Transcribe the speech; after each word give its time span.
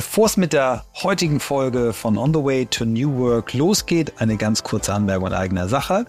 Bevor 0.00 0.24
es 0.24 0.38
mit 0.38 0.54
der 0.54 0.86
heutigen 1.02 1.40
Folge 1.40 1.92
von 1.92 2.16
On 2.16 2.32
the 2.32 2.42
Way 2.42 2.64
to 2.64 2.86
New 2.86 3.18
Work 3.18 3.52
losgeht, 3.52 4.14
eine 4.16 4.38
ganz 4.38 4.62
kurze 4.62 4.94
Anmerkung 4.94 5.26
in 5.26 5.34
eigener 5.34 5.68
Sache. 5.68 6.06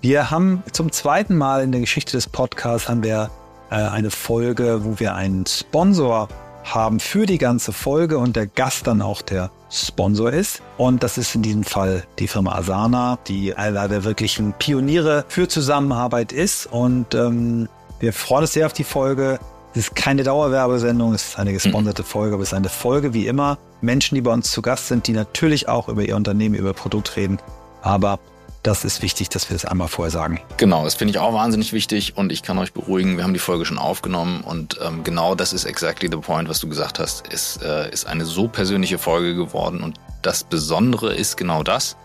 Wir 0.00 0.30
haben 0.30 0.62
zum 0.72 0.90
zweiten 0.90 1.36
Mal 1.36 1.62
in 1.62 1.70
der 1.70 1.82
Geschichte 1.82 2.12
des 2.12 2.26
Podcasts 2.26 2.88
haben 2.88 3.02
wir 3.02 3.28
äh, 3.70 3.74
eine 3.74 4.10
Folge, 4.10 4.82
wo 4.86 4.98
wir 4.98 5.14
einen 5.14 5.44
Sponsor 5.44 6.28
haben 6.64 7.00
für 7.00 7.26
die 7.26 7.36
ganze 7.36 7.72
Folge 7.72 8.16
und 8.16 8.34
der 8.34 8.46
Gast 8.46 8.86
dann 8.86 9.02
auch 9.02 9.20
der 9.20 9.50
Sponsor 9.70 10.32
ist. 10.32 10.62
Und 10.78 11.02
das 11.02 11.18
ist 11.18 11.34
in 11.34 11.42
diesem 11.42 11.64
Fall 11.64 12.04
die 12.18 12.28
Firma 12.28 12.54
Asana, 12.54 13.18
die 13.28 13.54
einer 13.54 13.88
der 13.88 14.04
wirklichen 14.04 14.54
Pioniere 14.54 15.26
für 15.28 15.48
Zusammenarbeit 15.48 16.32
ist. 16.32 16.64
Und 16.64 17.14
ähm, 17.14 17.68
wir 18.00 18.14
freuen 18.14 18.44
uns 18.44 18.54
sehr 18.54 18.64
auf 18.64 18.72
die 18.72 18.84
Folge. 18.84 19.38
Es 19.76 19.88
ist 19.88 19.96
keine 19.96 20.22
Dauerwerbesendung, 20.22 21.14
es 21.14 21.30
ist 21.30 21.38
eine 21.38 21.52
gesponserte 21.52 22.02
mhm. 22.02 22.06
Folge, 22.06 22.34
aber 22.34 22.44
es 22.44 22.50
ist 22.50 22.54
eine 22.54 22.68
Folge 22.68 23.12
wie 23.12 23.26
immer. 23.26 23.58
Menschen, 23.80 24.14
die 24.14 24.20
bei 24.20 24.32
uns 24.32 24.52
zu 24.52 24.62
Gast 24.62 24.86
sind, 24.86 25.08
die 25.08 25.12
natürlich 25.12 25.68
auch 25.68 25.88
über 25.88 26.02
ihr 26.02 26.14
Unternehmen, 26.14 26.54
über 26.54 26.72
Produkt 26.72 27.16
reden, 27.16 27.38
aber 27.82 28.20
das 28.62 28.84
ist 28.84 29.02
wichtig, 29.02 29.30
dass 29.30 29.50
wir 29.50 29.56
das 29.56 29.64
einmal 29.64 29.88
vorher 29.88 30.12
sagen. 30.12 30.40
Genau, 30.58 30.84
das 30.84 30.94
finde 30.94 31.10
ich 31.10 31.18
auch 31.18 31.34
wahnsinnig 31.34 31.72
wichtig 31.72 32.16
und 32.16 32.30
ich 32.30 32.44
kann 32.44 32.56
euch 32.58 32.72
beruhigen, 32.72 33.16
wir 33.16 33.24
haben 33.24 33.34
die 33.34 33.40
Folge 33.40 33.66
schon 33.66 33.78
aufgenommen 33.78 34.42
und 34.42 34.78
ähm, 34.80 35.02
genau 35.02 35.34
das 35.34 35.52
ist 35.52 35.64
exactly 35.64 36.08
the 36.08 36.18
point, 36.18 36.48
was 36.48 36.60
du 36.60 36.68
gesagt 36.68 37.00
hast. 37.00 37.24
Es 37.32 37.58
äh, 37.60 37.90
ist 37.90 38.06
eine 38.06 38.24
so 38.24 38.46
persönliche 38.46 38.98
Folge 38.98 39.34
geworden 39.34 39.82
und 39.82 39.98
das 40.22 40.44
Besondere 40.44 41.12
ist 41.12 41.36
genau 41.36 41.64
das. 41.64 41.96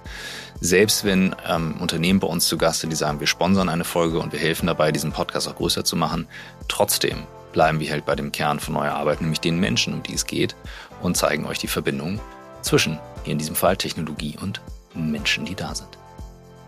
Selbst 0.59 1.05
wenn 1.05 1.35
ähm, 1.47 1.75
Unternehmen 1.79 2.19
bei 2.19 2.27
uns 2.27 2.47
zu 2.47 2.57
Gast 2.57 2.79
sind, 2.79 2.89
die 2.89 2.95
sagen, 2.95 3.19
wir 3.19 3.27
sponsern 3.27 3.69
eine 3.69 3.83
Folge 3.83 4.19
und 4.19 4.33
wir 4.33 4.39
helfen 4.39 4.65
dabei, 4.65 4.91
diesen 4.91 5.11
Podcast 5.11 5.47
auch 5.47 5.55
größer 5.55 5.85
zu 5.85 5.95
machen, 5.95 6.27
trotzdem 6.67 7.27
bleiben 7.52 7.80
wir 7.80 7.91
halt 7.91 8.05
bei 8.05 8.16
dem 8.16 8.31
Kern 8.31 8.59
von 8.59 8.76
neuer 8.76 8.94
Arbeit, 8.94 9.21
nämlich 9.21 9.39
den 9.39 9.59
Menschen, 9.59 9.94
um 9.94 10.03
die 10.03 10.13
es 10.13 10.26
geht 10.26 10.55
und 11.02 11.17
zeigen 11.17 11.45
euch 11.45 11.59
die 11.59 11.67
Verbindung 11.67 12.20
zwischen, 12.62 12.99
hier 13.23 13.34
in 13.34 13.39
diesem 13.39 13.55
Fall 13.55 13.77
Technologie 13.77 14.35
und 14.41 14.62
Menschen, 14.94 15.45
die 15.45 15.56
da 15.56 15.73
sind. 15.73 15.89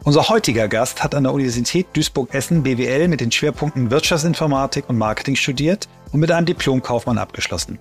Unser 0.03 0.29
heutiger 0.29 0.67
Gast 0.67 1.03
hat 1.03 1.13
an 1.13 1.23
der 1.23 1.33
Universität 1.33 1.85
Duisburg-Essen 1.93 2.63
BWL 2.63 3.07
mit 3.07 3.21
den 3.21 3.31
Schwerpunkten 3.31 3.91
Wirtschaftsinformatik 3.91 4.89
und 4.89 4.97
Marketing 4.97 5.35
studiert 5.35 5.87
und 6.11 6.19
mit 6.19 6.31
einem 6.31 6.47
Diplomkaufmann 6.47 7.19
abgeschlossen. 7.19 7.77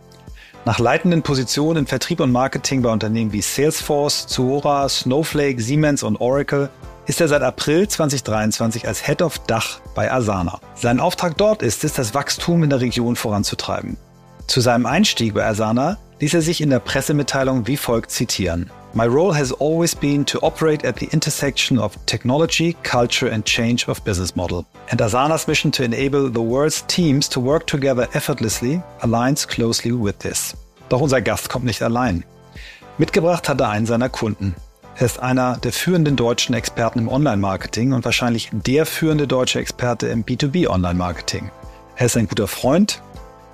Nach 0.66 0.78
leitenden 0.78 1.22
Positionen 1.22 1.78
in 1.78 1.86
Vertrieb 1.86 2.20
und 2.20 2.30
Marketing 2.30 2.82
bei 2.82 2.90
Unternehmen 2.90 3.32
wie 3.32 3.40
Salesforce, 3.40 4.26
Zuora, 4.26 4.86
Snowflake, 4.90 5.62
Siemens 5.62 6.02
und 6.02 6.20
Oracle 6.20 6.68
ist 7.10 7.20
er 7.20 7.26
seit 7.26 7.42
April 7.42 7.88
2023 7.88 8.86
als 8.86 9.04
Head 9.04 9.20
of 9.20 9.40
Dach 9.40 9.80
bei 9.96 10.12
Asana. 10.12 10.60
Sein 10.76 11.00
Auftrag 11.00 11.36
dort 11.36 11.60
ist 11.60 11.82
es, 11.82 11.92
das 11.92 12.14
Wachstum 12.14 12.62
in 12.62 12.70
der 12.70 12.80
Region 12.80 13.16
voranzutreiben. 13.16 13.96
Zu 14.46 14.60
seinem 14.60 14.86
Einstieg 14.86 15.34
bei 15.34 15.44
Asana 15.44 15.98
ließ 16.20 16.34
er 16.34 16.42
sich 16.42 16.60
in 16.60 16.70
der 16.70 16.78
Pressemitteilung 16.78 17.66
wie 17.66 17.76
folgt 17.76 18.12
zitieren. 18.12 18.70
My 18.94 19.06
role 19.06 19.36
has 19.36 19.52
always 19.52 19.92
been 19.92 20.24
to 20.26 20.38
operate 20.40 20.86
at 20.86 21.00
the 21.00 21.06
intersection 21.06 21.80
of 21.80 21.98
technology, 22.06 22.76
culture, 22.84 23.32
and 23.32 23.44
change 23.44 23.88
of 23.88 24.00
business 24.04 24.36
model. 24.36 24.64
And 24.88 25.02
Asana's 25.02 25.48
mission 25.48 25.72
to 25.72 25.82
enable 25.82 26.30
the 26.30 26.38
world's 26.38 26.86
teams 26.86 27.28
to 27.30 27.40
work 27.40 27.66
together 27.66 28.08
effortlessly 28.12 28.80
aligns 29.00 29.48
closely 29.48 29.90
with 29.90 30.20
this. 30.20 30.54
Doch 30.88 31.00
unser 31.00 31.20
Gast 31.20 31.48
kommt 31.48 31.64
nicht 31.64 31.82
allein. 31.82 32.22
Mitgebracht 32.98 33.48
hat 33.48 33.60
er 33.60 33.70
einen 33.70 33.86
seiner 33.86 34.10
Kunden. 34.10 34.54
Er 35.00 35.06
ist 35.06 35.18
einer 35.18 35.56
der 35.56 35.72
führenden 35.72 36.14
deutschen 36.14 36.54
Experten 36.54 36.98
im 36.98 37.08
Online-Marketing 37.08 37.94
und 37.94 38.04
wahrscheinlich 38.04 38.50
der 38.52 38.84
führende 38.84 39.26
deutsche 39.26 39.58
Experte 39.58 40.08
im 40.08 40.26
B2B-Online-Marketing. 40.26 41.50
Er 41.96 42.04
ist 42.04 42.18
ein 42.18 42.28
guter 42.28 42.46
Freund. 42.46 43.00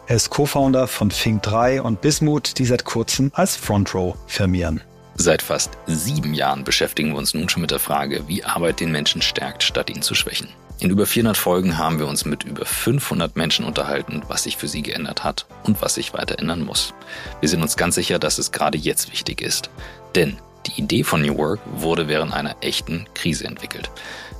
Er 0.09 0.17
ist 0.17 0.31
Co-Founder 0.31 0.89
von 0.89 1.13
Fink3 1.13 1.83
und 1.83 2.01
Bismuth, 2.01 2.59
die 2.59 2.65
seit 2.65 2.85
kurzem 2.85 3.31
als 3.33 3.55
Front 3.55 3.95
Row 3.95 4.17
firmieren. 4.27 4.81
Seit 5.15 5.41
fast 5.41 5.71
sieben 5.87 6.35
Jahren 6.35 6.65
beschäftigen 6.65 7.13
wir 7.13 7.19
uns 7.19 7.33
nun 7.33 7.49
schon 7.49 7.61
mit 7.61 7.71
der 7.71 7.79
Frage, 7.79 8.27
wie 8.27 8.43
Arbeit 8.43 8.81
den 8.81 8.91
Menschen 8.91 9.23
stärkt, 9.23 9.63
statt 9.63 9.89
ihn 9.89 10.03
zu 10.03 10.17
schwächen. 10.17 10.49
In 10.81 10.91
über 10.91 11.07
400 11.07 11.37
Folgen 11.37 11.79
haben 11.79 12.01
wir 12.01 12.09
uns 12.09 12.25
mit 12.25 12.43
über 12.43 12.67
500 12.67 13.37
Menschen 13.37 13.65
unterhalten, 13.65 14.23
was 14.27 14.43
sich 14.43 14.57
für 14.57 14.67
sie 14.67 14.83
geändert 14.83 15.23
hat 15.23 15.47
und 15.63 15.81
was 15.81 15.95
sich 15.95 16.13
weiter 16.13 16.41
ändern 16.41 16.65
muss. 16.65 16.93
Wir 17.39 17.49
sind 17.49 17.63
uns 17.63 17.77
ganz 17.77 17.95
sicher, 17.95 18.19
dass 18.19 18.39
es 18.39 18.51
gerade 18.51 18.77
jetzt 18.77 19.13
wichtig 19.13 19.41
ist. 19.43 19.71
Denn 20.17 20.39
die 20.67 20.81
Idee 20.81 21.05
von 21.05 21.23
New 21.23 21.37
Work 21.39 21.61
wurde 21.77 22.09
während 22.09 22.33
einer 22.33 22.57
echten 22.61 23.07
Krise 23.15 23.45
entwickelt. 23.45 23.91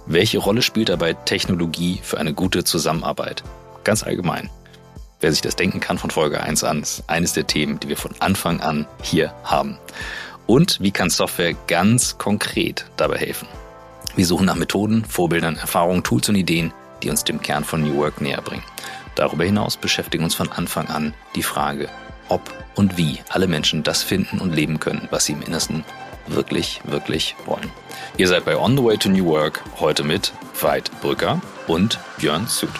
Welche 0.07 0.39
Rolle 0.39 0.63
spielt 0.63 0.89
dabei 0.89 1.15
Technologie 1.15 2.01
für 2.03 2.19
eine 2.19 2.35
gute 2.35 2.65
Zusammenarbeit? 2.65 3.43
Ganz 3.85 4.03
allgemein. 4.03 4.51
Wer 5.21 5.33
sich 5.33 5.41
das 5.41 5.57
denken 5.57 5.81
kann 5.81 5.99
von 5.99 6.11
Folge 6.11 6.43
1 6.43 6.63
an, 6.65 6.83
ist 6.83 7.05
eines 7.07 7.33
der 7.33 7.47
Themen, 7.47 7.81
die 7.81 7.89
wir 7.89 7.97
von 7.97 8.15
Anfang 8.21 8.61
an 8.61 8.87
hier 9.03 9.33
haben. 9.45 9.79
Und 10.47 10.79
wie 10.81 10.91
kann 10.91 11.11
Software 11.11 11.55
ganz 11.67 12.19
konkret 12.19 12.85
dabei 12.97 13.19
helfen? 13.19 13.49
Wir 14.15 14.27
suchen 14.27 14.47
nach 14.47 14.55
Methoden, 14.55 15.05
Vorbildern, 15.05 15.57
Erfahrungen, 15.57 16.03
Tools 16.03 16.29
und 16.29 16.37
Ideen, 16.37 16.73
die 17.03 17.11
uns 17.11 17.25
dem 17.25 17.41
Kern 17.41 17.65
von 17.65 17.83
New 17.83 17.97
Work 17.97 18.21
näher 18.21 18.43
bringen. 18.43 18.63
Darüber 19.15 19.45
hinaus 19.45 19.77
beschäftigen 19.77 20.25
uns 20.25 20.35
von 20.35 20.53
Anfang 20.53 20.89
an 20.89 21.15
die 21.35 21.43
Frage, 21.43 21.89
ob 22.29 22.41
und 22.75 22.97
wie 22.97 23.19
alle 23.31 23.47
Menschen 23.47 23.83
das 23.83 24.03
finden 24.03 24.39
und 24.39 24.55
leben 24.55 24.79
können, 24.79 25.09
was 25.11 25.25
sie 25.25 25.33
im 25.33 25.43
Innersten 25.43 25.85
wirklich, 26.27 26.81
wirklich 26.85 27.37
wollen. 27.45 27.71
Ihr 28.17 28.29
seid 28.29 28.45
bei 28.45 28.57
On 28.57 28.77
the 28.77 28.83
Way 28.83 28.99
to 28.99 29.09
New 29.09 29.27
Work 29.27 29.63
heute 29.81 30.05
mit 30.05 30.33
Veit 30.61 30.91
Brücker 31.01 31.41
und 31.67 31.99
Björn 32.19 32.47
Süd. 32.47 32.71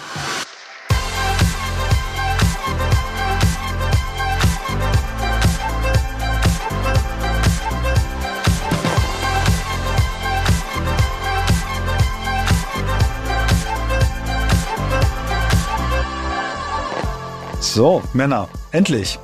So, 17.77 18.01
Männer, 18.13 18.49
endlich. 18.71 19.19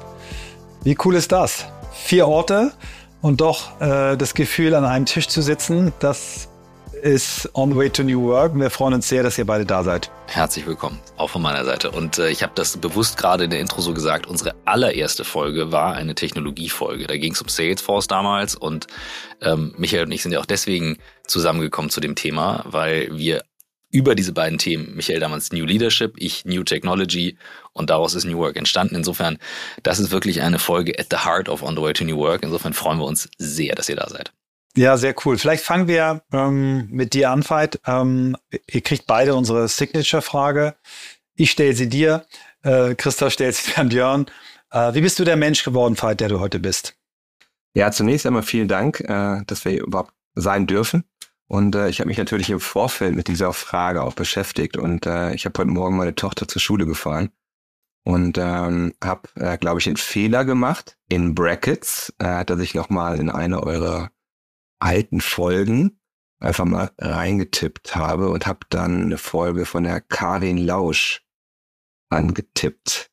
Wie 0.84 0.96
cool 1.04 1.16
ist 1.16 1.32
das? 1.32 1.66
Vier 1.92 2.28
Orte 2.28 2.74
und 3.24 3.40
doch 3.40 3.80
äh, 3.80 4.18
das 4.18 4.36
Gefühl, 4.36 4.76
an 4.76 4.86
einem 4.86 5.06
Tisch 5.06 5.28
zu 5.30 5.42
sitzen, 5.42 5.94
das 6.00 6.50
ist 7.02 7.50
On 7.54 7.72
the 7.72 7.76
Way 7.76 7.90
to 7.90 8.04
New 8.04 8.22
Work. 8.24 8.54
Wir 8.56 8.70
freuen 8.70 8.94
uns 8.94 9.08
sehr, 9.08 9.24
dass 9.24 9.38
ihr 9.38 9.46
beide 9.46 9.66
da 9.66 9.82
seid. 9.82 10.12
Herzlich 10.28 10.68
willkommen, 10.68 11.00
auch 11.18 11.30
von 11.30 11.42
meiner 11.42 11.64
Seite. 11.64 11.90
Und 11.92 12.18
äh, 12.18 12.30
ich 12.30 12.44
habe 12.44 12.52
das 12.56 12.78
bewusst 12.78 13.18
gerade 13.18 13.46
in 13.46 13.50
der 13.50 13.62
Intro 13.62 13.82
so 13.82 13.94
gesagt. 13.94 14.28
Unsere 14.28 14.54
allererste 14.66 15.24
Folge 15.24 15.72
war 15.72 15.94
eine 15.94 16.16
Technologiefolge. 16.16 17.08
Da 17.08 17.16
ging 17.18 17.32
es 17.32 17.42
um 17.42 17.48
Salesforce 17.48 18.08
damals 18.08 18.56
und 18.56 18.88
ähm, 19.42 19.74
Michael 19.78 20.04
und 20.04 20.12
ich 20.12 20.22
sind 20.22 20.34
ja 20.34 20.40
auch 20.40 20.46
deswegen 20.46 20.98
zusammengekommen 21.26 21.90
zu 21.90 22.02
dem 22.02 22.16
Thema, 22.16 22.66
weil 22.68 23.10
wir 23.18 23.42
über 23.94 24.16
diese 24.16 24.34
beiden 24.34 24.58
Themen. 24.58 24.96
Michael 24.96 25.20
damals 25.20 25.52
New 25.52 25.66
Leadership, 25.66 26.16
ich 26.18 26.46
New 26.46 26.64
Technology 26.64 27.38
und 27.74 27.92
daraus 27.92 28.16
ist 28.16 28.26
New 28.26 28.40
Work 28.40 28.58
entstanden. 28.58 28.96
Insofern, 28.96 29.38
das 29.84 30.00
ist 30.00 30.12
wirklich 30.12 30.42
eine 30.42 30.58
Folge 30.58 31.00
at 31.00 31.08
the 31.12 31.18
heart 31.18 31.48
of 31.48 31.62
On 31.62 31.76
the 31.76 31.82
Way 31.82 31.94
to 31.94 32.04
New 32.04 32.18
Work. 32.18 32.42
Insofern 32.44 32.74
freuen 32.74 32.98
wir 32.98 33.06
uns 33.06 33.30
sehr, 33.38 33.76
dass 33.76 33.88
ihr 33.88 33.96
da 33.96 34.10
seid. 34.10 34.34
Ja, 34.76 34.98
sehr 34.98 35.14
cool. 35.24 35.38
Vielleicht 35.38 35.64
fangen 35.64 35.88
wir 35.88 36.24
ähm, 36.34 36.88
mit 36.90 37.14
dir 37.14 37.30
an, 37.30 37.48
Veit. 37.48 37.80
Ähm, 37.86 38.36
ihr 38.68 38.82
kriegt 38.82 39.06
beide 39.06 39.36
unsere 39.36 39.68
Signature-Frage. 39.68 40.76
Ich 41.36 41.52
stelle 41.52 41.76
sie 41.76 41.88
dir. 41.88 42.26
Äh, 42.64 42.96
Christoph 42.96 43.34
stellt 43.34 43.56
sie 43.56 43.74
an 43.76 43.90
Björn. 43.90 44.26
Äh, 44.72 44.96
wie 44.96 45.02
bist 45.02 45.20
du 45.20 45.24
der 45.24 45.36
Mensch 45.36 45.64
geworden, 45.64 45.96
Veit, 46.02 46.20
der 46.20 46.30
du 46.30 46.40
heute 46.40 46.60
bist? 46.60 46.96
Ja, 47.76 47.92
zunächst 47.92 48.26
einmal 48.26 48.42
vielen 48.42 48.68
Dank, 48.68 49.02
äh, 49.02 49.44
dass 49.46 49.64
wir 49.66 49.80
überhaupt 49.80 50.14
sein 50.34 50.66
dürfen. 50.66 51.04
Und 51.48 51.76
äh, 51.76 51.90
ich 51.90 52.00
habe 52.00 52.08
mich 52.08 52.18
natürlich 52.18 52.50
im 52.50 52.60
Vorfeld 52.60 53.16
mit 53.16 53.28
dieser 53.28 53.54
Frage 53.54 54.04
auch 54.04 54.14
beschäftigt 54.14 54.78
und 54.78 55.06
äh, 55.06 55.34
ich 55.34 55.46
habe 55.46 55.60
heute 55.60 55.70
Morgen 55.70 55.98
meine 55.98 56.16
Tochter 56.16 56.48
zur 56.48 56.62
Schule 56.62 56.86
gefahren 56.86 57.30
und 58.06 58.38
ähm, 58.38 58.94
habe, 59.04 59.30
äh, 59.36 59.58
glaube 59.58 59.80
ich, 59.80 59.88
einen 59.88 59.98
Fehler 59.98 60.46
gemacht. 60.46 60.98
In 61.10 61.36
Brackets 61.36 62.14
äh, 62.20 62.26
hat 62.26 62.50
er 62.50 62.58
sich 62.58 62.74
nochmal 62.74 63.20
in 63.20 63.30
eine 63.30 63.64
eurer 63.64 64.10
alten 64.80 65.22
Folgen 65.22 66.00
einfach 66.40 66.66
mal 66.66 66.92
reingetippt 67.00 67.96
habe 67.96 68.30
und 68.30 68.46
habe 68.46 68.60
dann 68.70 69.04
eine 69.04 69.18
Folge 69.18 69.66
von 69.66 69.84
der 69.84 70.02
Karin 70.02 70.58
Lausch 70.58 71.26
angetippt 72.10 73.10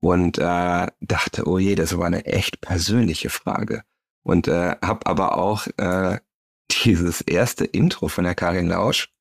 und 0.00 0.38
äh, 0.38 0.86
dachte, 1.00 1.46
oh 1.46 1.58
je, 1.58 1.74
das 1.74 1.96
war 1.98 2.06
eine 2.06 2.24
echt 2.24 2.60
persönliche 2.60 3.28
Frage. 3.28 3.82
Und 4.22 4.48
äh, 4.48 4.76
habe 4.82 5.06
aber 5.06 5.38
auch 5.38 5.66
äh, 5.76 6.18
dieses 6.84 7.20
erste 7.20 7.64
Intro 7.64 8.08
von 8.08 8.24
der 8.24 8.34
Karin 8.34 8.68
Lausch 8.68 9.12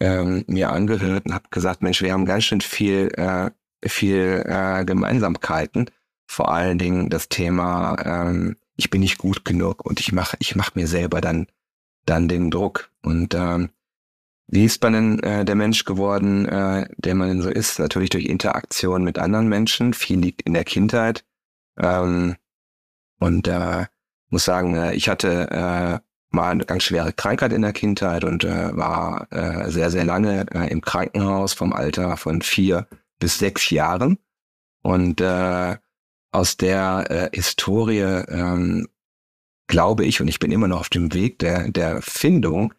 ähm, 0.00 0.44
mir 0.46 0.70
angehört 0.70 1.26
und 1.26 1.34
habe 1.34 1.48
gesagt, 1.50 1.82
Mensch, 1.82 2.02
wir 2.02 2.12
haben 2.12 2.26
ganz 2.26 2.44
schön 2.44 2.60
viel, 2.60 3.08
äh, 3.16 3.50
viel 3.88 4.44
äh, 4.46 4.84
Gemeinsamkeiten. 4.84 5.90
Vor 6.26 6.52
allen 6.52 6.78
Dingen 6.78 7.08
das 7.10 7.28
Thema, 7.28 7.96
ähm, 8.04 8.56
ich 8.76 8.90
bin 8.90 9.00
nicht 9.00 9.18
gut 9.18 9.44
genug 9.44 9.84
und 9.86 10.00
ich 10.00 10.12
mache 10.12 10.36
ich 10.40 10.56
mach 10.56 10.74
mir 10.74 10.86
selber 10.86 11.20
dann, 11.20 11.46
dann 12.04 12.28
den 12.28 12.50
Druck. 12.50 12.90
Und 13.02 13.34
ähm, 13.34 13.70
wie 14.48 14.64
ist 14.64 14.82
man 14.82 14.92
denn 14.92 15.20
äh, 15.20 15.44
der 15.44 15.54
Mensch 15.54 15.84
geworden, 15.84 16.46
äh, 16.46 16.88
der 16.96 17.14
man 17.14 17.28
denn 17.28 17.42
so 17.42 17.50
ist? 17.50 17.78
Natürlich 17.78 18.10
durch 18.10 18.26
Interaktion 18.26 19.04
mit 19.04 19.18
anderen 19.18 19.48
Menschen. 19.48 19.94
Viel 19.94 20.20
liegt 20.20 20.42
in 20.42 20.54
der 20.54 20.64
Kindheit. 20.64 21.24
Ähm, 21.78 22.36
Und 23.18 23.48
äh, 23.48 23.86
muss 24.30 24.44
sagen, 24.44 24.76
äh, 24.76 24.94
ich 24.94 25.08
hatte 25.08 25.50
äh, 25.50 25.98
mal 26.30 26.50
eine 26.50 26.64
ganz 26.64 26.84
schwere 26.84 27.12
Krankheit 27.12 27.52
in 27.52 27.62
der 27.62 27.72
Kindheit 27.72 28.24
und 28.24 28.44
äh, 28.44 28.76
war 28.76 29.28
äh, 29.30 29.70
sehr, 29.70 29.90
sehr 29.90 30.04
lange 30.04 30.46
äh, 30.52 30.70
im 30.70 30.80
Krankenhaus 30.80 31.52
vom 31.52 31.72
Alter 31.72 32.16
von 32.16 32.42
vier 32.42 32.86
bis 33.18 33.38
sechs 33.38 33.70
Jahren. 33.70 34.18
Und 34.82 35.20
äh, 35.20 35.76
aus 36.32 36.56
der 36.56 37.06
äh, 37.10 37.30
Historie 37.32 38.00
ähm, 38.28 38.86
glaube 39.66 40.04
ich, 40.04 40.20
und 40.20 40.28
ich 40.28 40.38
bin 40.38 40.52
immer 40.52 40.68
noch 40.68 40.80
auf 40.80 40.88
dem 40.88 41.12
Weg 41.14 41.38
der, 41.38 41.70
der 41.70 42.02
Findung, 42.02 42.74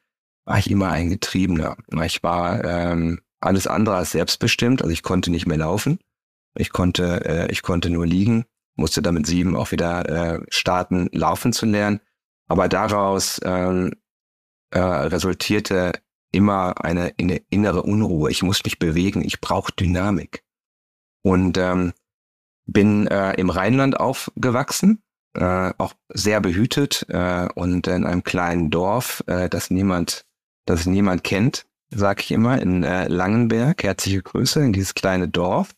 war 0.45 0.59
ich 0.59 0.71
immer 0.71 0.89
ein 0.89 1.09
Getriebener. 1.09 1.75
Ich 2.05 2.23
war 2.23 2.63
ähm, 2.63 3.19
alles 3.41 3.67
andere 3.67 3.97
als 3.97 4.11
selbstbestimmt, 4.11 4.81
also 4.81 4.91
ich 4.91 5.03
konnte 5.03 5.31
nicht 5.31 5.47
mehr 5.47 5.57
laufen. 5.57 5.99
Ich 6.55 6.71
konnte, 6.71 7.25
äh, 7.25 7.51
ich 7.51 7.61
konnte 7.61 7.89
nur 7.89 8.05
liegen, 8.05 8.45
musste 8.75 9.01
damit 9.01 9.27
sieben 9.27 9.55
auch 9.55 9.71
wieder 9.71 10.07
äh, 10.07 10.39
starten, 10.49 11.09
laufen 11.11 11.53
zu 11.53 11.65
lernen. 11.65 11.99
Aber 12.47 12.67
daraus 12.67 13.39
ähm, 13.44 13.94
äh, 14.71 14.79
resultierte 14.79 15.94
immer 16.31 16.83
eine, 16.83 17.13
eine 17.19 17.41
innere 17.49 17.83
Unruhe. 17.83 18.31
Ich 18.31 18.44
muss 18.44 18.63
mich 18.63 18.79
bewegen, 18.79 19.23
ich 19.23 19.41
brauche 19.41 19.71
Dynamik. 19.73 20.44
Und 21.23 21.57
ähm, 21.57 21.94
bin 22.65 23.07
äh, 23.07 23.33
im 23.33 23.49
Rheinland 23.49 23.99
aufgewachsen, 23.99 25.01
äh, 25.33 25.73
auch 25.77 25.94
sehr 26.09 26.41
behütet 26.41 27.05
äh, 27.09 27.47
und 27.55 27.88
in 27.88 28.05
einem 28.05 28.23
kleinen 28.23 28.69
Dorf, 28.69 29.23
äh, 29.27 29.49
das 29.49 29.71
niemand, 29.71 30.25
das 30.65 30.85
niemand 30.85 31.23
kennt, 31.23 31.65
sage 31.89 32.21
ich 32.21 32.31
immer, 32.31 32.61
in 32.61 32.83
äh, 32.83 33.07
Langenberg. 33.07 33.83
Herzliche 33.83 34.21
Grüße 34.21 34.63
in 34.63 34.73
dieses 34.73 34.94
kleine 34.94 35.29
Dorf, 35.29 35.75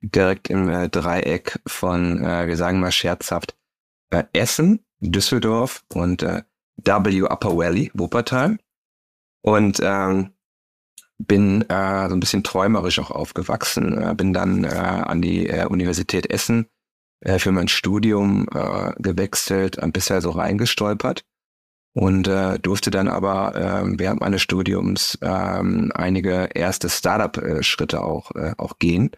direkt 0.00 0.50
im 0.50 0.68
äh, 0.68 0.88
Dreieck 0.88 1.60
von, 1.66 2.24
äh, 2.24 2.46
wir 2.46 2.56
sagen 2.56 2.80
mal 2.80 2.92
scherzhaft, 2.92 3.56
äh, 4.10 4.24
Essen, 4.32 4.84
Düsseldorf 5.00 5.84
und 5.92 6.22
äh, 6.22 6.42
W 6.76 7.22
Upper 7.22 7.56
Valley, 7.56 7.90
Wuppertal. 7.94 8.58
Und 9.42 9.78
ähm, 9.82 10.32
bin 11.18 11.62
äh, 11.68 12.08
so 12.08 12.14
ein 12.14 12.20
bisschen 12.20 12.44
träumerisch 12.44 12.98
auch 12.98 13.10
aufgewachsen, 13.10 13.96
äh, 14.02 14.14
bin 14.14 14.32
dann 14.32 14.64
äh, 14.64 14.68
an 14.68 15.22
die 15.22 15.48
äh, 15.48 15.66
Universität 15.66 16.30
Essen 16.30 16.66
äh, 17.20 17.38
für 17.38 17.52
mein 17.52 17.68
Studium 17.68 18.46
äh, 18.52 18.92
gewechselt, 18.98 19.78
ein 19.78 19.92
bisschen 19.92 20.20
so 20.20 20.30
reingestolpert 20.30 21.24
und 21.94 22.28
äh, 22.28 22.58
durfte 22.58 22.90
dann 22.90 23.08
aber 23.08 23.54
äh, 23.54 23.98
während 23.98 24.20
meines 24.20 24.42
Studiums 24.42 25.16
äh, 25.22 25.26
einige 25.26 26.50
erste 26.54 26.90
Startup-Schritte 26.90 28.02
auch, 28.02 28.32
äh, 28.34 28.52
auch 28.58 28.78
gehen. 28.78 29.12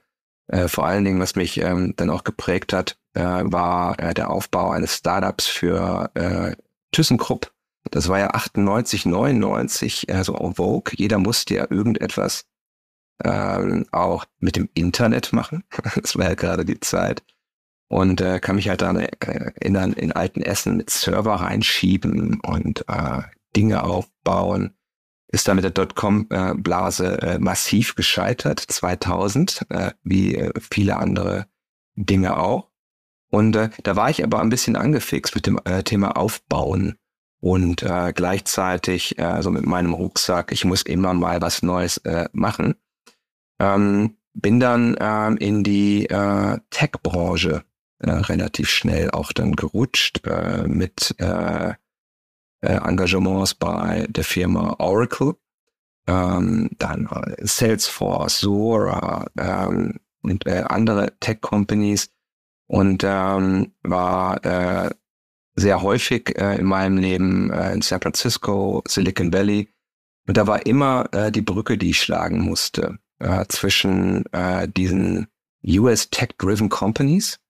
Äh, 0.47 0.69
vor 0.69 0.87
allen 0.87 1.05
Dingen, 1.05 1.21
was 1.21 1.35
mich 1.35 1.61
ähm, 1.61 1.95
dann 1.97 2.11
auch 2.11 2.23
geprägt 2.23 2.73
hat, 2.73 2.97
äh, 3.19 3.53
war 3.53 3.99
äh, 3.99 4.15
der 4.15 4.31
Aufbau 4.31 4.70
eines 4.70 4.94
Startups 4.97 5.47
für 5.47 6.11
äh, 6.15 6.56
ThyssenKrupp 6.93 7.53
das 7.91 8.09
war 8.09 8.19
ja 8.19 8.31
98, 8.31 9.06
99, 9.06 10.12
also 10.12 10.35
en 10.35 10.55
vogue. 10.55 10.93
Jeder 10.97 11.19
musste 11.19 11.55
ja 11.55 11.67
irgendetwas 11.70 12.44
ähm, 13.25 13.87
auch 13.93 14.26
mit 14.38 14.56
dem 14.56 14.69
Internet 14.75 15.32
machen. 15.32 15.65
das 16.00 16.17
war 16.17 16.26
ja 16.26 16.35
gerade 16.35 16.65
die 16.65 16.81
Zeit. 16.81 17.23
Und 17.91 18.20
äh, 18.20 18.38
kann 18.38 18.56
mich 18.56 18.69
halt 18.69 18.82
äh, 18.82 19.09
erinnern, 19.21 19.94
in 19.94 20.12
alten 20.12 20.43
Essen 20.43 20.76
mit 20.76 20.91
Server 20.91 21.37
reinschieben 21.37 22.38
und 22.41 22.85
äh, 22.88 23.23
Dinge 23.56 23.82
aufbauen. 23.82 24.75
Ist 25.31 25.49
da 25.49 25.55
mit 25.55 25.64
der 25.64 25.71
Dotcom-Blase 25.71 27.23
äh, 27.23 27.38
massiv 27.38 27.94
gescheitert, 27.94 28.61
2000, 28.61 29.67
äh, 29.71 29.93
wie 30.03 30.35
äh, 30.35 30.53
viele 30.61 30.97
andere 30.97 31.47
Dinge 31.97 32.37
auch. 32.38 32.71
Und 33.31 33.57
äh, 33.57 33.71
da 33.83 33.97
war 33.97 34.11
ich 34.11 34.25
aber 34.25 34.41
ein 34.41 34.49
bisschen 34.49 34.77
angefixt 34.77 35.35
mit 35.35 35.47
dem 35.47 35.61
äh, 35.65 35.83
Thema 35.83 36.17
Aufbauen 36.17 36.97
und 37.41 37.83
äh, 37.83 38.13
gleichzeitig 38.15 39.19
äh, 39.19 39.43
so 39.43 39.51
mit 39.51 39.67
meinem 39.67 39.95
Rucksack, 39.95 40.51
ich 40.53 40.65
muss 40.65 40.83
immer 40.83 41.15
mal 41.15 41.41
was 41.41 41.63
Neues 41.63 41.99
äh, 41.99 42.29
machen. 42.33 42.75
Ähm, 43.61 44.17
bin 44.35 44.61
dann 44.61 44.97
ähm, 45.01 45.37
in 45.37 45.65
die 45.65 46.07
äh, 46.07 46.59
Tech-Branche 46.71 47.65
äh, 47.99 48.11
relativ 48.11 48.71
schnell 48.71 49.11
auch 49.11 49.33
dann 49.33 49.57
gerutscht 49.57 50.27
äh, 50.27 50.67
mit 50.67 51.15
äh, 51.19 51.75
äh, 52.61 52.77
Engagements 52.77 53.55
bei 53.55 54.07
der 54.09 54.25
Firma 54.25 54.77
Oracle, 54.79 55.35
ähm, 56.07 56.71
dann 56.79 57.07
äh, 57.07 57.45
Salesforce, 57.45 58.41
Zora 58.41 59.27
ähm, 59.37 60.01
und 60.23 60.47
äh, 60.47 60.65
andere 60.69 61.13
Tech-Companies 61.21 62.11
und 62.69 63.03
ähm, 63.05 63.73
war 63.82 64.44
äh, 64.44 64.91
sehr 65.56 65.82
häufig 65.82 66.38
äh, 66.38 66.56
in 66.56 66.67
meinem 66.67 66.99
Leben 66.99 67.50
äh, 67.50 67.73
in 67.73 67.82
San 67.82 68.00
Francisco, 68.00 68.82
Silicon 68.87 69.32
Valley. 69.32 69.75
Und 70.26 70.37
da 70.37 70.47
war 70.47 70.67
immer 70.67 71.09
äh, 71.12 71.32
die 71.32 71.43
Brücke, 71.43 71.79
die 71.79 71.91
ich 71.91 72.00
schlagen 72.00 72.41
musste 72.41 72.99
äh, 73.19 73.47
zwischen 73.49 74.25
äh, 74.32 74.69
diesen 74.69 75.26
US 75.67 76.11
Tech-driven 76.11 76.69
Companies 76.69 77.41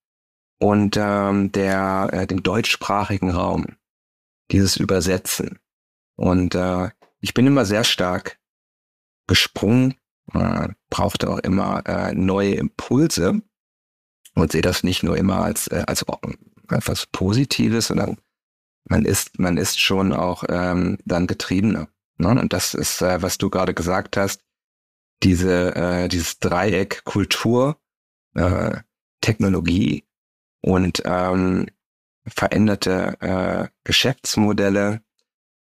und 0.59 0.97
ähm, 0.99 1.53
der, 1.53 2.09
äh, 2.13 2.27
dem 2.27 2.43
deutschsprachigen 2.43 3.31
Raum. 3.31 3.67
Dieses 4.51 4.79
Übersetzen. 4.79 5.59
Und 6.17 6.55
äh, 6.55 6.89
ich 7.21 7.35
bin 7.35 7.47
immer 7.47 7.67
sehr 7.67 7.85
stark 7.85 8.39
gesprungen, 9.27 9.95
äh, 10.33 10.69
brauchte 10.89 11.29
auch 11.29 11.39
immer 11.41 11.87
äh, 11.87 12.15
neue 12.15 12.55
Impulse 12.55 13.43
und 14.39 14.53
sehe 14.53 14.63
das 14.63 14.83
nicht 14.83 15.03
nur 15.03 15.17
immer 15.17 15.43
als, 15.43 15.67
äh, 15.69 15.85
als 15.87 16.05
etwas 16.71 17.07
Positives, 17.07 17.89
sondern 17.89 18.19
man 18.85 19.05
ist, 19.05 19.39
man 19.39 19.57
ist 19.57 19.81
schon 19.81 20.13
auch 20.13 20.45
ähm, 20.49 20.99
dann 21.05 21.27
Getriebener. 21.27 21.89
Ne? 22.19 22.29
Und 22.29 22.53
das 22.53 22.75
ist, 22.75 23.03
äh, 23.03 23.23
was 23.23 23.39
du 23.39 23.51
gerade 23.51 23.75
gesagt 23.75 24.17
hast, 24.17 24.43
diese, 25.23 25.75
äh, 25.75 26.09
dieses 26.09 26.39
Dreieck 26.39 27.05
Kultur, 27.05 27.79
äh, 28.35 28.79
Technologie 29.21 30.05
und 30.61 31.03
ähm, 31.05 31.67
veränderte 32.27 33.17
äh, 33.21 33.69
Geschäftsmodelle. 33.85 35.03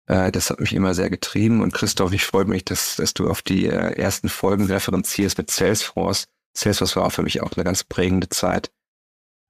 Äh, 0.05 0.31
das 0.31 0.49
hat 0.49 0.59
mich 0.59 0.73
immer 0.73 0.93
sehr 0.93 1.09
getrieben. 1.09 1.61
Und 1.61 1.73
Christoph, 1.73 2.13
ich 2.13 2.25
freue 2.25 2.45
mich, 2.45 2.65
dass, 2.65 2.97
dass 2.97 3.13
du 3.13 3.29
auf 3.29 3.41
die 3.41 3.65
äh, 3.65 3.93
ersten 3.97 4.29
Folgen 4.29 4.65
referenzierst 4.65 5.37
mit 5.37 5.49
Salesforce. 5.49 6.27
Salesforce 6.57 6.95
war 6.95 7.11
für 7.11 7.23
mich 7.23 7.41
auch 7.41 7.51
eine 7.53 7.63
ganz 7.63 7.83
prägende 7.83 8.29
Zeit. 8.29 8.71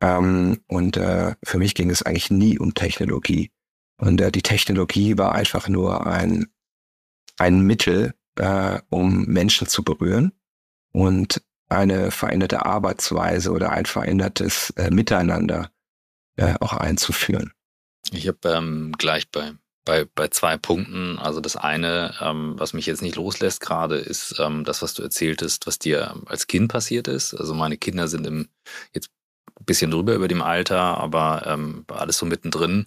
Ähm, 0.01 0.61
und 0.67 0.97
äh, 0.97 1.35
für 1.43 1.57
mich 1.57 1.73
ging 1.73 1.89
es 1.89 2.03
eigentlich 2.03 2.29
nie 2.29 2.59
um 2.59 2.73
Technologie. 2.73 3.51
Und 3.97 4.21
äh, 4.21 4.31
die 4.31 4.43
Technologie 4.43 5.17
war 5.17 5.33
einfach 5.33 5.69
nur 5.69 6.05
ein, 6.05 6.47
ein 7.37 7.61
Mittel, 7.61 8.13
äh, 8.35 8.79
um 8.89 9.25
Menschen 9.25 9.67
zu 9.67 9.83
berühren 9.83 10.33
und 10.91 11.41
eine 11.69 12.11
veränderte 12.11 12.65
Arbeitsweise 12.65 13.51
oder 13.51 13.71
ein 13.71 13.85
verändertes 13.85 14.69
äh, 14.71 14.91
Miteinander 14.91 15.71
äh, 16.35 16.53
auch 16.59 16.73
einzuführen. 16.73 17.53
Ich 18.11 18.27
habe 18.27 18.37
ähm, 18.45 18.93
gleich 18.97 19.29
bei, 19.29 19.53
bei, 19.87 20.05
bei 20.15 20.27
zwei 20.27 20.57
Punkten. 20.57 21.17
Also 21.17 21.39
das 21.39 21.55
eine, 21.55 22.13
ähm, 22.19 22.55
was 22.57 22.73
mich 22.73 22.85
jetzt 22.85 23.01
nicht 23.01 23.15
loslässt 23.15 23.61
gerade, 23.61 23.95
ist 23.95 24.35
ähm, 24.37 24.65
das, 24.65 24.81
was 24.81 24.93
du 24.93 25.01
erzähltest, 25.01 25.65
was 25.65 25.79
dir 25.79 26.13
als 26.25 26.47
Kind 26.47 26.69
passiert 26.69 27.07
ist. 27.07 27.33
Also 27.33 27.53
meine 27.53 27.77
Kinder 27.77 28.09
sind 28.09 28.27
im, 28.27 28.49
jetzt 28.93 29.09
bisschen 29.65 29.89
drüber 29.89 30.13
über 30.13 30.27
dem 30.27 30.41
Alter, 30.41 30.97
aber 30.97 31.43
ähm, 31.47 31.85
alles 31.87 32.17
so 32.17 32.25
mittendrin. 32.25 32.85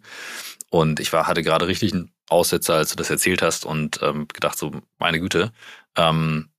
Und 0.69 1.01
ich 1.01 1.13
war, 1.13 1.27
hatte 1.27 1.43
gerade 1.43 1.67
richtig 1.69 1.95
einen 1.95 2.13
Aussetzer, 2.29 2.75
als 2.75 2.91
du 2.91 2.97
das 2.97 3.11
erzählt 3.11 3.41
hast 3.43 3.65
und 3.65 4.01
ähm, 4.03 4.29
gedacht 4.29 4.59
so, 4.59 4.71
meine 4.99 5.21
Güte, 5.21 5.53
ähm, 5.97 6.51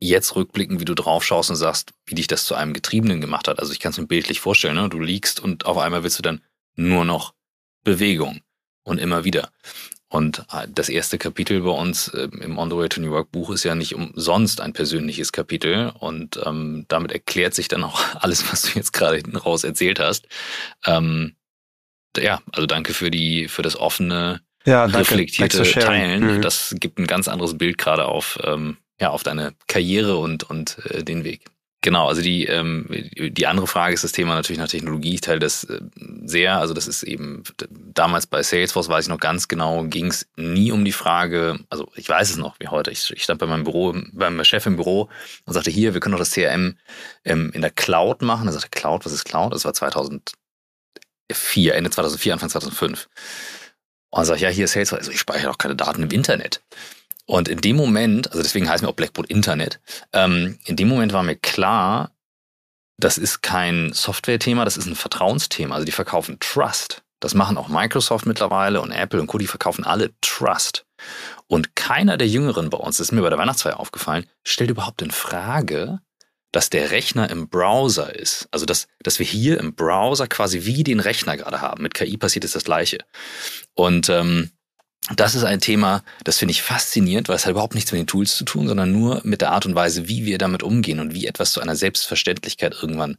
jetzt 0.00 0.36
rückblicken, 0.36 0.80
wie 0.80 0.84
du 0.84 0.94
drauf 0.94 1.24
schaust 1.24 1.48
und 1.48 1.56
sagst, 1.56 1.92
wie 2.04 2.14
dich 2.14 2.26
das 2.26 2.44
zu 2.44 2.54
einem 2.54 2.74
Getriebenen 2.74 3.20
gemacht 3.22 3.48
hat. 3.48 3.58
Also 3.58 3.72
ich 3.72 3.80
kann 3.80 3.90
es 3.90 3.98
mir 3.98 4.06
bildlich 4.06 4.40
vorstellen, 4.40 4.76
ne? 4.76 4.88
du 4.90 5.00
liegst 5.00 5.40
und 5.40 5.64
auf 5.64 5.78
einmal 5.78 6.02
willst 6.02 6.18
du 6.18 6.22
dann 6.22 6.42
nur 6.76 7.04
noch 7.04 7.34
Bewegung 7.84 8.42
und 8.84 8.98
immer 8.98 9.24
wieder. 9.24 9.50
Und 10.12 10.40
äh, 10.52 10.68
das 10.68 10.90
erste 10.90 11.16
Kapitel 11.16 11.62
bei 11.62 11.70
uns 11.70 12.08
äh, 12.08 12.28
im 12.40 12.58
On 12.58 12.68
the 12.68 12.76
Way 12.76 12.90
to 12.90 13.00
New 13.00 13.10
York 13.10 13.32
Buch 13.32 13.50
ist 13.50 13.64
ja 13.64 13.74
nicht 13.74 13.94
umsonst 13.94 14.60
ein 14.60 14.74
persönliches 14.74 15.32
Kapitel. 15.32 15.90
Und 15.98 16.38
ähm, 16.44 16.84
damit 16.88 17.12
erklärt 17.12 17.54
sich 17.54 17.68
dann 17.68 17.82
auch 17.82 17.98
alles, 18.20 18.52
was 18.52 18.62
du 18.62 18.78
jetzt 18.78 18.92
gerade 18.92 19.16
hinten 19.16 19.36
raus 19.36 19.64
erzählt 19.64 20.00
hast. 20.00 20.28
Ähm, 20.84 21.34
ja, 22.18 22.42
also 22.52 22.66
danke 22.66 22.92
für 22.92 23.10
die, 23.10 23.48
für 23.48 23.62
das 23.62 23.74
offene, 23.74 24.42
ja, 24.66 24.82
danke, 24.82 24.98
reflektierte 24.98 25.62
Teilen. 25.62 26.36
Mhm. 26.36 26.42
Das 26.42 26.74
gibt 26.78 26.98
ein 26.98 27.06
ganz 27.06 27.26
anderes 27.26 27.56
Bild 27.56 27.78
gerade 27.78 28.04
auf, 28.04 28.38
ähm, 28.44 28.76
ja, 29.00 29.08
auf 29.08 29.22
deine 29.22 29.54
Karriere 29.66 30.18
und, 30.18 30.44
und 30.44 30.76
äh, 30.90 31.02
den 31.02 31.24
Weg. 31.24 31.46
Genau, 31.82 32.08
also 32.08 32.22
die, 32.22 32.46
ähm, 32.46 32.86
die 32.90 33.46
andere 33.46 33.66
Frage 33.66 33.92
ist 33.92 34.04
das 34.04 34.12
Thema 34.12 34.34
natürlich 34.34 34.60
nach 34.60 34.68
Technologie. 34.68 35.14
Ich 35.14 35.20
teile 35.20 35.40
das 35.40 35.64
äh, 35.64 35.80
sehr. 36.24 36.58
Also 36.58 36.74
das 36.74 36.86
ist 36.86 37.02
eben 37.02 37.42
damals 37.60 38.26
bei 38.26 38.42
Salesforce, 38.42 38.88
weiß 38.88 39.06
ich 39.06 39.08
noch 39.08 39.18
ganz 39.18 39.48
genau, 39.48 39.82
ging 39.84 40.06
es 40.06 40.28
nie 40.36 40.72
um 40.72 40.84
die 40.84 40.92
Frage, 40.92 41.58
also 41.70 41.90
ich 41.96 42.08
weiß 42.08 42.30
es 42.30 42.36
noch 42.36 42.58
wie 42.60 42.68
heute. 42.68 42.92
Ich, 42.92 43.10
ich 43.10 43.24
stand 43.24 43.40
bei 43.40 43.46
meinem 43.46 43.64
Büro, 43.64 43.94
beim 44.12 44.44
Chef 44.44 44.64
im 44.66 44.76
Büro 44.76 45.08
und 45.44 45.54
sagte, 45.54 45.70
hier, 45.70 45.92
wir 45.92 46.00
können 46.00 46.12
doch 46.12 46.20
das 46.20 46.30
CRM 46.30 46.78
ähm, 47.24 47.50
in 47.52 47.62
der 47.62 47.70
Cloud 47.70 48.22
machen. 48.22 48.46
Er 48.46 48.52
sagte, 48.52 48.68
Cloud, 48.70 49.04
was 49.04 49.12
ist 49.12 49.24
Cloud? 49.24 49.52
Das 49.52 49.64
war 49.64 49.74
2011 49.74 50.22
2004, 51.32 51.74
Ende 51.74 51.90
2004, 51.90 52.32
Anfang 52.34 52.50
2005. 52.50 53.08
Und 54.10 54.18
dann 54.18 54.26
sage 54.26 54.40
ja, 54.40 54.48
hier 54.48 54.66
ist 54.66 54.72
Salesforce. 54.72 55.00
Also 55.00 55.12
ich 55.12 55.20
speichere 55.20 55.48
doch 55.50 55.58
keine 55.58 55.76
Daten 55.76 56.02
im 56.02 56.10
Internet. 56.10 56.62
Und 57.32 57.48
in 57.48 57.62
dem 57.62 57.76
Moment, 57.76 58.30
also 58.30 58.42
deswegen 58.42 58.68
heißt 58.68 58.82
mir 58.82 58.90
auch 58.90 58.94
Blackboard 58.94 59.30
Internet, 59.30 59.80
ähm, 60.12 60.58
in 60.66 60.76
dem 60.76 60.86
Moment 60.86 61.14
war 61.14 61.22
mir 61.22 61.34
klar, 61.34 62.12
das 62.98 63.16
ist 63.16 63.40
kein 63.40 63.94
Software-Thema, 63.94 64.66
das 64.66 64.76
ist 64.76 64.84
ein 64.84 64.94
Vertrauensthema. 64.94 65.74
Also 65.74 65.86
die 65.86 65.92
verkaufen 65.92 66.36
Trust. 66.40 67.02
Das 67.20 67.32
machen 67.32 67.56
auch 67.56 67.68
Microsoft 67.68 68.26
mittlerweile 68.26 68.82
und 68.82 68.92
Apple 68.92 69.18
und 69.18 69.28
Co. 69.28 69.38
Die 69.38 69.46
verkaufen 69.46 69.84
alle 69.84 70.10
Trust. 70.20 70.84
Und 71.46 71.74
keiner 71.74 72.18
der 72.18 72.28
Jüngeren 72.28 72.68
bei 72.68 72.76
uns, 72.76 72.98
das 72.98 73.06
ist 73.06 73.12
mir 73.12 73.22
bei 73.22 73.30
der 73.30 73.38
Weihnachtsfeier 73.38 73.80
aufgefallen, 73.80 74.26
stellt 74.44 74.68
überhaupt 74.68 75.00
in 75.00 75.10
Frage, 75.10 76.00
dass 76.52 76.68
der 76.68 76.90
Rechner 76.90 77.30
im 77.30 77.48
Browser 77.48 78.14
ist. 78.14 78.46
Also 78.50 78.66
dass, 78.66 78.88
dass 79.02 79.18
wir 79.18 79.24
hier 79.24 79.58
im 79.58 79.74
Browser 79.74 80.26
quasi 80.26 80.66
wie 80.66 80.84
den 80.84 81.00
Rechner 81.00 81.38
gerade 81.38 81.62
haben. 81.62 81.82
Mit 81.82 81.94
KI 81.94 82.18
passiert 82.18 82.44
es 82.44 82.52
das 82.52 82.64
Gleiche. 82.64 82.98
Und 83.72 84.10
ähm, 84.10 84.50
das 85.16 85.34
ist 85.34 85.44
ein 85.44 85.60
Thema, 85.60 86.02
das 86.24 86.38
finde 86.38 86.52
ich 86.52 86.62
faszinierend, 86.62 87.28
weil 87.28 87.36
es 87.36 87.44
hat 87.44 87.52
überhaupt 87.52 87.74
nichts 87.74 87.90
mit 87.92 88.00
den 88.00 88.06
Tools 88.06 88.36
zu 88.36 88.44
tun, 88.44 88.68
sondern 88.68 88.92
nur 88.92 89.20
mit 89.24 89.40
der 89.40 89.50
Art 89.50 89.66
und 89.66 89.74
Weise, 89.74 90.08
wie 90.08 90.24
wir 90.24 90.38
damit 90.38 90.62
umgehen 90.62 91.00
und 91.00 91.12
wie 91.12 91.26
etwas 91.26 91.52
zu 91.52 91.60
einer 91.60 91.74
Selbstverständlichkeit 91.74 92.76
irgendwann 92.80 93.18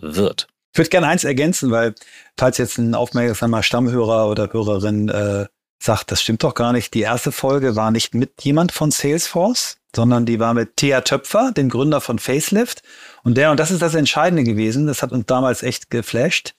wird. 0.00 0.46
Ich 0.72 0.78
würde 0.78 0.90
gerne 0.90 1.08
eins 1.08 1.24
ergänzen, 1.24 1.70
weil 1.70 1.94
falls 2.36 2.58
jetzt 2.58 2.78
ein 2.78 2.94
aufmerksamer 2.94 3.62
Stammhörer 3.62 4.28
oder 4.28 4.52
Hörerin 4.52 5.08
äh, 5.08 5.46
sagt, 5.78 6.12
das 6.12 6.22
stimmt 6.22 6.44
doch 6.44 6.54
gar 6.54 6.72
nicht, 6.72 6.94
die 6.94 7.00
erste 7.00 7.32
Folge 7.32 7.76
war 7.76 7.90
nicht 7.90 8.14
mit 8.14 8.42
jemand 8.42 8.72
von 8.72 8.90
Salesforce, 8.90 9.78
sondern 9.94 10.26
die 10.26 10.38
war 10.38 10.54
mit 10.54 10.76
Thea 10.76 11.00
Töpfer, 11.00 11.52
dem 11.52 11.70
Gründer 11.70 12.00
von 12.00 12.18
Facelift. 12.18 12.82
Und 13.24 13.36
der, 13.36 13.50
und 13.50 13.58
das 13.58 13.70
ist 13.70 13.82
das 13.82 13.94
Entscheidende 13.94 14.44
gewesen, 14.44 14.86
das 14.86 15.02
hat 15.02 15.12
uns 15.12 15.26
damals 15.26 15.62
echt 15.62 15.90
geflasht, 15.90 16.54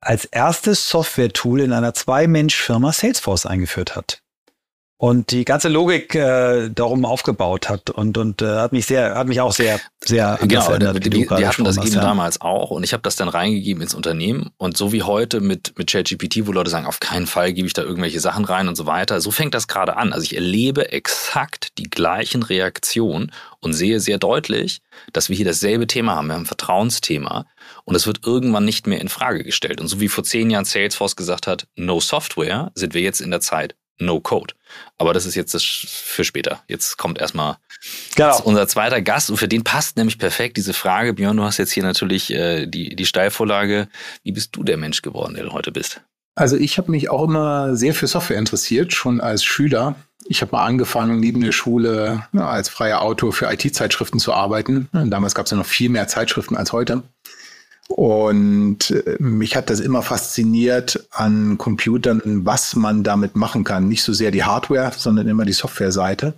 als 0.00 0.24
erstes 0.24 0.88
Software-Tool 0.88 1.60
in 1.60 1.72
einer 1.72 1.94
Zwei-Mensch-Firma 1.94 2.92
Salesforce 2.92 3.46
eingeführt 3.46 3.96
hat 3.96 4.22
und 5.00 5.30
die 5.30 5.46
ganze 5.46 5.70
Logik 5.70 6.14
äh, 6.14 6.68
darum 6.68 7.06
aufgebaut 7.06 7.70
hat 7.70 7.88
und 7.88 8.18
und 8.18 8.42
äh, 8.42 8.58
hat 8.58 8.72
mich 8.72 8.84
sehr 8.84 9.14
hat 9.14 9.28
mich 9.28 9.40
auch 9.40 9.52
sehr 9.52 9.80
sehr 10.04 10.38
genau 10.42 10.68
erinnert, 10.68 11.02
die, 11.02 11.08
die, 11.08 11.26
die 11.26 11.46
hatten 11.46 11.64
das 11.64 11.78
eben 11.78 11.94
ja. 11.94 12.02
damals 12.02 12.42
auch 12.42 12.70
und 12.70 12.84
ich 12.84 12.92
habe 12.92 13.02
das 13.02 13.16
dann 13.16 13.30
reingegeben 13.30 13.82
ins 13.82 13.94
Unternehmen 13.94 14.50
und 14.58 14.76
so 14.76 14.92
wie 14.92 15.02
heute 15.02 15.40
mit 15.40 15.72
mit 15.78 15.90
ChatGPT 15.90 16.46
wo 16.46 16.52
Leute 16.52 16.68
sagen 16.68 16.84
auf 16.84 17.00
keinen 17.00 17.26
Fall 17.26 17.54
gebe 17.54 17.66
ich 17.66 17.72
da 17.72 17.80
irgendwelche 17.80 18.20
Sachen 18.20 18.44
rein 18.44 18.68
und 18.68 18.76
so 18.76 18.84
weiter 18.84 19.22
so 19.22 19.30
fängt 19.30 19.54
das 19.54 19.68
gerade 19.68 19.96
an 19.96 20.12
also 20.12 20.22
ich 20.22 20.34
erlebe 20.34 20.92
exakt 20.92 21.78
die 21.78 21.88
gleichen 21.88 22.42
Reaktionen 22.42 23.32
und 23.60 23.72
sehe 23.72 24.00
sehr 24.00 24.18
deutlich 24.18 24.82
dass 25.14 25.30
wir 25.30 25.36
hier 25.36 25.46
dasselbe 25.46 25.86
Thema 25.86 26.16
haben 26.16 26.26
wir 26.26 26.34
haben 26.34 26.42
ein 26.42 26.46
Vertrauensthema 26.46 27.46
und 27.90 27.96
es 27.96 28.06
wird 28.06 28.24
irgendwann 28.24 28.64
nicht 28.64 28.86
mehr 28.86 29.00
in 29.00 29.08
Frage 29.08 29.42
gestellt 29.42 29.80
und 29.80 29.88
so 29.88 29.98
wie 29.98 30.06
vor 30.06 30.22
zehn 30.22 30.48
Jahren 30.48 30.64
Salesforce 30.64 31.16
gesagt 31.16 31.48
hat 31.48 31.66
no 31.74 31.98
Software 31.98 32.70
sind 32.76 32.94
wir 32.94 33.02
jetzt 33.02 33.20
in 33.20 33.32
der 33.32 33.40
Zeit 33.40 33.74
No 33.98 34.20
Code. 34.20 34.54
Aber 34.96 35.12
das 35.12 35.26
ist 35.26 35.34
jetzt 35.34 35.54
das 35.54 35.64
für 35.64 36.22
später. 36.22 36.62
Jetzt 36.68 36.96
kommt 36.96 37.20
erstmal 37.20 37.56
genau. 38.14 38.40
unser 38.44 38.68
zweiter 38.68 39.02
Gast 39.02 39.28
und 39.28 39.38
für 39.38 39.48
den 39.48 39.64
passt 39.64 39.96
nämlich 39.96 40.18
perfekt 40.18 40.56
diese 40.56 40.72
Frage. 40.72 41.12
Björn, 41.14 41.36
du 41.36 41.42
hast 41.42 41.58
jetzt 41.58 41.72
hier 41.72 41.82
natürlich 41.82 42.32
äh, 42.32 42.66
die, 42.66 42.94
die 42.94 43.06
Steilvorlage. 43.06 43.88
Wie 44.22 44.32
bist 44.32 44.54
du 44.54 44.62
der 44.62 44.76
Mensch 44.76 45.02
geworden, 45.02 45.34
der 45.34 45.44
du 45.44 45.52
heute 45.52 45.72
bist? 45.72 46.00
Also 46.36 46.56
ich 46.56 46.78
habe 46.78 46.92
mich 46.92 47.10
auch 47.10 47.24
immer 47.24 47.74
sehr 47.76 47.92
für 47.92 48.06
Software 48.06 48.38
interessiert, 48.38 48.94
schon 48.94 49.20
als 49.20 49.44
Schüler. 49.44 49.96
Ich 50.26 50.42
habe 50.42 50.52
mal 50.52 50.64
angefangen, 50.64 51.18
neben 51.18 51.40
der 51.40 51.52
Schule 51.52 52.24
ja, 52.32 52.48
als 52.48 52.68
freier 52.68 53.02
Autor 53.02 53.32
für 53.32 53.52
IT-Zeitschriften 53.52 54.20
zu 54.20 54.32
arbeiten. 54.32 54.88
Damals 54.92 55.34
gab 55.34 55.46
es 55.46 55.50
ja 55.50 55.56
noch 55.56 55.66
viel 55.66 55.90
mehr 55.90 56.06
Zeitschriften 56.06 56.56
als 56.56 56.72
heute. 56.72 57.02
Und 57.90 58.92
äh, 58.92 59.16
mich 59.18 59.56
hat 59.56 59.68
das 59.68 59.80
immer 59.80 60.02
fasziniert 60.02 61.08
an 61.10 61.58
Computern, 61.58 62.22
was 62.46 62.76
man 62.76 63.02
damit 63.02 63.34
machen 63.34 63.64
kann. 63.64 63.88
Nicht 63.88 64.04
so 64.04 64.12
sehr 64.12 64.30
die 64.30 64.44
Hardware, 64.44 64.92
sondern 64.96 65.26
immer 65.26 65.44
die 65.44 65.52
Software-Seite. 65.52 66.34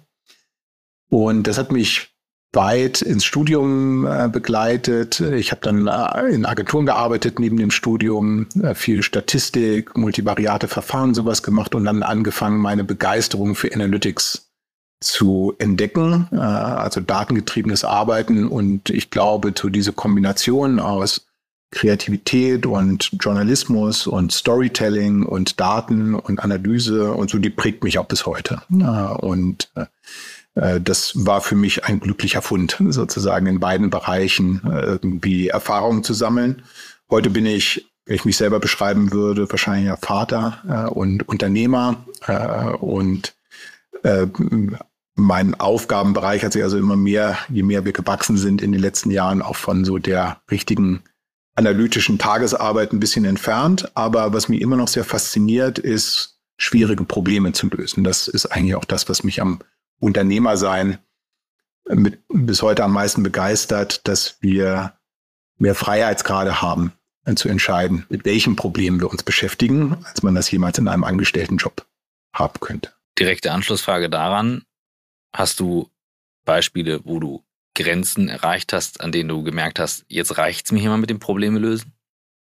Und 1.11 1.47
das 1.47 1.59
hat 1.59 1.71
mich 1.71 2.09
weit 2.55 3.03
ins 3.03 3.27
Studium 3.27 4.07
äh, 4.07 4.31
begleitet. 4.33 5.21
Ich 5.21 5.51
habe 5.51 5.61
dann 5.61 5.87
äh, 5.89 6.35
in 6.35 6.47
Agenturen 6.47 6.87
gearbeitet 6.87 7.39
neben 7.39 7.59
dem 7.59 7.71
Studium, 7.71 8.47
viel 8.75 9.03
Statistik, 9.03 9.97
multivariate 9.97 10.69
Verfahren, 10.69 11.13
sowas 11.13 11.43
gemacht 11.43 11.75
und 11.75 11.85
dann 11.85 12.03
angefangen, 12.03 12.59
meine 12.59 12.83
Begeisterung 12.83 13.55
für 13.55 13.75
Analytics 13.75 14.49
zu 15.01 15.55
entdecken, 15.59 16.29
also 16.31 17.01
datengetriebenes 17.01 17.85
Arbeiten. 17.85 18.47
Und 18.47 18.89
ich 18.89 19.11
glaube, 19.11 19.53
zu 19.53 19.69
diese 19.69 19.93
Kombination 19.93 20.79
aus 20.79 21.27
Kreativität 21.73 22.67
und 22.67 23.11
Journalismus 23.19 24.07
und 24.07 24.31
Storytelling 24.31 25.25
und 25.25 25.59
Daten 25.59 26.15
und 26.15 26.39
Analyse 26.39 27.13
und 27.13 27.31
so, 27.31 27.39
die 27.39 27.51
prägt 27.51 27.83
mich 27.83 27.99
auch 27.99 28.05
bis 28.07 28.27
heute. 28.27 28.63
Und 29.21 29.71
äh, 29.75 29.87
äh, 30.55 30.81
das 30.81 31.13
war 31.27 31.41
für 31.41 31.57
mich 31.57 31.85
ein 31.85 31.99
glücklicher 31.99 32.43
Fund, 32.43 32.77
sozusagen 32.91 33.47
in 33.47 33.59
beiden 33.59 33.91
Bereichen 33.91 34.61
äh, 34.71 34.83
irgendwie 34.83 35.49
Erfahrungen 35.49 36.05
zu 36.05 36.13
sammeln. 36.13 36.63
Heute 37.11 37.31
bin 37.31 37.47
ich, 37.47 37.91
wenn 38.05 38.17
ich 38.17 38.25
mich 38.27 38.37
selber 38.37 38.61
beschreiben 38.61 39.13
würde, 39.13 39.51
wahrscheinlich 39.51 39.87
ja 39.87 39.97
Vater 39.97 40.93
und 40.95 41.29
Unternehmer 41.29 42.05
und 42.81 43.35
mein 45.15 45.55
Aufgabenbereich 45.61 46.43
hat 46.43 46.55
sich 46.55 46.63
also 46.63 46.79
immer 46.79 46.97
mehr, 46.97 47.37
je 47.49 47.63
mehr 47.63 47.85
wir 47.85 47.93
gewachsen 47.93 48.37
sind 48.39 48.63
in 48.63 48.73
den 48.73 48.81
letzten 48.81 49.11
Jahren, 49.11 49.43
auch 49.43 49.57
von 49.57 49.85
so 49.85 49.99
der 49.99 50.41
richtigen 50.51 51.03
analytischen 51.55 52.19
Tagesarbeit 52.19 52.93
ein 52.93 53.01
bisschen 53.01 53.25
entfernt. 53.25 53.91
Aber 53.95 54.33
was 54.33 54.49
mich 54.49 54.61
immer 54.61 54.77
noch 54.77 54.89
sehr 54.89 55.05
fasziniert, 55.05 55.79
ist, 55.79 56.41
schwierige 56.57 57.05
Probleme 57.05 57.53
zu 57.53 57.69
lösen. 57.69 58.05
Das 58.05 58.29
ist 58.29 58.47
eigentlich 58.47 58.77
auch 58.77 58.85
das, 58.85 59.09
was 59.09 59.25
mich 59.25 59.41
am 59.41 59.61
Unternehmersein 59.99 60.99
mit, 61.89 62.21
bis 62.29 62.63
heute 62.63 62.85
am 62.85 62.93
meisten 62.93 63.23
begeistert, 63.23 64.07
dass 64.07 64.37
wir 64.41 64.95
mehr 65.59 65.75
Freiheitsgrade 65.75 66.63
haben, 66.63 66.93
zu 67.37 67.49
entscheiden, 67.49 68.05
mit 68.09 68.25
welchen 68.25 68.57
Problemen 68.57 69.01
wir 69.01 69.11
uns 69.11 69.23
beschäftigen, 69.23 70.05
als 70.05 70.23
man 70.23 70.35
das 70.35 70.51
jemals 70.51 70.79
in 70.79 70.89
einem 70.89 71.05
Angestelltenjob 71.05 71.87
haben 72.35 72.59
könnte. 72.61 72.93
Direkte 73.19 73.53
Anschlussfrage 73.53 74.11
daran. 74.11 74.65
Hast 75.33 75.61
du 75.61 75.89
Beispiele, 76.45 77.01
wo 77.05 77.21
du 77.21 77.45
Grenzen 77.75 78.29
erreicht 78.29 78.73
hast, 78.73 79.01
an 79.01 79.13
denen 79.13 79.29
du 79.29 79.43
gemerkt 79.43 79.79
hast, 79.79 80.05
jetzt 80.09 80.39
reicht's 80.39 80.73
mir 80.73 80.81
hier 80.81 80.91
mal 80.91 80.99
mit 80.99 81.11
dem 81.11 81.19
Probleme 81.19 81.59
lösen? 81.59 81.93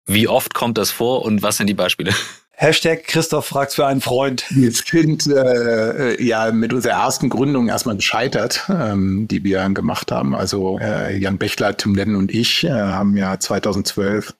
Wie 0.05 0.27
oft 0.27 0.53
kommt 0.53 0.77
das 0.77 0.91
vor 0.91 1.23
und 1.23 1.41
was 1.41 1.57
sind 1.57 1.67
die 1.67 1.73
Beispiele? 1.73 2.13
Hashtag 2.55 3.05
Christoph 3.05 3.47
fragt 3.47 3.73
für 3.73 3.87
einen 3.87 3.99
Freund. 3.99 4.45
Wir 4.49 4.71
sind 4.71 5.25
äh, 5.27 6.21
ja 6.21 6.51
mit 6.51 6.71
unserer 6.71 6.93
ersten 6.93 7.29
Gründung 7.29 7.67
erstmal 7.67 7.95
gescheitert, 7.95 8.69
ähm, 8.69 9.27
die 9.27 9.43
wir 9.43 9.67
gemacht 9.69 10.11
haben. 10.11 10.35
Also 10.35 10.77
äh, 10.79 11.17
Jan 11.17 11.39
Bechler, 11.39 11.75
Tim 11.75 11.95
Lennon 11.95 12.15
und 12.15 12.31
ich 12.31 12.63
äh, 12.63 12.69
haben 12.69 13.17
ja 13.17 13.39
2012 13.39 14.35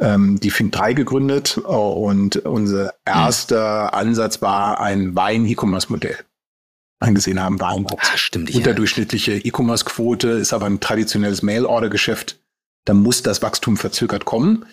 ähm, 0.00 0.38
die 0.40 0.50
Fink 0.50 0.72
3 0.72 0.92
gegründet 0.92 1.58
und 1.58 2.36
unser 2.36 2.94
erster 3.04 3.88
hm. 3.88 3.98
Ansatz 3.98 4.40
war 4.40 4.80
ein 4.80 5.16
Wein-E-Commerce-Modell 5.16 6.18
angesehen 7.02 7.40
haben, 7.40 7.60
waren 7.60 7.86
ah, 7.90 8.16
stimmt, 8.16 8.54
unterdurchschnittliche 8.54 9.32
E-Commerce-Quote, 9.32 10.28
ist 10.28 10.52
aber 10.52 10.66
ein 10.66 10.80
traditionelles 10.80 11.42
Mail-Order-Geschäft. 11.42 12.38
Da 12.84 12.94
muss 12.94 13.22
das 13.22 13.42
Wachstum 13.42 13.76
verzögert 13.76 14.24
kommen 14.24 14.64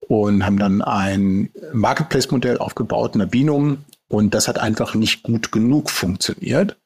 und 0.00 0.44
haben 0.44 0.58
dann 0.58 0.82
ein 0.82 1.50
Marketplace-Modell 1.72 2.58
aufgebaut, 2.58 3.14
Nabinum, 3.16 3.84
und 4.08 4.34
das 4.34 4.48
hat 4.48 4.58
einfach 4.58 4.94
nicht 4.94 5.22
gut 5.22 5.50
genug 5.52 5.90
funktioniert. 5.90 6.76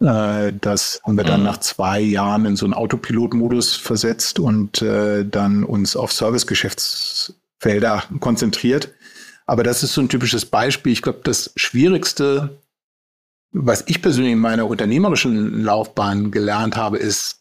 Äh, 0.00 0.52
das 0.60 1.00
haben 1.04 1.16
wir 1.16 1.24
dann 1.24 1.40
mhm. 1.40 1.46
nach 1.46 1.58
zwei 1.58 2.00
Jahren 2.00 2.44
in 2.46 2.56
so 2.56 2.66
einen 2.66 2.74
Autopilot-Modus 2.74 3.76
versetzt 3.76 4.38
und 4.38 4.82
äh, 4.82 5.24
dann 5.24 5.64
uns 5.64 5.96
auf 5.96 6.12
Service-Geschäftsfelder 6.12 8.04
konzentriert. 8.20 8.90
Aber 9.46 9.62
das 9.62 9.82
ist 9.82 9.94
so 9.94 10.02
ein 10.02 10.10
typisches 10.10 10.44
Beispiel. 10.44 10.92
Ich 10.92 11.02
glaube, 11.02 11.20
das 11.24 11.52
Schwierigste 11.56 12.58
was 13.52 13.84
ich 13.86 14.02
persönlich 14.02 14.32
in 14.32 14.38
meiner 14.38 14.66
unternehmerischen 14.66 15.62
Laufbahn 15.62 16.30
gelernt 16.30 16.76
habe, 16.76 16.98
ist, 16.98 17.40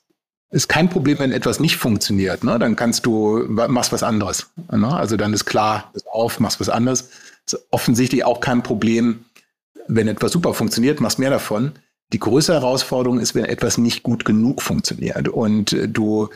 ist 0.49 0.69
kein 0.69 0.89
Problem, 0.89 1.19
wenn 1.19 1.31
etwas 1.31 1.59
nicht 1.59 1.77
funktioniert. 1.77 2.43
Ne? 2.43 2.57
Dann 2.59 2.75
kannst 2.75 3.05
du, 3.05 3.45
machst 3.47 3.91
was 3.91 4.03
anderes. 4.03 4.47
Ne? 4.71 4.87
Also 4.87 5.17
dann 5.17 5.33
ist 5.33 5.45
klar, 5.45 5.89
bist 5.93 6.07
auf, 6.07 6.39
machst 6.39 6.59
was 6.59 6.69
anderes. 6.69 7.09
Ist 7.45 7.59
offensichtlich 7.71 8.23
auch 8.23 8.39
kein 8.39 8.63
Problem, 8.63 9.25
wenn 9.87 10.07
etwas 10.07 10.31
super 10.31 10.53
funktioniert, 10.53 11.01
machst 11.01 11.19
mehr 11.19 11.29
davon. 11.29 11.73
Die 12.13 12.19
größte 12.19 12.53
Herausforderung 12.53 13.19
ist, 13.19 13.35
wenn 13.35 13.45
etwas 13.45 13.77
nicht 13.77 14.03
gut 14.03 14.23
genug 14.23 14.61
funktioniert 14.61 15.27
und 15.27 15.73
äh, 15.73 15.89
du 15.89 16.29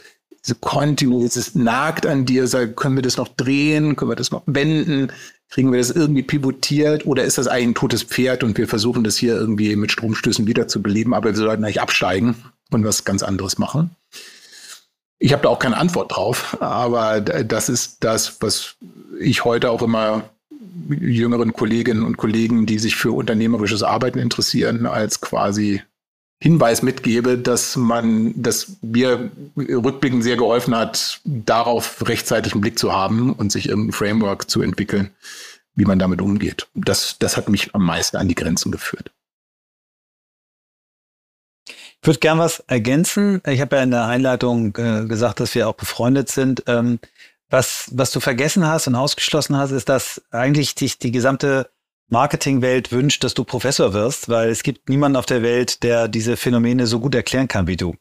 diese 0.44 0.56
Kontinuität, 0.56 1.36
es 1.36 1.56
nagt 1.56 2.06
an 2.06 2.26
dir, 2.26 2.48
sag, 2.48 2.76
können 2.76 2.96
wir 2.96 3.04
das 3.04 3.18
noch 3.18 3.28
drehen, 3.28 3.96
können 3.96 4.12
wir 4.12 4.16
das 4.16 4.32
noch 4.32 4.44
wenden, 4.48 5.12
Kriegen 5.52 5.72
wir 5.72 5.80
das 5.80 5.92
irgendwie 5.92 6.24
pivotiert 6.24 7.06
oder 7.06 7.26
ist 7.26 7.38
das 7.38 7.48
ein 7.48 7.76
totes 7.76 8.04
Pferd 8.04 8.44
und 8.44 8.58
wir 8.58 8.68
versuchen 8.68 9.04
das 9.04 9.18
hier 9.18 9.36
irgendwie 9.36 9.76
mit 9.76 9.92
Stromstößen 9.92 10.48
wieder 10.48 10.68
zu 10.68 10.82
beleben, 10.82 11.14
aber 11.14 11.30
wir 11.30 11.36
sollten 11.36 11.64
eigentlich 11.64 11.82
absteigen 11.82 12.36
und 12.72 12.86
was 12.86 13.04
ganz 13.04 13.22
anderes 13.22 13.58
machen? 13.58 13.92
Ich 15.20 15.34
habe 15.34 15.44
da 15.44 15.50
auch 15.50 15.60
keine 15.60 15.78
Antwort 15.78 16.16
drauf, 16.16 16.58
aber 16.62 17.20
das 17.22 17.70
ist 17.70 17.98
das, 18.00 18.42
was 18.42 18.76
ich 19.20 19.44
heute 19.44 19.70
auch 19.70 19.84
immer 19.84 20.24
jüngeren 20.90 21.54
Kolleginnen 21.54 22.04
und 22.04 22.18
Kollegen, 22.18 22.66
die 22.66 22.80
sich 22.80 22.96
für 22.96 23.12
unternehmerisches 23.12 23.84
Arbeiten 23.84 24.20
interessieren, 24.20 24.86
als 24.86 25.22
quasi 25.22 25.82
Hinweis 26.42 26.82
mitgebe, 26.82 27.38
dass 27.38 27.76
man, 27.76 28.34
dass 28.42 28.78
mir 28.82 29.30
rückblickend 29.56 30.24
sehr 30.24 30.38
geholfen 30.38 30.76
hat, 30.76 31.22
darauf 31.24 32.08
rechtzeitig 32.08 32.54
einen 32.54 32.62
Blick 32.62 32.80
zu 32.80 32.92
haben 32.92 33.32
und 33.34 33.52
sich 33.52 33.70
irgendein 33.70 33.94
Framework 33.94 34.50
zu 34.50 34.64
entwickeln, 34.64 35.12
wie 35.76 35.86
man 35.86 36.00
damit 36.00 36.20
umgeht. 36.20 36.68
Das, 36.74 37.18
das 37.20 37.38
hat 37.38 37.48
mich 37.48 37.76
am 37.76 37.86
meisten 37.86 38.18
an 38.18 38.28
die 38.28 38.34
Grenzen 38.34 38.72
geführt. 38.72 39.12
Ich 41.68 42.08
würde 42.08 42.20
gern 42.20 42.40
was 42.40 42.62
ergänzen. 42.62 43.44
Ich 43.46 43.62
habe 43.62 43.76
ja 43.76 43.84
in 43.84 43.92
der 43.92 44.06
Einleitung 44.06 44.76
äh, 44.78 45.06
gesagt, 45.06 45.40
dass 45.40 45.54
wir 45.54 45.70
auch 45.70 45.76
befreundet 45.76 46.30
sind. 46.30 46.64
Ähm, 46.66 46.98
was, 47.52 47.92
was 47.92 48.10
du 48.10 48.20
vergessen 48.20 48.66
hast 48.66 48.88
und 48.88 48.96
ausgeschlossen 48.96 49.58
hast, 49.58 49.70
ist, 49.70 49.90
dass 49.90 50.24
eigentlich 50.32 50.74
dich 50.74 50.98
die 50.98 51.12
gesamte 51.12 51.70
Marketingwelt 52.12 52.92
wünscht, 52.92 53.24
dass 53.24 53.34
du 53.34 53.44
Professor 53.44 53.94
wirst, 53.94 54.30
weil 54.30 54.50
es 54.50 54.64
gibt 54.64 54.90
niemanden 54.90 55.16
auf 55.16 55.26
der 55.26 55.42
Welt, 55.42 55.82
der 55.84 56.08
diese 56.08 56.38
Phänomene 56.38 56.86
so 56.86 57.00
gut 57.00 57.16
erklären 57.16 57.48
kann 57.48 57.68
wie 57.68 57.78
du. 57.78 57.96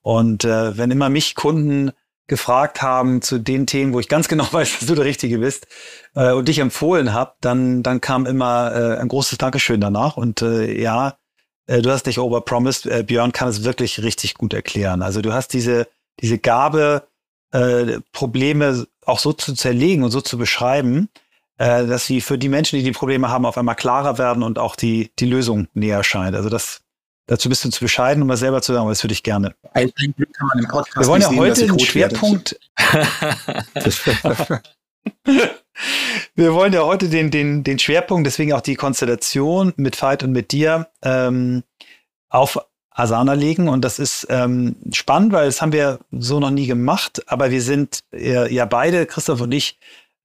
Und 0.00 0.44
äh, 0.44 0.78
wenn 0.78 0.90
immer 0.90 1.08
mich 1.08 1.34
Kunden 1.34 1.90
gefragt 2.28 2.82
haben 2.82 3.20
zu 3.20 3.38
den 3.38 3.66
Themen, 3.66 3.92
wo 3.92 4.00
ich 4.00 4.08
ganz 4.08 4.28
genau 4.28 4.46
weiß, 4.52 4.78
dass 4.78 4.88
du 4.88 4.94
der 4.94 5.04
Richtige 5.04 5.38
bist 5.38 5.66
äh, 6.14 6.32
und 6.32 6.46
dich 6.46 6.60
empfohlen 6.60 7.12
habe, 7.12 7.34
dann, 7.40 7.82
dann 7.82 8.00
kam 8.00 8.26
immer 8.26 8.72
äh, 8.72 8.98
ein 8.98 9.08
großes 9.08 9.38
Dankeschön 9.38 9.80
danach. 9.80 10.16
Und 10.16 10.40
äh, 10.42 10.80
ja, 10.80 11.18
äh, 11.66 11.82
du 11.82 11.90
hast 11.90 12.06
dich 12.06 12.20
overpromised. 12.20 12.86
Äh, 12.86 13.02
Björn 13.02 13.32
kann 13.32 13.48
es 13.48 13.64
wirklich 13.64 14.02
richtig 14.02 14.34
gut 14.34 14.54
erklären. 14.54 15.02
Also 15.02 15.20
du 15.20 15.32
hast 15.32 15.52
diese, 15.52 15.88
diese 16.20 16.38
Gabe, 16.38 17.08
äh, 17.50 18.00
Probleme 18.12 18.86
auch 19.04 19.18
so 19.18 19.32
zu 19.32 19.54
zerlegen 19.54 20.04
und 20.04 20.10
so 20.10 20.20
zu 20.20 20.38
beschreiben, 20.38 21.08
äh, 21.58 21.86
dass 21.86 22.06
sie 22.06 22.20
für 22.20 22.38
die 22.38 22.48
Menschen, 22.48 22.78
die 22.78 22.84
die 22.84 22.92
Probleme 22.92 23.28
haben, 23.28 23.44
auf 23.44 23.58
einmal 23.58 23.74
klarer 23.74 24.16
werden 24.18 24.42
und 24.42 24.58
auch 24.58 24.76
die, 24.76 25.10
die 25.18 25.26
Lösung 25.26 25.68
näher 25.74 26.02
scheint. 26.04 26.34
Also 26.34 26.48
das, 26.48 26.80
dazu 27.26 27.48
bist 27.48 27.64
du 27.64 27.70
zu 27.70 27.80
bescheiden, 27.80 28.22
um 28.22 28.28
was 28.28 28.40
selber 28.40 28.62
zu 28.62 28.72
sagen, 28.72 28.82
aber 28.82 28.92
das 28.92 29.02
würde 29.02 29.12
ich 29.12 29.22
gerne. 29.22 29.54
Ein, 29.72 29.92
ein 29.96 30.14
Glück 30.16 30.32
kann 30.32 30.48
man 30.48 30.58
im 30.60 30.68
Podcast 30.68 30.96
Wir 30.96 31.06
wollen 31.06 31.22
ja 31.22 31.28
sehen, 31.28 31.38
heute 31.38 31.64
einen 31.64 31.78
Schwerpunkt. 31.78 32.58
Wir 36.34 36.54
wollen 36.54 36.72
ja 36.72 36.84
heute 36.84 37.08
den, 37.08 37.30
den, 37.30 37.64
den 37.64 37.78
Schwerpunkt, 37.78 38.26
deswegen 38.26 38.52
auch 38.52 38.60
die 38.60 38.74
Konstellation 38.74 39.72
mit 39.76 40.00
Veit 40.00 40.22
und 40.22 40.32
mit 40.32 40.52
dir 40.52 40.88
ähm, 41.02 41.62
auf 42.28 42.58
Asana 42.90 43.34
legen. 43.34 43.68
Und 43.68 43.84
das 43.84 43.98
ist 43.98 44.26
ähm, 44.28 44.76
spannend, 44.92 45.32
weil 45.32 45.46
das 45.46 45.62
haben 45.62 45.72
wir 45.72 46.00
so 46.10 46.40
noch 46.40 46.50
nie 46.50 46.66
gemacht. 46.66 47.22
Aber 47.26 47.50
wir 47.50 47.62
sind 47.62 48.00
äh, 48.12 48.52
ja 48.52 48.64
beide, 48.64 49.06
Christoph 49.06 49.40
und 49.40 49.52
ich, 49.52 49.78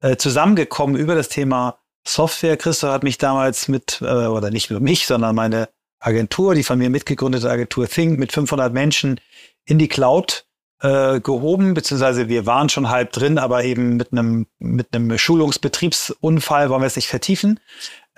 äh, 0.03 0.17
zusammengekommen 0.17 0.95
über 0.95 1.15
das 1.15 1.29
Thema 1.29 1.79
Software. 2.05 2.57
Christoph 2.57 2.91
hat 2.91 3.03
mich 3.03 3.17
damals 3.17 3.69
mit, 3.69 3.99
äh, 4.01 4.05
oder 4.05 4.51
nicht 4.51 4.69
nur 4.69 4.81
mich, 4.81 5.07
sondern 5.07 5.33
meine 5.33 5.69
Agentur, 5.99 6.53
die 6.53 6.63
von 6.63 6.77
mir 6.77 6.89
mitgegründete 6.89 7.49
Agentur 7.49 7.87
Think 7.87 8.19
mit 8.19 8.33
500 8.33 8.73
Menschen 8.73 9.21
in 9.65 9.79
die 9.79 9.87
Cloud 9.87 10.45
äh, 10.81 11.21
gehoben, 11.21 11.73
beziehungsweise 11.73 12.27
wir 12.27 12.45
waren 12.45 12.67
schon 12.67 12.89
halb 12.89 13.13
drin, 13.13 13.37
aber 13.37 13.63
eben 13.63 13.95
mit 13.95 14.11
einem 14.11 14.47
mit 14.59 14.93
einem 14.93 15.17
Schulungsbetriebsunfall 15.17 16.69
wollen 16.69 16.81
wir 16.81 16.87
es 16.87 16.97
nicht 16.97 17.07
vertiefen. 17.07 17.61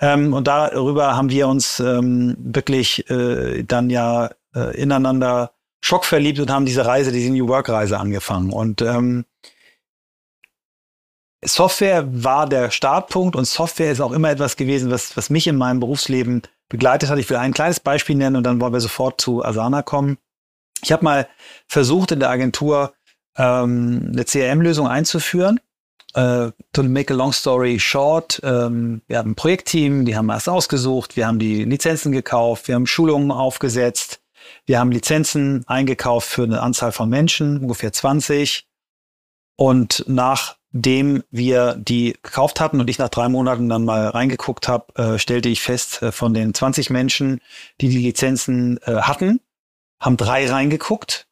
Ähm, 0.00 0.34
und 0.34 0.48
darüber 0.48 1.16
haben 1.16 1.30
wir 1.30 1.46
uns 1.46 1.78
ähm, 1.78 2.36
wirklich 2.38 3.08
äh, 3.08 3.62
dann 3.62 3.90
ja 3.90 4.30
äh, 4.56 4.76
ineinander 4.76 5.52
schockverliebt 5.80 6.40
und 6.40 6.50
haben 6.50 6.66
diese 6.66 6.84
Reise, 6.84 7.12
diese 7.12 7.30
New 7.30 7.46
Work 7.46 7.68
Reise 7.68 8.00
angefangen. 8.00 8.52
Und 8.52 8.82
ähm, 8.82 9.24
Software 11.46 12.04
war 12.10 12.48
der 12.48 12.70
Startpunkt 12.70 13.36
und 13.36 13.44
Software 13.44 13.92
ist 13.92 14.00
auch 14.00 14.12
immer 14.12 14.30
etwas 14.30 14.56
gewesen, 14.56 14.90
was, 14.90 15.16
was 15.16 15.30
mich 15.30 15.46
in 15.46 15.56
meinem 15.56 15.80
Berufsleben 15.80 16.42
begleitet 16.68 17.08
hat. 17.08 17.18
Ich 17.18 17.30
will 17.30 17.36
ein 17.36 17.54
kleines 17.54 17.80
Beispiel 17.80 18.16
nennen 18.16 18.36
und 18.36 18.44
dann 18.44 18.60
wollen 18.60 18.72
wir 18.72 18.80
sofort 18.80 19.20
zu 19.20 19.44
Asana 19.44 19.82
kommen. 19.82 20.18
Ich 20.82 20.92
habe 20.92 21.04
mal 21.04 21.28
versucht, 21.68 22.12
in 22.12 22.20
der 22.20 22.30
Agentur 22.30 22.94
ähm, 23.36 24.10
eine 24.12 24.24
CRM-Lösung 24.24 24.88
einzuführen. 24.88 25.60
Äh, 26.14 26.50
to 26.72 26.82
make 26.82 27.12
a 27.12 27.16
long 27.16 27.32
story 27.32 27.78
short, 27.78 28.40
ähm, 28.42 29.02
wir 29.06 29.18
haben 29.18 29.32
ein 29.32 29.34
Projektteam, 29.34 30.06
die 30.06 30.16
haben 30.16 30.30
erst 30.30 30.48
ausgesucht, 30.48 31.14
wir 31.16 31.26
haben 31.26 31.38
die 31.38 31.64
Lizenzen 31.64 32.10
gekauft, 32.10 32.68
wir 32.68 32.74
haben 32.74 32.86
Schulungen 32.86 33.30
aufgesetzt, 33.30 34.20
wir 34.64 34.78
haben 34.78 34.90
Lizenzen 34.90 35.64
eingekauft 35.66 36.28
für 36.28 36.44
eine 36.44 36.62
Anzahl 36.62 36.92
von 36.92 37.10
Menschen, 37.10 37.58
ungefähr 37.58 37.92
20. 37.92 38.66
Und 39.56 40.04
nach 40.06 40.55
dem 40.82 41.22
wir 41.30 41.74
die 41.74 42.16
gekauft 42.22 42.60
hatten 42.60 42.80
und 42.80 42.90
ich 42.90 42.98
nach 42.98 43.08
drei 43.08 43.28
Monaten 43.28 43.68
dann 43.68 43.84
mal 43.84 44.08
reingeguckt 44.08 44.68
habe, 44.68 44.94
äh, 44.94 45.18
stellte 45.18 45.48
ich 45.48 45.60
fest, 45.60 46.02
äh, 46.02 46.12
von 46.12 46.34
den 46.34 46.54
20 46.54 46.90
Menschen, 46.90 47.40
die 47.80 47.88
die 47.88 47.98
Lizenzen 47.98 48.78
äh, 48.82 48.96
hatten, 48.96 49.40
haben 50.00 50.16
drei 50.16 50.48
reingeguckt, 50.48 51.26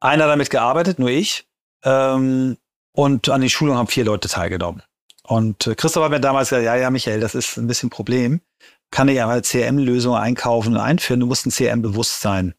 einer 0.00 0.26
damit 0.26 0.50
gearbeitet, 0.50 0.98
nur 0.98 1.10
ich, 1.10 1.46
ähm, 1.84 2.56
und 2.92 3.28
an 3.28 3.40
die 3.40 3.50
Schulung 3.50 3.76
haben 3.76 3.88
vier 3.88 4.04
Leute 4.04 4.28
teilgenommen. 4.28 4.82
Und 5.24 5.66
äh, 5.66 5.74
Christoph 5.74 6.04
hat 6.04 6.10
mir 6.10 6.20
damals 6.20 6.48
gesagt, 6.48 6.64
ja, 6.64 6.74
ja, 6.76 6.90
Michael, 6.90 7.20
das 7.20 7.34
ist 7.34 7.56
ein 7.56 7.66
bisschen 7.66 7.88
ein 7.88 7.90
Problem. 7.90 8.40
Kann 8.90 9.08
ich 9.08 9.22
aber 9.22 9.42
CRM-Lösung 9.42 10.16
einkaufen 10.16 10.74
und 10.74 10.80
einführen. 10.80 11.20
Du 11.20 11.26
musst 11.26 11.46
ein 11.46 11.50
CRM-Bewusstsein 11.50 12.54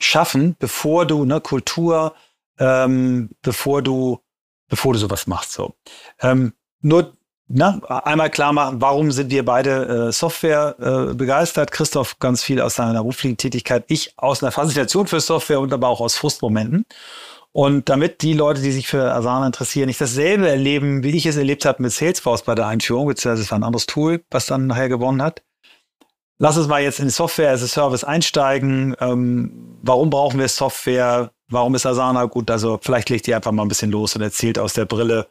schaffen, 0.00 0.56
bevor 0.58 1.06
du 1.06 1.22
eine 1.22 1.40
Kultur, 1.40 2.14
ähm, 2.58 3.30
bevor 3.42 3.82
du 3.82 4.20
bevor 4.68 4.92
du 4.92 4.98
sowas 4.98 5.26
machst. 5.26 5.52
So. 5.52 5.74
Ähm, 6.20 6.52
nur 6.80 7.16
na, 7.48 7.78
einmal 7.88 8.30
klar 8.30 8.52
machen, 8.52 8.80
warum 8.80 9.12
sind 9.12 9.30
wir 9.30 9.44
beide 9.44 10.08
äh, 10.08 10.12
Software 10.12 10.74
äh, 10.80 11.14
begeistert? 11.14 11.70
Christoph 11.70 12.18
ganz 12.18 12.42
viel 12.42 12.60
aus 12.60 12.74
seiner 12.74 12.94
beruflichen 12.94 13.36
Tätigkeit, 13.36 13.84
ich 13.86 14.14
aus 14.16 14.42
einer 14.42 14.50
Faszination 14.50 15.06
für 15.06 15.20
Software 15.20 15.60
und 15.60 15.72
aber 15.72 15.88
auch 15.88 16.00
aus 16.00 16.16
Frustmomenten. 16.16 16.86
Und 17.52 17.88
damit 17.88 18.20
die 18.22 18.34
Leute, 18.34 18.60
die 18.60 18.72
sich 18.72 18.88
für 18.88 19.14
Asana 19.14 19.46
interessieren, 19.46 19.86
nicht 19.86 20.00
dasselbe 20.00 20.48
erleben, 20.48 21.04
wie 21.04 21.16
ich 21.16 21.24
es 21.24 21.36
erlebt 21.36 21.64
habe 21.64 21.82
mit 21.82 21.92
Salesforce 21.92 22.42
bei 22.42 22.54
der 22.54 22.66
Einführung, 22.66 23.06
beziehungsweise 23.06 23.44
es 23.44 23.50
war 23.50 23.58
ein 23.58 23.64
anderes 23.64 23.86
Tool, 23.86 24.22
was 24.30 24.46
dann 24.46 24.66
nachher 24.66 24.88
gewonnen 24.88 25.22
hat. 25.22 25.42
Lass 26.38 26.58
uns 26.58 26.66
mal 26.66 26.82
jetzt 26.82 27.00
in 27.00 27.08
Software 27.08 27.52
as 27.52 27.62
a 27.62 27.66
Service 27.66 28.04
einsteigen. 28.04 28.94
Ähm, 29.00 29.78
warum 29.82 30.10
brauchen 30.10 30.38
wir 30.38 30.48
Software? 30.48 31.30
Warum 31.48 31.74
ist 31.74 31.86
Asana 31.86 32.24
gut? 32.24 32.50
Also 32.50 32.78
vielleicht 32.82 33.08
legt 33.10 33.28
ihr 33.28 33.36
einfach 33.36 33.52
mal 33.52 33.62
ein 33.62 33.68
bisschen 33.68 33.90
los 33.90 34.16
und 34.16 34.22
erzählt 34.22 34.58
aus 34.58 34.72
der 34.72 34.84
Brille 34.84 35.28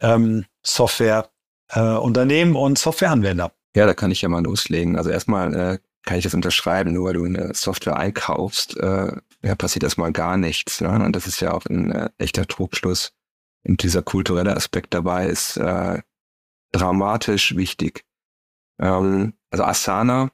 ähm, 0.00 0.44
Software 0.62 1.30
äh, 1.70 1.80
Unternehmen 1.80 2.54
und 2.54 2.78
Softwareanwender. 2.78 3.52
Ja, 3.74 3.86
da 3.86 3.94
kann 3.94 4.10
ich 4.10 4.22
ja 4.22 4.28
mal 4.28 4.42
loslegen. 4.42 4.96
Also 4.96 5.10
erstmal 5.10 5.54
äh, 5.54 5.78
kann 6.04 6.18
ich 6.18 6.24
das 6.24 6.34
unterschreiben, 6.34 6.92
nur 6.92 7.06
weil 7.06 7.14
du 7.14 7.24
eine 7.24 7.54
Software 7.54 7.96
einkaufst, 7.96 8.76
äh, 8.78 9.12
ja, 9.42 9.54
passiert 9.54 9.84
erstmal 9.84 10.12
gar 10.12 10.36
nichts. 10.36 10.80
Ne? 10.80 10.90
Und 10.90 11.14
das 11.14 11.26
ist 11.26 11.40
ja 11.40 11.52
auch 11.52 11.64
ein 11.66 11.90
äh, 11.92 12.10
echter 12.18 12.46
Trugschluss. 12.46 13.12
Und 13.64 13.82
dieser 13.82 14.02
kulturelle 14.02 14.56
Aspekt 14.56 14.94
dabei 14.94 15.26
ist 15.26 15.56
äh, 15.56 16.00
dramatisch 16.72 17.56
wichtig. 17.56 18.04
Ähm, 18.80 19.34
also 19.50 19.64
Asana 19.64 20.30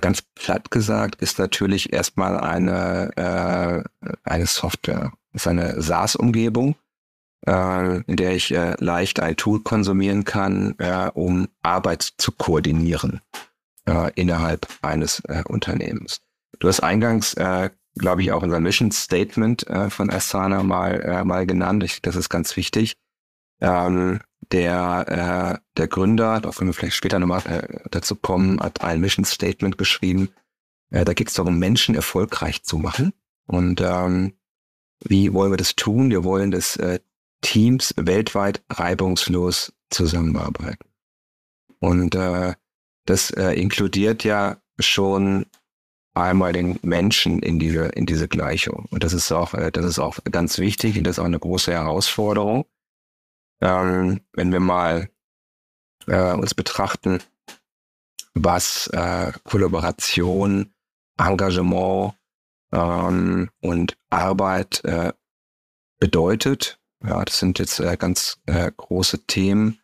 ganz 0.00 0.22
platt 0.22 0.70
gesagt, 0.70 1.20
ist 1.22 1.38
natürlich 1.38 1.92
erstmal 1.92 2.38
eine, 2.38 3.10
äh, 3.16 4.08
eine 4.24 4.46
Software. 4.46 5.12
Ist 5.32 5.46
eine 5.46 5.80
SaaS-Umgebung, 5.80 6.76
äh, 7.46 8.00
in 8.02 8.16
der 8.16 8.34
ich 8.34 8.52
äh, 8.52 8.74
leicht 8.78 9.20
ein 9.20 9.36
Tool 9.36 9.60
konsumieren 9.62 10.24
kann, 10.24 10.74
äh, 10.78 11.10
um 11.12 11.48
Arbeit 11.62 12.02
zu 12.16 12.32
koordinieren 12.32 13.20
äh, 13.88 14.12
innerhalb 14.14 14.66
eines 14.82 15.20
äh, 15.28 15.42
Unternehmens. 15.46 16.20
Du 16.58 16.68
hast 16.68 16.80
eingangs, 16.80 17.34
äh, 17.34 17.70
glaube 17.96 18.22
ich, 18.22 18.32
auch 18.32 18.42
unser 18.42 18.60
Mission 18.60 18.90
Statement 18.90 19.66
äh, 19.68 19.90
von 19.90 20.10
Asana 20.10 20.62
mal, 20.62 21.00
äh, 21.02 21.24
mal 21.24 21.46
genannt. 21.46 21.84
Ich, 21.84 22.02
das 22.02 22.16
ist 22.16 22.28
ganz 22.28 22.56
wichtig. 22.56 22.96
Ähm, 23.60 24.20
der, 24.52 25.58
äh, 25.58 25.66
der 25.76 25.88
Gründer, 25.88 26.40
da 26.40 26.50
können 26.50 26.70
wir 26.70 26.74
vielleicht 26.74 26.96
später 26.96 27.18
nochmal 27.18 27.42
äh, 27.46 27.88
dazu 27.90 28.14
kommen, 28.14 28.60
hat 28.60 28.82
ein 28.82 29.00
Mission 29.00 29.24
Statement 29.24 29.78
geschrieben. 29.78 30.28
Äh, 30.90 31.04
da 31.04 31.14
geht 31.14 31.28
es 31.28 31.34
darum, 31.34 31.58
Menschen 31.58 31.94
erfolgreich 31.94 32.62
zu 32.62 32.78
machen. 32.78 33.12
Und 33.46 33.80
ähm, 33.80 34.34
wie 35.04 35.32
wollen 35.32 35.52
wir 35.52 35.56
das 35.56 35.74
tun? 35.74 36.10
Wir 36.10 36.24
wollen, 36.24 36.50
dass 36.50 36.76
äh, 36.76 37.00
Teams 37.40 37.94
weltweit 37.96 38.62
reibungslos 38.70 39.72
zusammenarbeiten. 39.90 40.88
Und 41.80 42.14
äh, 42.14 42.54
das 43.04 43.30
äh, 43.30 43.52
inkludiert 43.52 44.24
ja 44.24 44.56
schon 44.78 45.46
einmal 46.14 46.52
den 46.52 46.78
Menschen 46.82 47.40
in 47.40 47.58
diese 47.58 47.86
in 47.86 48.06
diese 48.06 48.26
Gleichung. 48.26 48.86
Und 48.90 49.04
das 49.04 49.12
ist 49.12 49.30
auch 49.32 49.54
äh, 49.54 49.70
das 49.70 49.84
ist 49.84 49.98
auch 49.98 50.18
ganz 50.30 50.58
wichtig 50.58 50.96
und 50.96 51.04
das 51.04 51.16
ist 51.16 51.18
auch 51.18 51.26
eine 51.26 51.38
große 51.38 51.72
Herausforderung 51.72 52.64
ähm, 53.60 54.20
wenn 54.32 54.52
wir 54.52 54.60
mal 54.60 55.08
äh, 56.06 56.32
uns 56.32 56.54
betrachten, 56.54 57.20
was 58.34 58.88
äh, 58.88 59.32
Kollaboration, 59.44 60.72
Engagement 61.18 62.14
ähm, 62.72 63.50
und 63.60 63.96
Arbeit 64.10 64.84
äh, 64.84 65.12
bedeutet, 65.98 66.78
ja, 67.04 67.24
das 67.24 67.38
sind 67.38 67.58
jetzt 67.58 67.80
äh, 67.80 67.96
ganz 67.96 68.38
äh, 68.46 68.70
große 68.76 69.26
Themen, 69.26 69.80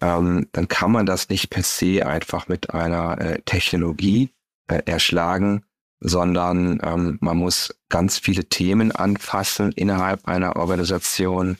ähm, 0.00 0.48
dann 0.52 0.68
kann 0.68 0.92
man 0.92 1.06
das 1.06 1.28
nicht 1.28 1.50
per 1.50 1.62
se 1.62 2.06
einfach 2.06 2.48
mit 2.48 2.72
einer 2.72 3.20
äh, 3.20 3.42
Technologie 3.42 4.30
erschlagen, 4.66 5.64
sondern 6.00 6.80
ähm, 6.82 7.18
man 7.20 7.36
muss 7.36 7.74
ganz 7.88 8.18
viele 8.18 8.44
Themen 8.44 8.92
anfassen 8.92 9.72
innerhalb 9.72 10.26
einer 10.26 10.56
Organisation. 10.56 11.58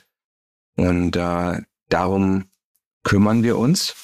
Und 0.80 1.14
äh, 1.16 1.60
darum 1.90 2.48
kümmern 3.02 3.42
wir 3.42 3.58
uns 3.58 3.94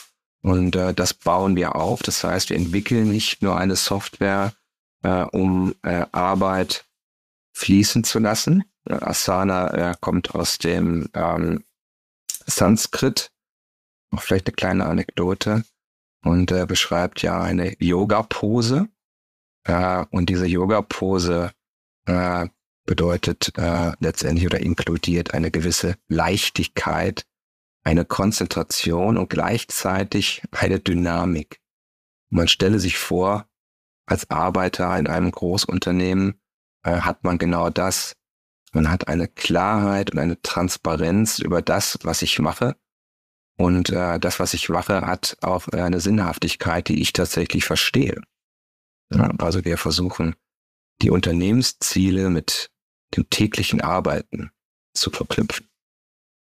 und 0.43 0.77
äh, 0.77 0.93
das 0.93 1.15
bauen 1.15 1.57
wir 1.57 1.75
auf. 1.75 2.03
Das 2.03 2.23
heißt, 2.23 2.51
wir 2.51 2.57
entwickeln 2.59 3.11
nicht 3.11 3.41
nur 3.41 3.57
eine 3.57 3.77
Software, 3.77 4.53
äh, 5.03 5.23
um 5.23 5.75
äh, 5.83 6.05
Arbeit 6.13 6.85
fließen 7.55 8.05
zu 8.05 8.19
lassen. 8.19 8.65
Asana 8.85 9.73
äh, 9.73 9.95
kommt 9.99 10.35
aus 10.35 10.59
dem 10.59 11.09
ähm, 11.15 11.65
Sanskrit. 12.45 13.33
Noch 14.11 14.21
vielleicht 14.21 14.47
eine 14.47 14.55
kleine 14.55 14.85
Anekdote. 14.85 15.65
Und 16.23 16.53
äh, 16.53 16.67
beschreibt 16.67 17.23
ja 17.23 17.41
eine 17.41 17.75
Yoga-Pose. 17.83 18.89
Äh, 19.65 20.05
und 20.11 20.29
diese 20.29 20.47
Yoga-Pose 20.47 21.53
äh, 22.05 22.49
bedeutet 22.87 23.53
äh, 23.57 23.93
letztendlich 24.01 24.47
oder 24.47 24.61
inkludiert 24.61 25.35
eine 25.35 25.51
gewisse 25.51 25.97
Leichtigkeit, 26.09 27.27
eine 27.85 28.05
Konzentration 28.05 29.19
und 29.19 29.29
gleichzeitig 29.29 30.43
eine 30.53 30.81
Dynamik. 30.81 31.61
Man 32.31 32.49
stelle 32.49 32.79
sich 32.79 32.99
vor, 32.99 33.47
als 34.07 34.31
Arbeiter 34.31 34.97
in 34.99 35.07
einem 35.07 35.31
Großunternehmen 35.31 36.41
äh, 36.85 37.01
hat 37.01 37.25
man 37.25 37.39
genau 37.39 37.71
das. 37.71 38.15
Man 38.73 38.91
hat 38.91 39.09
eine 39.09 39.29
Klarheit 39.29 40.13
und 40.13 40.19
eine 40.19 40.41
Transparenz 40.43 41.39
über 41.39 41.63
das, 41.63 41.99
was 42.03 42.23
ich 42.23 42.39
mache. 42.39 42.77
Und 43.57 43.91
äh, 43.91 44.21
das, 44.21 44.39
was 44.39 44.55
ich 44.55 44.69
mache, 44.69 45.03
hat 45.03 45.37
auch 45.41 45.69
eine 45.69 46.01
Sinnhaftigkeit, 46.01 46.89
die 46.89 47.01
ich 47.01 47.13
tatsächlich 47.13 47.65
verstehe. 47.65 48.21
Ja, 49.13 49.31
also 49.39 49.65
wir 49.65 49.79
versuchen, 49.79 50.35
die 51.03 51.11
Unternehmensziele 51.11 52.31
mit 52.31 52.71
dem 53.17 53.29
täglichen 53.31 53.81
Arbeiten 53.81 54.51
zu 54.95 55.11
verknüpfen. 55.11 55.69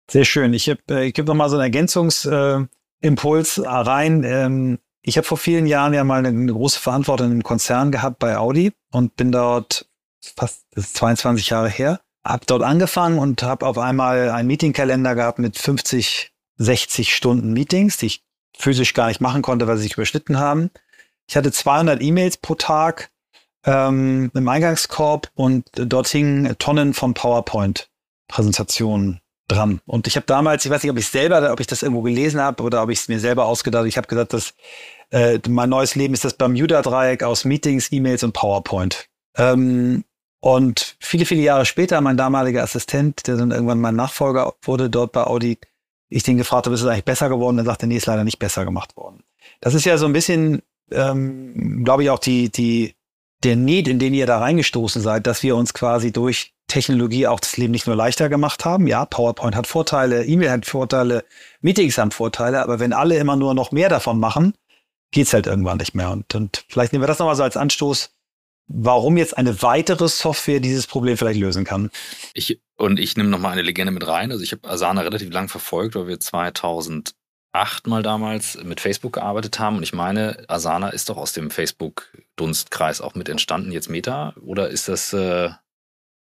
Sehr 0.09 0.25
schön. 0.25 0.53
Ich, 0.53 0.67
äh, 0.67 1.05
ich 1.05 1.13
gebe 1.13 1.27
noch 1.27 1.35
mal 1.35 1.49
so 1.49 1.55
einen 1.55 1.63
Ergänzungsimpuls 1.63 3.57
äh, 3.59 3.67
rein. 3.67 4.23
Ähm, 4.23 4.79
ich 5.01 5.17
habe 5.17 5.25
vor 5.25 5.37
vielen 5.37 5.67
Jahren 5.67 5.93
ja 5.93 6.03
mal 6.03 6.19
eine, 6.19 6.29
eine, 6.29 6.51
große 6.51 6.79
Verantwortung 6.79 7.31
im 7.31 7.43
Konzern 7.43 7.91
gehabt 7.91 8.19
bei 8.19 8.37
Audi 8.37 8.73
und 8.91 9.15
bin 9.15 9.31
dort 9.31 9.87
fast 10.35 10.65
das 10.71 10.85
ist 10.85 10.97
22 10.97 11.49
Jahre 11.49 11.69
her. 11.69 12.01
Hab 12.23 12.45
dort 12.47 12.63
angefangen 12.63 13.17
und 13.17 13.43
habe 13.43 13.65
auf 13.65 13.77
einmal 13.77 14.29
einen 14.29 14.47
Meetingkalender 14.47 15.15
gehabt 15.15 15.39
mit 15.39 15.57
50, 15.57 16.31
60 16.57 17.15
Stunden 17.15 17.53
Meetings, 17.53 17.97
die 17.97 18.07
ich 18.07 18.23
physisch 18.57 18.93
gar 18.93 19.07
nicht 19.07 19.21
machen 19.21 19.41
konnte, 19.41 19.67
weil 19.67 19.77
sie 19.77 19.83
sich 19.83 19.93
überschnitten 19.93 20.37
haben. 20.37 20.69
Ich 21.27 21.37
hatte 21.37 21.51
200 21.51 22.01
E-Mails 22.01 22.37
pro 22.37 22.55
Tag 22.55 23.09
ähm, 23.65 24.31
im 24.33 24.47
Eingangskorb 24.47 25.29
und 25.35 25.65
dort 25.73 26.07
hingen 26.07 26.57
Tonnen 26.59 26.93
von 26.93 27.13
PowerPoint-Präsentationen 27.13 29.19
dran. 29.47 29.81
Und 29.85 30.07
ich 30.07 30.15
habe 30.15 30.25
damals, 30.25 30.63
ich 30.65 30.71
weiß 30.71 30.83
nicht, 30.83 30.91
ob 30.91 30.97
ich 30.97 31.07
selber, 31.07 31.51
ob 31.51 31.59
ich 31.59 31.67
das 31.67 31.83
irgendwo 31.83 32.01
gelesen 32.01 32.39
habe 32.39 32.63
oder 32.63 32.81
ob 32.83 32.89
ich 32.89 32.99
es 32.99 33.09
mir 33.09 33.19
selber 33.19 33.45
ausgedacht 33.45 33.79
habe. 33.79 33.89
Ich 33.89 33.97
habe 33.97 34.07
gesagt, 34.07 34.33
dass 34.33 34.53
äh, 35.11 35.39
mein 35.49 35.69
neues 35.69 35.95
Leben 35.95 36.13
ist 36.13 36.23
das 36.23 36.35
Bermuda-Dreieck 36.35 37.23
aus 37.23 37.43
Meetings, 37.45 37.91
E-Mails 37.91 38.23
und 38.23 38.33
PowerPoint. 38.33 39.07
Ähm, 39.35 40.03
und 40.41 40.95
viele, 41.01 41.25
viele 41.25 41.41
Jahre 41.41 41.65
später, 41.65 41.99
mein 41.99 42.15
damaliger 42.15 42.63
Assistent, 42.63 43.27
der 43.27 43.35
dann 43.35 43.51
irgendwann 43.51 43.81
mein 43.81 43.95
Nachfolger 43.95 44.53
wurde 44.61 44.89
dort 44.89 45.11
bei 45.11 45.23
Audi, 45.23 45.57
ich 46.07 46.23
den 46.23 46.37
gefragt 46.37 46.65
habe, 46.65 46.75
ist 46.75 46.81
es 46.81 46.87
eigentlich 46.87 47.05
besser 47.05 47.29
geworden? 47.29 47.57
Er 47.57 47.65
sagte, 47.65 47.87
nee, 47.87 47.97
ist 47.97 48.05
leider 48.05 48.23
nicht 48.23 48.39
besser 48.39 48.63
gemacht 48.65 48.95
worden. 48.95 49.23
Das 49.59 49.73
ist 49.73 49.85
ja 49.85 49.97
so 49.97 50.05
ein 50.05 50.13
bisschen 50.13 50.61
ähm, 50.91 51.83
glaube 51.83 52.03
ich, 52.03 52.09
auch 52.09 52.19
die, 52.19 52.49
die, 52.49 52.95
der 53.43 53.55
Need, 53.55 53.87
in 53.87 53.99
den 53.99 54.13
ihr 54.13 54.25
da 54.25 54.39
reingestoßen 54.39 55.01
seid, 55.01 55.27
dass 55.27 55.43
wir 55.43 55.55
uns 55.55 55.73
quasi 55.73 56.11
durch 56.11 56.53
Technologie 56.67 57.27
auch 57.27 57.39
das 57.39 57.57
Leben 57.57 57.71
nicht 57.71 57.87
nur 57.87 57.95
leichter 57.95 58.29
gemacht 58.29 58.65
haben. 58.65 58.87
Ja, 58.87 59.05
PowerPoint 59.05 59.55
hat 59.55 59.67
Vorteile, 59.67 60.25
E-Mail 60.25 60.51
hat 60.51 60.65
Vorteile, 60.65 61.25
Meetings 61.61 61.97
haben 61.97 62.11
Vorteile, 62.11 62.61
aber 62.61 62.79
wenn 62.79 62.93
alle 62.93 63.17
immer 63.17 63.35
nur 63.35 63.53
noch 63.53 63.71
mehr 63.71 63.89
davon 63.89 64.19
machen, 64.19 64.53
geht's 65.11 65.33
halt 65.33 65.47
irgendwann 65.47 65.77
nicht 65.77 65.95
mehr. 65.95 66.11
Und, 66.11 66.33
und 66.35 66.65
vielleicht 66.67 66.93
nehmen 66.93 67.03
wir 67.03 67.07
das 67.07 67.19
nochmal 67.19 67.35
so 67.35 67.43
als 67.43 67.57
Anstoß, 67.57 68.11
warum 68.67 69.17
jetzt 69.17 69.35
eine 69.35 69.61
weitere 69.61 70.07
Software 70.07 70.59
dieses 70.59 70.85
Problem 70.85 71.17
vielleicht 71.17 71.39
lösen 71.39 71.65
kann. 71.65 71.89
Ich, 72.33 72.61
und 72.77 72.99
ich 72.99 73.17
nehme 73.17 73.29
nochmal 73.29 73.53
eine 73.53 73.63
Legende 73.63 73.91
mit 73.91 74.05
rein. 74.07 74.31
Also 74.31 74.43
ich 74.43 74.51
habe 74.51 74.69
Asana 74.69 75.01
relativ 75.01 75.31
lang 75.31 75.49
verfolgt, 75.49 75.95
weil 75.95 76.07
wir 76.07 76.19
2000 76.19 77.15
achtmal 77.51 78.03
damals 78.03 78.61
mit 78.63 78.79
Facebook 78.79 79.13
gearbeitet 79.13 79.59
haben. 79.59 79.77
Und 79.77 79.83
ich 79.83 79.93
meine, 79.93 80.43
Asana 80.47 80.89
ist 80.89 81.09
doch 81.09 81.17
aus 81.17 81.33
dem 81.33 81.49
Facebook-Dunstkreis 81.49 83.01
auch 83.01 83.15
mit 83.15 83.29
entstanden, 83.29 83.71
jetzt 83.71 83.89
Meta. 83.89 84.33
Oder 84.41 84.69
ist 84.69 84.87
das 84.87 85.13
äh, 85.13 85.49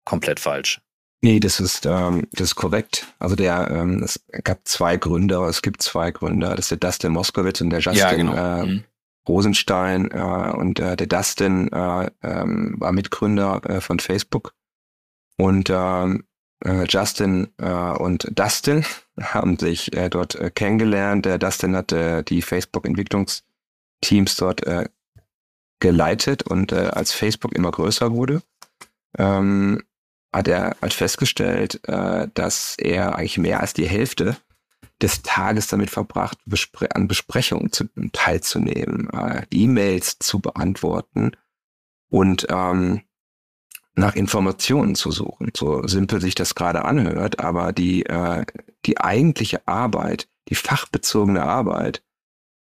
komplett 0.04 0.40
falsch? 0.40 0.80
Nee, 1.22 1.40
das 1.40 1.60
ist, 1.60 1.86
ähm, 1.86 2.28
das 2.32 2.48
ist 2.48 2.54
korrekt. 2.54 3.06
Also 3.18 3.34
der, 3.36 3.70
ähm, 3.70 4.02
es 4.02 4.24
gab 4.44 4.60
zwei 4.68 4.96
Gründer, 4.96 5.42
es 5.48 5.62
gibt 5.62 5.82
zwei 5.82 6.10
Gründer. 6.10 6.50
Das 6.54 6.66
ist 6.66 6.70
der 6.70 6.78
Dustin 6.78 7.12
Moskowitz 7.12 7.60
und 7.60 7.70
der 7.70 7.80
Justin 7.80 7.98
ja, 7.98 8.12
genau. 8.14 8.34
äh, 8.34 8.66
mhm. 8.66 8.84
Rosenstein. 9.26 10.10
Äh, 10.10 10.52
und 10.56 10.78
äh, 10.78 10.96
der 10.96 11.06
Dustin 11.06 11.72
äh, 11.72 12.10
ähm, 12.22 12.76
war 12.78 12.92
Mitgründer 12.92 13.62
äh, 13.64 13.80
von 13.80 13.98
Facebook. 13.98 14.54
Und 15.38 15.70
ähm, 15.70 16.20
äh, 16.20 16.35
Justin 16.64 17.48
äh, 17.58 17.70
und 17.70 18.28
Dustin 18.38 18.84
haben 19.20 19.58
sich 19.58 19.92
äh, 19.94 20.08
dort 20.08 20.34
äh, 20.36 20.50
kennengelernt. 20.50 21.26
Der 21.26 21.38
Dustin 21.38 21.76
hat 21.76 21.92
äh, 21.92 22.22
die 22.22 22.42
Facebook-Entwicklungsteams 22.42 24.36
dort 24.36 24.66
äh, 24.66 24.88
geleitet 25.80 26.44
und 26.44 26.72
äh, 26.72 26.88
als 26.92 27.12
Facebook 27.12 27.54
immer 27.54 27.70
größer 27.70 28.12
wurde, 28.12 28.42
ähm, 29.18 29.82
hat 30.32 30.48
er 30.48 30.76
halt 30.80 30.94
festgestellt, 30.94 31.86
äh, 31.88 32.28
dass 32.34 32.76
er 32.78 33.16
eigentlich 33.16 33.38
mehr 33.38 33.60
als 33.60 33.74
die 33.74 33.88
Hälfte 33.88 34.36
des 35.02 35.22
Tages 35.22 35.66
damit 35.66 35.90
verbracht, 35.90 36.38
an 36.90 37.08
Besprechungen 37.08 37.70
zu, 37.70 37.84
teilzunehmen, 38.12 39.10
äh, 39.10 39.42
E-Mails 39.50 40.18
zu 40.18 40.38
beantworten 40.38 41.32
und 42.08 42.46
ähm, 42.48 43.02
nach 43.96 44.14
Informationen 44.14 44.94
zu 44.94 45.10
suchen. 45.10 45.50
So 45.56 45.86
simpel 45.86 46.20
sich 46.20 46.34
das 46.34 46.54
gerade 46.54 46.84
anhört, 46.84 47.40
aber 47.40 47.72
die, 47.72 48.04
äh, 48.06 48.44
die 48.84 49.00
eigentliche 49.00 49.66
Arbeit, 49.66 50.28
die 50.48 50.54
fachbezogene 50.54 51.42
Arbeit, 51.42 52.02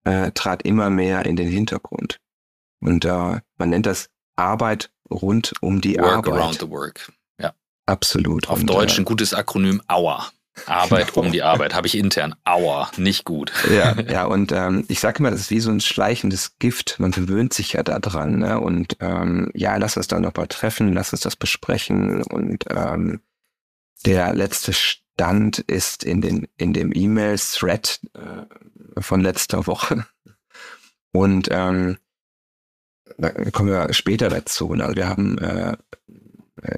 äh, 0.05 0.31
trat 0.33 0.63
immer 0.63 0.91
mehr 0.91 1.27
in 1.27 1.37
den 1.37 1.49
Hintergrund. 1.49 2.21
Und 2.81 3.05
äh, 3.05 3.41
man 3.57 3.71
nennt 3.71 3.87
das 3.87 4.11
Arbeit 4.37 4.91
rund 5.11 5.53
um 5.61 5.81
die 5.81 5.97
work 5.97 6.07
Arbeit. 6.07 6.27
Work 6.27 6.41
around 6.41 6.61
the 6.61 6.71
work. 6.71 7.13
Ja. 7.41 7.55
Absolut. 7.87 8.49
Auf 8.49 8.61
Und, 8.61 8.71
Deutsch 8.71 8.97
äh, 8.97 9.03
ein 9.03 9.05
gutes 9.05 9.35
Akronym 9.35 9.83
AUA. 9.89 10.31
Arbeit 10.67 11.13
genau. 11.13 11.27
um 11.27 11.33
die 11.33 11.43
Arbeit 11.43 11.75
habe 11.75 11.87
ich 11.87 11.97
intern. 11.97 12.35
Aua, 12.45 12.91
nicht 12.97 13.25
gut. 13.25 13.53
Ja, 13.75 13.99
ja 14.09 14.25
und 14.25 14.53
ähm, 14.53 14.85
ich 14.89 15.01
sage 15.01 15.19
immer, 15.19 15.31
das 15.31 15.41
ist 15.41 15.51
wie 15.51 15.61
so 15.61 15.71
ein 15.71 15.81
schleichendes 15.81 16.59
Gift. 16.59 16.97
Man 16.99 17.11
gewöhnt 17.11 17.53
sich 17.53 17.73
ja 17.73 17.83
daran. 17.83 18.39
Ne? 18.39 18.61
Und 18.61 18.97
ähm, 19.01 19.51
ja, 19.55 19.77
lass 19.77 19.97
uns 19.97 20.09
da 20.09 20.21
noch 20.21 20.35
mal 20.35 20.47
treffen, 20.47 20.93
lass 20.93 21.13
uns 21.13 21.23
das 21.23 21.37
besprechen. 21.37 22.23
Und 22.23 22.65
ähm, 22.71 23.21
der 24.07 24.35
letzte 24.35 24.73
Stand 24.73 25.59
ist 25.59 26.05
in, 26.05 26.21
den, 26.21 26.49
in 26.57 26.73
dem 26.73 26.93
E-Mail-Thread 26.95 28.01
äh, 28.15 29.01
von 29.01 29.21
letzter 29.21 29.67
Woche. 29.67 30.07
Und 31.13 31.49
ähm, 31.51 31.99
da 33.19 33.31
kommen 33.51 33.71
wir 33.71 33.93
später 33.93 34.29
dazu. 34.29 34.73
Also 34.73 34.97
wir 34.97 35.09
haben 35.09 35.39
äh, 35.39 35.77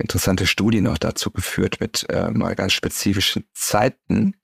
interessante 0.01 0.47
Studien 0.47 0.87
auch 0.87 0.99
dazu 0.99 1.31
geführt 1.31 1.81
mit 1.81 2.07
äh, 2.09 2.31
mal 2.31 2.55
ganz 2.55 2.73
spezifischen 2.73 3.45
Zeiten, 3.55 4.37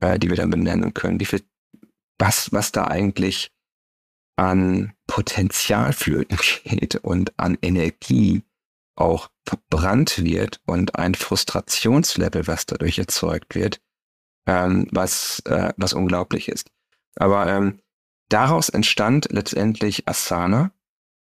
äh, 0.00 0.18
die 0.18 0.28
wir 0.28 0.36
dann 0.36 0.50
benennen 0.50 0.94
können, 0.94 1.20
wie 1.20 1.24
viel, 1.24 1.42
was, 2.18 2.52
was 2.52 2.72
da 2.72 2.86
eigentlich 2.86 3.52
an 4.36 4.94
Potenzial 5.06 5.92
flöten 5.92 6.38
geht 6.64 6.96
und 6.96 7.38
an 7.38 7.58
Energie 7.60 8.42
auch 8.96 9.30
verbrannt 9.44 10.24
wird 10.24 10.60
und 10.66 10.96
ein 10.96 11.14
Frustrationslevel, 11.14 12.46
was 12.46 12.66
dadurch 12.66 12.98
erzeugt 12.98 13.54
wird, 13.54 13.80
ähm, 14.46 14.88
was, 14.90 15.40
äh, 15.46 15.72
was 15.76 15.92
unglaublich 15.92 16.48
ist. 16.48 16.70
Aber 17.16 17.46
ähm, 17.46 17.80
daraus 18.28 18.68
entstand 18.68 19.28
letztendlich 19.30 20.08
Asana, 20.08 20.72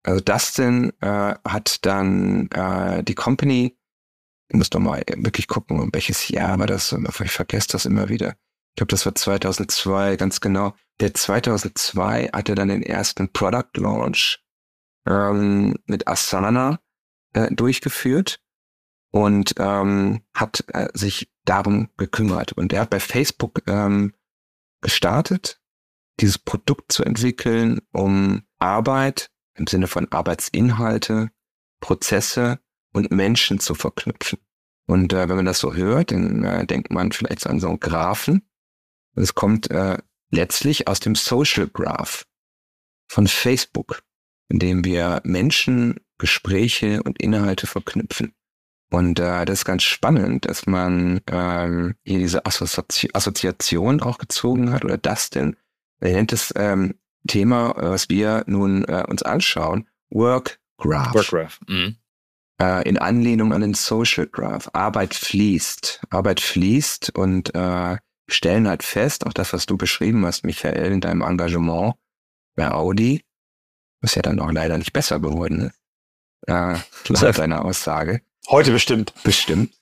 also 0.05 0.21
Dustin 0.21 0.93
äh, 1.01 1.35
hat 1.47 1.85
dann 1.85 2.47
äh, 2.51 3.03
die 3.03 3.15
Company, 3.15 3.77
ich 4.49 4.57
muss 4.57 4.69
doch 4.69 4.79
mal 4.79 5.03
wirklich 5.17 5.47
gucken, 5.47 5.79
um 5.79 5.89
welches 5.93 6.29
Jahr 6.29 6.59
war 6.59 6.67
das, 6.67 6.95
ich 7.23 7.31
vergesse 7.31 7.69
das 7.71 7.85
immer 7.85 8.09
wieder. 8.09 8.35
Ich 8.71 8.77
glaube, 8.77 8.91
das 8.91 9.05
war 9.05 9.15
2002, 9.15 10.17
ganz 10.17 10.41
genau. 10.41 10.75
Der 10.99 11.13
2002 11.13 12.29
hatte 12.33 12.55
dann 12.55 12.67
den 12.67 12.83
ersten 12.83 13.31
Product 13.31 13.71
Launch 13.77 14.43
ähm, 15.07 15.75
mit 15.85 16.07
Asana 16.07 16.79
äh, 17.33 17.53
durchgeführt 17.53 18.39
und 19.11 19.55
ähm, 19.57 20.21
hat 20.33 20.65
äh, 20.73 20.89
sich 20.93 21.31
darum 21.45 21.89
gekümmert. 21.97 22.51
Und 22.53 22.73
er 22.73 22.81
hat 22.81 22.89
bei 22.89 22.99
Facebook 22.99 23.61
ähm, 23.65 24.13
gestartet, 24.81 25.61
dieses 26.19 26.37
Produkt 26.37 26.91
zu 26.91 27.03
entwickeln, 27.03 27.81
um 27.91 28.43
Arbeit 28.59 29.31
im 29.55 29.67
Sinne 29.67 29.87
von 29.87 30.11
Arbeitsinhalte, 30.11 31.31
Prozesse 31.79 32.59
und 32.93 33.11
Menschen 33.11 33.59
zu 33.59 33.75
verknüpfen. 33.75 34.39
Und 34.87 35.13
äh, 35.13 35.27
wenn 35.27 35.35
man 35.35 35.45
das 35.45 35.59
so 35.59 35.73
hört, 35.73 36.11
dann 36.11 36.43
äh, 36.43 36.65
denkt 36.65 36.91
man 36.91 37.11
vielleicht 37.11 37.47
an 37.47 37.59
so 37.59 37.67
einen 37.67 37.79
Graphen. 37.79 38.47
Und 39.15 39.23
es 39.23 39.33
kommt 39.33 39.71
äh, 39.71 39.97
letztlich 40.29 40.87
aus 40.87 40.99
dem 40.99 41.15
Social 41.15 41.67
Graph 41.67 42.25
von 43.07 43.27
Facebook, 43.27 44.03
in 44.49 44.59
dem 44.59 44.83
wir 44.83 45.21
Menschen, 45.23 45.99
Gespräche 46.17 47.03
und 47.03 47.21
Inhalte 47.21 47.67
verknüpfen. 47.67 48.33
Und 48.91 49.19
äh, 49.19 49.45
das 49.45 49.59
ist 49.59 49.65
ganz 49.65 49.83
spannend, 49.83 50.45
dass 50.45 50.67
man 50.67 51.21
ähm, 51.27 51.95
hier 52.03 52.19
diese 52.19 52.45
Assozi 52.45 53.09
Assoziation 53.13 54.01
auch 54.01 54.17
gezogen 54.17 54.71
hat 54.71 54.85
oder 54.85 54.97
das 54.97 55.29
denn. 55.29 55.57
Er 55.99 56.13
nennt 56.13 56.31
das 56.31 56.53
ähm, 56.55 56.95
Thema, 57.27 57.73
was 57.77 58.09
wir 58.09 58.43
nun 58.47 58.83
äh, 58.85 59.03
uns 59.07 59.23
anschauen, 59.23 59.87
Work 60.09 60.59
Graph. 60.77 61.13
Work 61.13 61.27
Graph. 61.27 61.59
Mhm. 61.67 61.97
Äh, 62.61 62.87
in 62.87 62.97
Anlehnung 62.97 63.53
an 63.53 63.61
den 63.61 63.73
Social 63.73 64.27
Graph. 64.27 64.69
Arbeit 64.73 65.13
fließt. 65.13 66.01
Arbeit 66.09 66.39
fließt 66.39 67.15
und 67.15 67.53
äh, 67.55 67.97
stellen 68.27 68.67
halt 68.67 68.83
fest, 68.83 69.25
auch 69.25 69.33
das, 69.33 69.53
was 69.53 69.65
du 69.65 69.77
beschrieben 69.77 70.25
hast, 70.25 70.43
Michael, 70.43 70.91
in 70.91 71.01
deinem 71.01 71.21
Engagement 71.21 71.95
bei 72.55 72.71
Audi, 72.71 73.23
was 74.01 74.15
ja 74.15 74.21
dann 74.21 74.39
auch 74.39 74.51
leider 74.51 74.77
nicht 74.77 74.93
besser 74.93 75.19
geworden 75.19 75.67
ist. 75.67 75.75
Äh, 76.47 76.77
laut 77.09 77.37
deiner 77.37 77.65
Aussage. 77.65 78.21
Heute 78.49 78.71
bestimmt. 78.71 79.13
Bestimmt. 79.23 79.73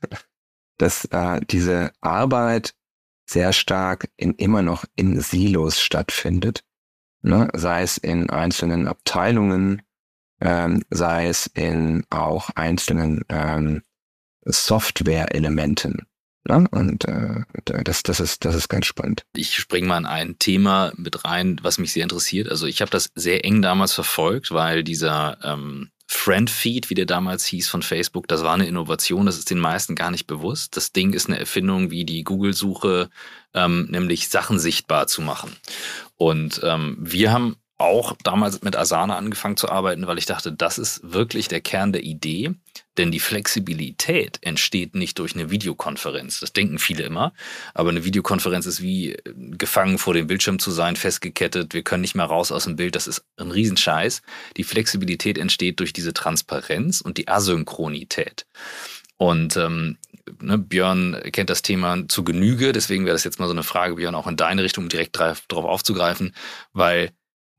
Dass 0.78 1.06
äh, 1.06 1.42
diese 1.46 1.92
Arbeit 2.02 2.74
sehr 3.30 3.54
stark 3.54 4.10
in 4.18 4.34
immer 4.36 4.62
noch 4.62 4.86
in 4.96 5.20
Silos 5.22 5.82
stattfindet. 5.82 6.64
Ne? 7.24 7.50
Sei 7.54 7.82
es 7.82 7.98
in 7.98 8.30
einzelnen 8.30 8.88
Abteilungen, 8.88 9.82
ähm, 10.42 10.84
sei 10.90 11.28
es 11.28 11.48
in 11.48 12.04
auch 12.10 12.50
einzelnen 12.56 13.24
ähm, 13.30 13.82
Software-Elementen. 14.46 16.06
Ne? 16.48 16.68
Und 16.72 17.06
äh, 17.06 17.44
das, 17.64 18.04
das, 18.04 18.20
ist, 18.20 18.44
das 18.44 18.56
ist 18.56 18.68
ganz 18.68 18.86
spannend. 18.86 19.26
Ich 19.36 19.56
springe 19.56 19.88
mal 19.88 19.98
in 19.98 20.06
ein 20.06 20.38
Thema 20.38 20.92
mit 20.98 21.24
rein, 21.24 21.60
was 21.62 21.78
mich 21.78 21.94
sehr 21.94 22.04
interessiert. 22.04 22.50
Also 22.50 22.68
ich 22.68 22.82
habe 22.82 22.92
das 22.92 23.10
sehr 23.16 23.46
eng 23.46 23.62
damals 23.62 23.94
verfolgt, 23.94 24.52
weil 24.52 24.84
dieser 24.84 25.38
ähm, 25.44 25.92
Friend-Feed, 26.14 26.90
wie 26.90 26.96
der 26.96 27.06
damals 27.06 27.46
hieß 27.46 27.68
von 27.68 27.82
Facebook, 27.82 28.28
das 28.28 28.44
war 28.44 28.54
eine 28.54 28.68
Innovation, 28.68 29.26
das 29.26 29.38
ist 29.38 29.50
den 29.50 29.60
meisten 29.60 29.96
gar 29.96 30.12
nicht 30.12 30.28
bewusst. 30.28 30.78
Das 30.78 30.92
Ding 30.92 31.14
ist 31.14 31.28
eine 31.28 31.40
Erfindung 31.40 31.92
wie 31.92 32.06
die 32.06 32.24
Google-Suche, 32.24 33.10
ähm, 33.54 33.88
nämlich 33.90 34.30
Sachen 34.30 34.60
sichtbar 34.60 35.08
zu 35.08 35.22
machen. 35.22 35.56
Und 36.16 36.62
ähm, 36.64 36.98
wir 37.00 37.32
haben 37.32 37.58
auch 37.84 38.16
damals 38.24 38.62
mit 38.62 38.76
Asana 38.76 39.18
angefangen 39.18 39.58
zu 39.58 39.70
arbeiten, 39.70 40.08
weil 40.08 40.18
ich 40.18 40.26
dachte, 40.26 40.52
das 40.52 40.78
ist 40.78 41.02
wirklich 41.04 41.48
der 41.48 41.62
Kern 41.62 41.94
der 41.94 42.04
Idee. 42.04 42.56
Denn 42.98 43.12
die 43.12 43.20
Flexibilität 43.20 44.38
entsteht 44.42 44.94
nicht 44.94 45.18
durch 45.18 45.34
eine 45.36 45.50
Videokonferenz. 45.50 46.40
Das 46.40 46.54
denken 46.54 46.78
viele 46.78 47.04
immer. 47.04 47.34
Aber 47.74 47.90
eine 47.90 48.06
Videokonferenz 48.06 48.68
ist 48.68 48.82
wie 48.82 49.14
äh, 49.14 49.34
gefangen 49.36 49.98
vor 49.98 50.14
dem 50.14 50.28
Bildschirm 50.28 50.60
zu 50.60 50.72
sein, 50.72 50.96
festgekettet. 50.96 51.74
Wir 51.74 51.84
können 51.84 52.02
nicht 52.02 52.16
mehr 52.16 52.26
raus 52.26 52.52
aus 52.52 52.66
dem 52.66 52.76
Bild. 52.76 52.96
Das 52.96 53.08
ist 53.08 53.26
ein 53.38 53.52
Riesenscheiß. 53.52 54.22
Die 54.58 54.64
Flexibilität 54.64 55.38
entsteht 55.38 55.80
durch 55.80 55.92
diese 55.92 56.14
Transparenz 56.14 57.02
und 57.02 57.18
die 57.18 57.28
Asynchronität. 57.28 58.46
Und 59.18 59.58
ähm, 59.58 59.98
ne, 60.40 60.58
Björn 60.58 61.20
kennt 61.32 61.50
das 61.50 61.64
Thema 61.64 62.08
zu 62.08 62.24
Genüge. 62.24 62.74
Deswegen 62.74 63.06
wäre 63.06 63.16
das 63.16 63.24
jetzt 63.24 63.40
mal 63.40 63.48
so 63.48 63.54
eine 63.54 63.64
Frage, 63.64 63.96
Björn, 63.96 64.16
auch 64.16 64.28
in 64.28 64.38
deine 64.38 64.64
Richtung 64.64 64.90
direkt 64.90 65.18
darauf 65.18 65.66
aufzugreifen, 65.66 66.36
weil 66.74 67.12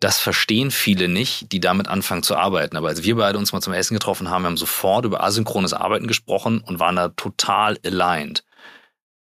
das 0.05 0.19
verstehen 0.19 0.71
viele 0.71 1.09
nicht, 1.09 1.51
die 1.51 1.61
damit 1.61 1.89
anfangen 1.89 2.23
zu 2.23 2.37
arbeiten. 2.37 2.77
Aber 2.77 2.89
als 2.89 3.05
wir 3.05 3.17
beide 3.17 3.39
uns 3.39 3.55
mal 3.55 3.63
zum 3.63 3.73
Essen 3.73 3.95
getroffen 3.95 4.29
haben, 4.29 4.45
haben 4.45 4.59
sofort 4.59 5.07
über 5.07 5.25
asynchrones 5.25 5.73
Arbeiten 5.73 6.07
gesprochen 6.07 6.61
und 6.61 6.79
waren 6.79 6.97
da 6.97 7.09
total 7.09 7.79
aligned. 7.83 8.45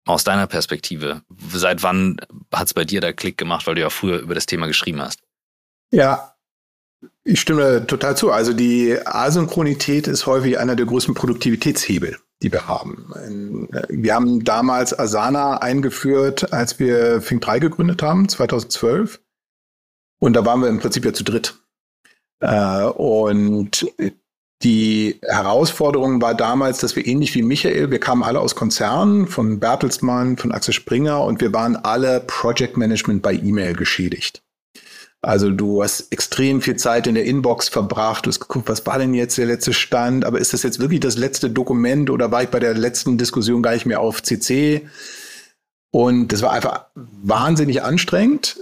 Aus 0.04 0.24
deiner 0.24 0.46
Perspektive, 0.46 1.22
seit 1.50 1.82
wann 1.82 2.18
hat 2.52 2.66
es 2.66 2.74
bei 2.74 2.84
dir 2.84 3.00
da 3.00 3.14
Klick 3.14 3.38
gemacht, 3.38 3.66
weil 3.66 3.76
du 3.76 3.80
ja 3.80 3.88
früher 3.88 4.18
über 4.18 4.34
das 4.34 4.44
Thema 4.44 4.66
geschrieben 4.66 5.00
hast? 5.00 5.20
Ja, 5.90 6.34
ich 7.22 7.40
stimme 7.40 7.86
total 7.86 8.14
zu. 8.14 8.30
Also 8.30 8.52
die 8.52 8.94
Asynchronität 9.06 10.06
ist 10.06 10.26
häufig 10.26 10.58
einer 10.58 10.76
der 10.76 10.84
größten 10.84 11.14
Produktivitätshebel, 11.14 12.18
die 12.42 12.52
wir 12.52 12.68
haben. 12.68 13.70
Wir 13.88 14.14
haben 14.14 14.44
damals 14.44 14.98
Asana 14.98 15.62
eingeführt, 15.62 16.52
als 16.52 16.78
wir 16.78 17.22
Fink 17.22 17.40
3 17.40 17.60
gegründet 17.60 18.02
haben, 18.02 18.28
2012. 18.28 19.20
Und 20.24 20.32
da 20.32 20.46
waren 20.46 20.62
wir 20.62 20.70
im 20.70 20.78
Prinzip 20.78 21.04
ja 21.04 21.12
zu 21.12 21.22
dritt. 21.22 21.54
Äh, 22.40 22.84
und 22.84 23.86
die 24.62 25.20
Herausforderung 25.20 26.22
war 26.22 26.34
damals, 26.34 26.78
dass 26.78 26.96
wir 26.96 27.06
ähnlich 27.06 27.34
wie 27.34 27.42
Michael, 27.42 27.90
wir 27.90 28.00
kamen 28.00 28.22
alle 28.22 28.40
aus 28.40 28.54
Konzernen, 28.54 29.26
von 29.26 29.60
Bertelsmann, 29.60 30.38
von 30.38 30.50
Axel 30.50 30.72
Springer 30.72 31.22
und 31.22 31.42
wir 31.42 31.52
waren 31.52 31.76
alle 31.76 32.20
Project 32.20 32.78
Management 32.78 33.20
bei 33.20 33.34
E-Mail 33.34 33.74
geschädigt. 33.74 34.42
Also 35.20 35.50
du 35.50 35.82
hast 35.82 36.10
extrem 36.10 36.62
viel 36.62 36.76
Zeit 36.76 37.06
in 37.06 37.16
der 37.16 37.26
Inbox 37.26 37.68
verbracht, 37.68 38.24
du 38.24 38.30
hast 38.30 38.40
geguckt, 38.40 38.70
was 38.70 38.86
war 38.86 38.98
denn 38.98 39.12
jetzt 39.12 39.36
der 39.36 39.44
letzte 39.44 39.74
Stand, 39.74 40.24
aber 40.24 40.38
ist 40.38 40.54
das 40.54 40.62
jetzt 40.62 40.80
wirklich 40.80 41.00
das 41.00 41.18
letzte 41.18 41.50
Dokument 41.50 42.08
oder 42.08 42.30
war 42.30 42.42
ich 42.42 42.48
bei 42.48 42.60
der 42.60 42.72
letzten 42.72 43.18
Diskussion 43.18 43.62
gar 43.62 43.74
nicht 43.74 43.84
mehr 43.84 44.00
auf 44.00 44.22
CC? 44.22 44.88
Und 45.90 46.32
das 46.32 46.40
war 46.40 46.52
einfach 46.52 46.86
wahnsinnig 46.94 47.82
anstrengend. 47.82 48.56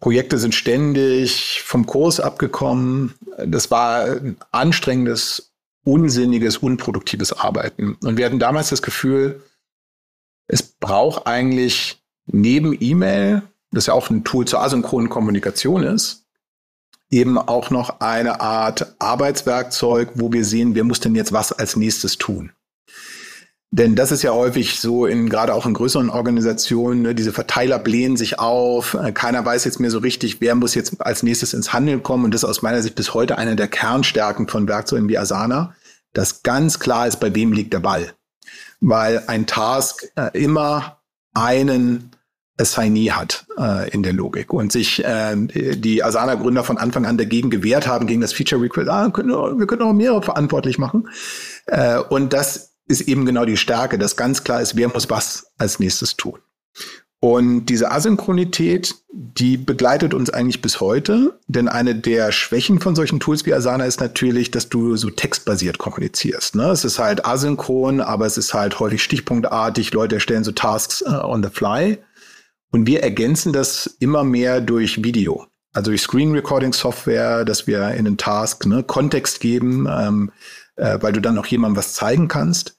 Projekte 0.00 0.38
sind 0.38 0.54
ständig 0.54 1.62
vom 1.64 1.86
Kurs 1.86 2.20
abgekommen. 2.20 3.14
Das 3.44 3.70
war 3.70 4.04
ein 4.04 4.36
anstrengendes, 4.52 5.52
unsinniges, 5.84 6.58
unproduktives 6.58 7.32
Arbeiten. 7.32 7.96
Und 8.02 8.16
wir 8.16 8.26
hatten 8.26 8.38
damals 8.38 8.70
das 8.70 8.82
Gefühl, 8.82 9.42
es 10.46 10.62
braucht 10.62 11.26
eigentlich 11.26 12.02
neben 12.26 12.76
E-Mail, 12.78 13.42
das 13.70 13.86
ja 13.86 13.94
auch 13.94 14.10
ein 14.10 14.24
Tool 14.24 14.46
zur 14.46 14.60
asynchronen 14.60 15.08
Kommunikation 15.08 15.82
ist, 15.82 16.24
eben 17.10 17.38
auch 17.38 17.70
noch 17.70 18.00
eine 18.00 18.40
Art 18.40 18.94
Arbeitswerkzeug, 18.98 20.10
wo 20.14 20.32
wir 20.32 20.44
sehen, 20.44 20.74
wer 20.74 20.84
muss 20.84 21.00
denn 21.00 21.14
jetzt 21.14 21.32
was 21.32 21.52
als 21.52 21.76
nächstes 21.76 22.18
tun. 22.18 22.52
Denn 23.76 23.96
das 23.96 24.12
ist 24.12 24.22
ja 24.22 24.32
häufig 24.32 24.78
so 24.78 25.04
in 25.04 25.28
gerade 25.28 25.52
auch 25.52 25.66
in 25.66 25.74
größeren 25.74 26.08
Organisationen, 26.08 27.02
ne, 27.02 27.12
diese 27.12 27.32
Verteiler 27.32 27.80
blähen 27.80 28.16
sich 28.16 28.38
auf, 28.38 28.94
äh, 28.94 29.10
keiner 29.10 29.44
weiß 29.44 29.64
jetzt 29.64 29.80
mehr 29.80 29.90
so 29.90 29.98
richtig, 29.98 30.40
wer 30.40 30.54
muss 30.54 30.76
jetzt 30.76 31.04
als 31.04 31.24
nächstes 31.24 31.54
ins 31.54 31.72
Handeln 31.72 32.04
kommen. 32.04 32.24
Und 32.24 32.32
das 32.32 32.44
ist 32.44 32.48
aus 32.48 32.62
meiner 32.62 32.82
Sicht 32.82 32.94
bis 32.94 33.14
heute 33.14 33.36
eine 33.36 33.56
der 33.56 33.66
Kernstärken 33.66 34.46
von 34.46 34.68
Werkzeugen 34.68 35.08
wie 35.08 35.18
Asana, 35.18 35.74
dass 36.12 36.44
ganz 36.44 36.78
klar 36.78 37.08
ist, 37.08 37.18
bei 37.18 37.34
wem 37.34 37.52
liegt 37.52 37.72
der 37.72 37.80
Ball. 37.80 38.12
Weil 38.80 39.24
ein 39.26 39.44
Task 39.48 40.06
äh, 40.14 40.30
immer 40.40 41.00
einen 41.32 42.12
Assignee 42.56 43.10
hat 43.10 43.44
äh, 43.58 43.90
in 43.90 44.04
der 44.04 44.12
Logik 44.12 44.52
und 44.52 44.70
sich 44.70 45.04
äh, 45.04 45.34
die 45.34 46.04
Asana-Gründer 46.04 46.62
von 46.62 46.78
Anfang 46.78 47.06
an 47.06 47.18
dagegen 47.18 47.50
gewehrt 47.50 47.88
haben, 47.88 48.06
gegen 48.06 48.20
das 48.20 48.32
Feature 48.32 48.62
Request, 48.62 48.88
ah, 48.88 49.10
können 49.10 49.30
wir, 49.30 49.66
können 49.66 49.82
auch 49.82 49.92
mehrere 49.92 50.22
verantwortlich 50.22 50.78
machen. 50.78 51.08
Äh, 51.66 51.98
und 51.98 52.32
das 52.32 52.73
ist 52.86 53.02
eben 53.02 53.26
genau 53.26 53.44
die 53.44 53.56
Stärke, 53.56 53.98
dass 53.98 54.16
ganz 54.16 54.44
klar 54.44 54.60
ist, 54.60 54.76
wer 54.76 54.88
muss 54.88 55.10
was 55.10 55.46
als 55.58 55.78
nächstes 55.78 56.16
tun. 56.16 56.38
Und 57.24 57.66
diese 57.70 57.90
Asynchronität, 57.90 58.96
die 59.10 59.56
begleitet 59.56 60.12
uns 60.12 60.28
eigentlich 60.28 60.60
bis 60.60 60.80
heute, 60.80 61.40
denn 61.46 61.68
eine 61.68 61.94
der 61.94 62.32
Schwächen 62.32 62.80
von 62.80 62.94
solchen 62.94 63.18
Tools 63.18 63.46
wie 63.46 63.54
Asana 63.54 63.86
ist 63.86 64.00
natürlich, 64.00 64.50
dass 64.50 64.68
du 64.68 64.96
so 64.96 65.08
textbasiert 65.08 65.78
kommunizierst. 65.78 66.54
Ne? 66.54 66.64
Es 66.64 66.84
ist 66.84 66.98
halt 66.98 67.24
asynchron, 67.24 68.02
aber 68.02 68.26
es 68.26 68.36
ist 68.36 68.52
halt 68.52 68.78
häufig 68.78 69.02
stichpunktartig. 69.02 69.94
Leute 69.94 70.16
erstellen 70.16 70.44
so 70.44 70.52
Tasks 70.52 71.00
uh, 71.00 71.24
on 71.24 71.42
the 71.42 71.48
fly. 71.48 71.96
Und 72.70 72.86
wir 72.86 73.02
ergänzen 73.02 73.54
das 73.54 73.86
immer 74.00 74.22
mehr 74.22 74.60
durch 74.60 75.02
Video. 75.02 75.46
Also 75.72 75.92
durch 75.92 76.02
Screen 76.02 76.32
Recording 76.32 76.74
Software, 76.74 77.46
dass 77.46 77.66
wir 77.66 77.92
in 77.92 78.04
den 78.04 78.18
Task 78.18 78.66
ne, 78.66 78.82
Kontext 78.82 79.40
geben. 79.40 79.88
Ähm, 79.90 80.30
äh, 80.76 80.98
weil 81.00 81.12
du 81.12 81.20
dann 81.20 81.38
auch 81.38 81.46
jemandem 81.46 81.76
was 81.76 81.94
zeigen 81.94 82.28
kannst. 82.28 82.78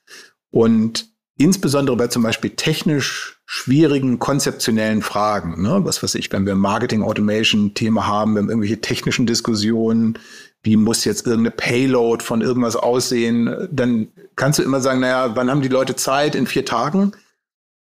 Und 0.51 1.09
insbesondere 1.37 1.97
bei 1.97 2.07
zum 2.07 2.23
Beispiel 2.23 2.51
technisch 2.51 3.39
schwierigen 3.45 4.19
konzeptionellen 4.19 5.01
Fragen, 5.01 5.61
ne? 5.61 5.81
was 5.83 6.01
weiß 6.01 6.15
ich, 6.15 6.31
wenn 6.31 6.45
wir 6.45 6.55
Marketing 6.55 7.03
Automation 7.03 7.73
Thema 7.73 8.07
haben, 8.07 8.35
wenn 8.35 8.45
wir 8.45 8.51
irgendwelche 8.51 8.81
technischen 8.81 9.25
Diskussionen, 9.25 10.17
wie 10.63 10.77
muss 10.77 11.05
jetzt 11.05 11.27
irgendeine 11.27 11.51
Payload 11.51 12.23
von 12.23 12.41
irgendwas 12.41 12.75
aussehen, 12.75 13.67
dann 13.71 14.07
kannst 14.35 14.59
du 14.59 14.63
immer 14.63 14.81
sagen, 14.81 14.99
naja, 14.99 15.35
wann 15.35 15.51
haben 15.51 15.61
die 15.61 15.67
Leute 15.67 15.95
Zeit? 15.95 16.33
In 16.33 16.47
vier 16.47 16.65
Tagen? 16.65 17.11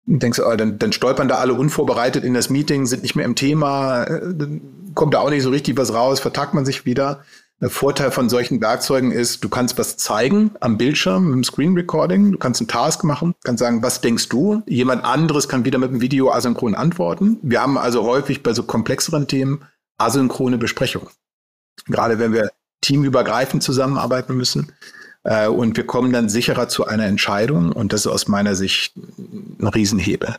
Und 0.07 0.23
denkst 0.23 0.37
du, 0.37 0.45
oh, 0.45 0.55
dann, 0.55 0.79
dann 0.79 0.93
stolpern 0.93 1.27
da 1.27 1.35
alle 1.35 1.53
unvorbereitet 1.53 2.23
in 2.23 2.33
das 2.33 2.49
Meeting, 2.49 2.85
sind 2.85 3.03
nicht 3.03 3.15
mehr 3.15 3.25
im 3.25 3.35
Thema, 3.35 4.03
äh, 4.05 4.33
dann 4.33 4.61
kommt 4.95 5.13
da 5.13 5.19
auch 5.19 5.29
nicht 5.29 5.43
so 5.43 5.49
richtig 5.49 5.77
was 5.77 5.93
raus, 5.93 6.19
vertagt 6.19 6.53
man 6.53 6.65
sich 6.65 6.85
wieder. 6.85 7.23
Der 7.61 7.69
Vorteil 7.69 8.11
von 8.11 8.29
solchen 8.29 8.61
Werkzeugen 8.61 9.11
ist, 9.11 9.43
du 9.43 9.49
kannst 9.49 9.77
was 9.77 9.97
zeigen 9.97 10.51
am 10.61 10.77
Bildschirm 10.77 11.25
mit 11.25 11.33
dem 11.35 11.43
Screen 11.43 11.75
Recording. 11.75 12.31
Du 12.31 12.37
kannst 12.37 12.61
einen 12.61 12.69
Task 12.69 13.03
machen, 13.03 13.35
kannst 13.43 13.59
sagen, 13.59 13.83
was 13.83 13.99
denkst 13.99 14.29
du? 14.29 14.63
Jemand 14.65 15.03
anderes 15.03 15.49
kann 15.49 15.65
wieder 15.65 15.77
mit 15.77 15.91
dem 15.91 15.99
Video 15.99 16.31
asynchron 16.31 16.73
antworten. 16.73 17.37
Wir 17.41 17.61
haben 17.61 17.77
also 17.77 18.03
häufig 18.03 18.43
bei 18.43 18.53
so 18.53 18.63
komplexeren 18.63 19.27
Themen 19.27 19.65
asynchrone 19.97 20.57
Besprechungen. 20.57 21.09
Gerade 21.87 22.17
wenn 22.17 22.31
wir 22.31 22.49
teamübergreifend 22.81 23.61
zusammenarbeiten 23.61 24.37
müssen. 24.37 24.71
Äh, 25.23 25.47
und 25.47 25.75
wir 25.75 25.85
kommen 25.85 26.13
dann 26.13 26.29
sicherer 26.29 26.69
zu 26.69 26.85
einer 26.85 27.05
Entscheidung. 27.05 27.73
Und 27.73 27.91
das 27.91 28.01
ist 28.01 28.07
aus 28.07 28.27
meiner 28.29 28.55
Sicht 28.55 28.95
ein 28.95 29.67
Riesenhebel. 29.67 30.37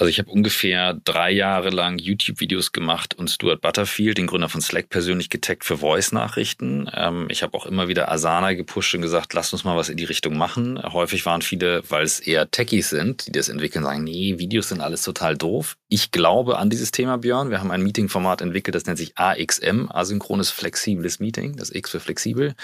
Also 0.00 0.10
ich 0.10 0.20
habe 0.20 0.30
ungefähr 0.30 0.94
drei 0.94 1.32
Jahre 1.32 1.70
lang 1.70 1.98
YouTube-Videos 1.98 2.70
gemacht 2.70 3.14
und 3.14 3.28
Stuart 3.30 3.60
Butterfield, 3.60 4.18
den 4.18 4.28
Gründer 4.28 4.48
von 4.48 4.60
Slack, 4.60 4.90
persönlich 4.90 5.28
getaggt 5.28 5.64
für 5.64 5.78
Voice-Nachrichten. 5.78 6.88
Ähm, 6.94 7.26
ich 7.30 7.42
habe 7.42 7.58
auch 7.58 7.66
immer 7.66 7.88
wieder 7.88 8.08
Asana 8.08 8.52
gepusht 8.52 8.94
und 8.94 9.02
gesagt, 9.02 9.34
lass 9.34 9.52
uns 9.52 9.64
mal 9.64 9.76
was 9.76 9.88
in 9.88 9.96
die 9.96 10.04
Richtung 10.04 10.36
machen. 10.36 10.80
Häufig 10.80 11.26
waren 11.26 11.42
viele, 11.42 11.82
weil 11.90 12.04
es 12.04 12.20
eher 12.20 12.48
Techies 12.48 12.90
sind, 12.90 13.26
die 13.26 13.32
das 13.32 13.48
entwickeln, 13.48 13.82
sagen, 13.82 14.04
nee, 14.04 14.38
Videos 14.38 14.68
sind 14.68 14.80
alles 14.80 15.02
total 15.02 15.36
doof. 15.36 15.76
Ich 15.88 16.12
glaube 16.12 16.58
an 16.58 16.70
dieses 16.70 16.92
Thema, 16.92 17.18
Björn. 17.18 17.50
Wir 17.50 17.58
haben 17.58 17.72
ein 17.72 17.82
Meeting-Format 17.82 18.40
entwickelt, 18.40 18.76
das 18.76 18.86
nennt 18.86 18.98
sich 18.98 19.18
AXM, 19.18 19.88
asynchrones 19.90 20.50
flexibles 20.50 21.18
Meeting. 21.18 21.56
Das 21.56 21.74
X 21.74 21.90
für 21.90 21.98
flexibel, 21.98 22.54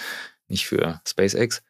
nicht 0.46 0.66
für 0.66 1.00
SpaceX. 1.04 1.62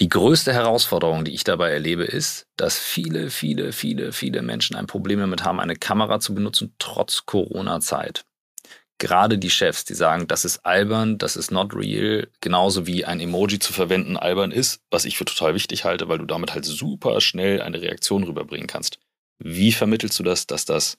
Die 0.00 0.08
größte 0.08 0.52
Herausforderung, 0.52 1.24
die 1.24 1.34
ich 1.34 1.44
dabei 1.44 1.70
erlebe, 1.70 2.02
ist, 2.02 2.48
dass 2.56 2.76
viele, 2.78 3.30
viele, 3.30 3.72
viele, 3.72 4.12
viele 4.12 4.42
Menschen 4.42 4.74
ein 4.74 4.88
Problem 4.88 5.20
damit 5.20 5.44
haben, 5.44 5.60
eine 5.60 5.76
Kamera 5.76 6.18
zu 6.18 6.34
benutzen, 6.34 6.74
trotz 6.80 7.26
Corona-Zeit. 7.26 8.24
Gerade 8.98 9.38
die 9.38 9.50
Chefs, 9.50 9.84
die 9.84 9.94
sagen, 9.94 10.26
das 10.26 10.44
ist 10.44 10.66
albern, 10.66 11.18
das 11.18 11.36
ist 11.36 11.52
not 11.52 11.74
real, 11.76 12.28
genauso 12.40 12.88
wie 12.88 13.04
ein 13.04 13.20
Emoji 13.20 13.60
zu 13.60 13.72
verwenden 13.72 14.16
albern 14.16 14.50
ist, 14.50 14.80
was 14.90 15.04
ich 15.04 15.16
für 15.16 15.24
total 15.26 15.54
wichtig 15.54 15.84
halte, 15.84 16.08
weil 16.08 16.18
du 16.18 16.24
damit 16.24 16.54
halt 16.54 16.64
super 16.64 17.20
schnell 17.20 17.60
eine 17.60 17.80
Reaktion 17.80 18.24
rüberbringen 18.24 18.66
kannst. 18.66 18.98
Wie 19.38 19.72
vermittelst 19.72 20.18
du 20.18 20.24
das, 20.24 20.46
dass 20.46 20.64
das 20.64 20.98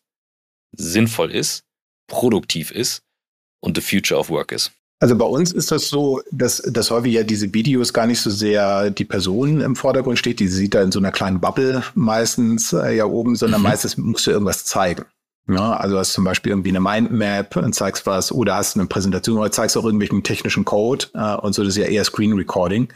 sinnvoll 0.72 1.32
ist, 1.32 1.66
produktiv 2.08 2.72
ist 2.72 3.04
und 3.62 3.76
the 3.76 3.82
future 3.82 4.20
of 4.20 4.30
work 4.30 4.54
ist? 4.54 4.72
Also 5.00 5.18
bei 5.18 5.26
uns 5.26 5.52
ist 5.52 5.72
das 5.72 5.90
so, 5.90 6.22
dass, 6.32 6.62
dass 6.62 6.90
häufig 6.90 7.14
ja 7.14 7.24
diese 7.24 7.54
Videos 7.54 7.94
gar 7.94 8.08
nicht 8.08 8.22
so 8.22 8.30
sehr 8.30 8.90
die 8.92 9.04
Person 9.04 9.60
im 9.60 9.76
Vordergrund 9.76 10.18
steht, 10.18 10.40
die 10.40 10.48
sieht 10.48 10.74
da 10.74 10.82
in 10.82 10.92
so 10.92 11.00
einer 11.00 11.12
kleinen 11.12 11.42
Bubble 11.42 11.84
meistens 11.96 12.72
äh, 12.72 12.96
ja 12.96 13.06
oben, 13.06 13.36
sondern 13.36 13.62
mhm. 13.62 13.68
meistens 13.68 13.98
musst 13.98 14.26
du 14.26 14.32
irgendwas 14.32 14.64
zeigen. 14.64 15.06
Ja, 15.48 15.74
also 15.74 16.00
hast 16.00 16.14
zum 16.14 16.24
Beispiel 16.24 16.52
irgendwie 16.52 16.70
eine 16.70 16.80
Mindmap 16.80 17.56
und 17.58 17.76
zeigst 17.76 18.08
was 18.08 18.32
oder 18.32 18.56
hast 18.56 18.78
eine 18.78 18.88
Präsentation 18.88 19.38
oder 19.38 19.52
zeigst 19.52 19.78
auch 19.78 19.84
irgendwelchen 19.84 20.24
technischen 20.24 20.66
Code 20.66 21.06
äh, 21.14 21.36
und 21.36 21.54
so, 21.54 21.64
das 21.64 21.76
ist 21.76 21.84
ja 21.84 21.90
eher 21.90 22.04
Screen 22.04 22.34
Recording. 22.34 22.88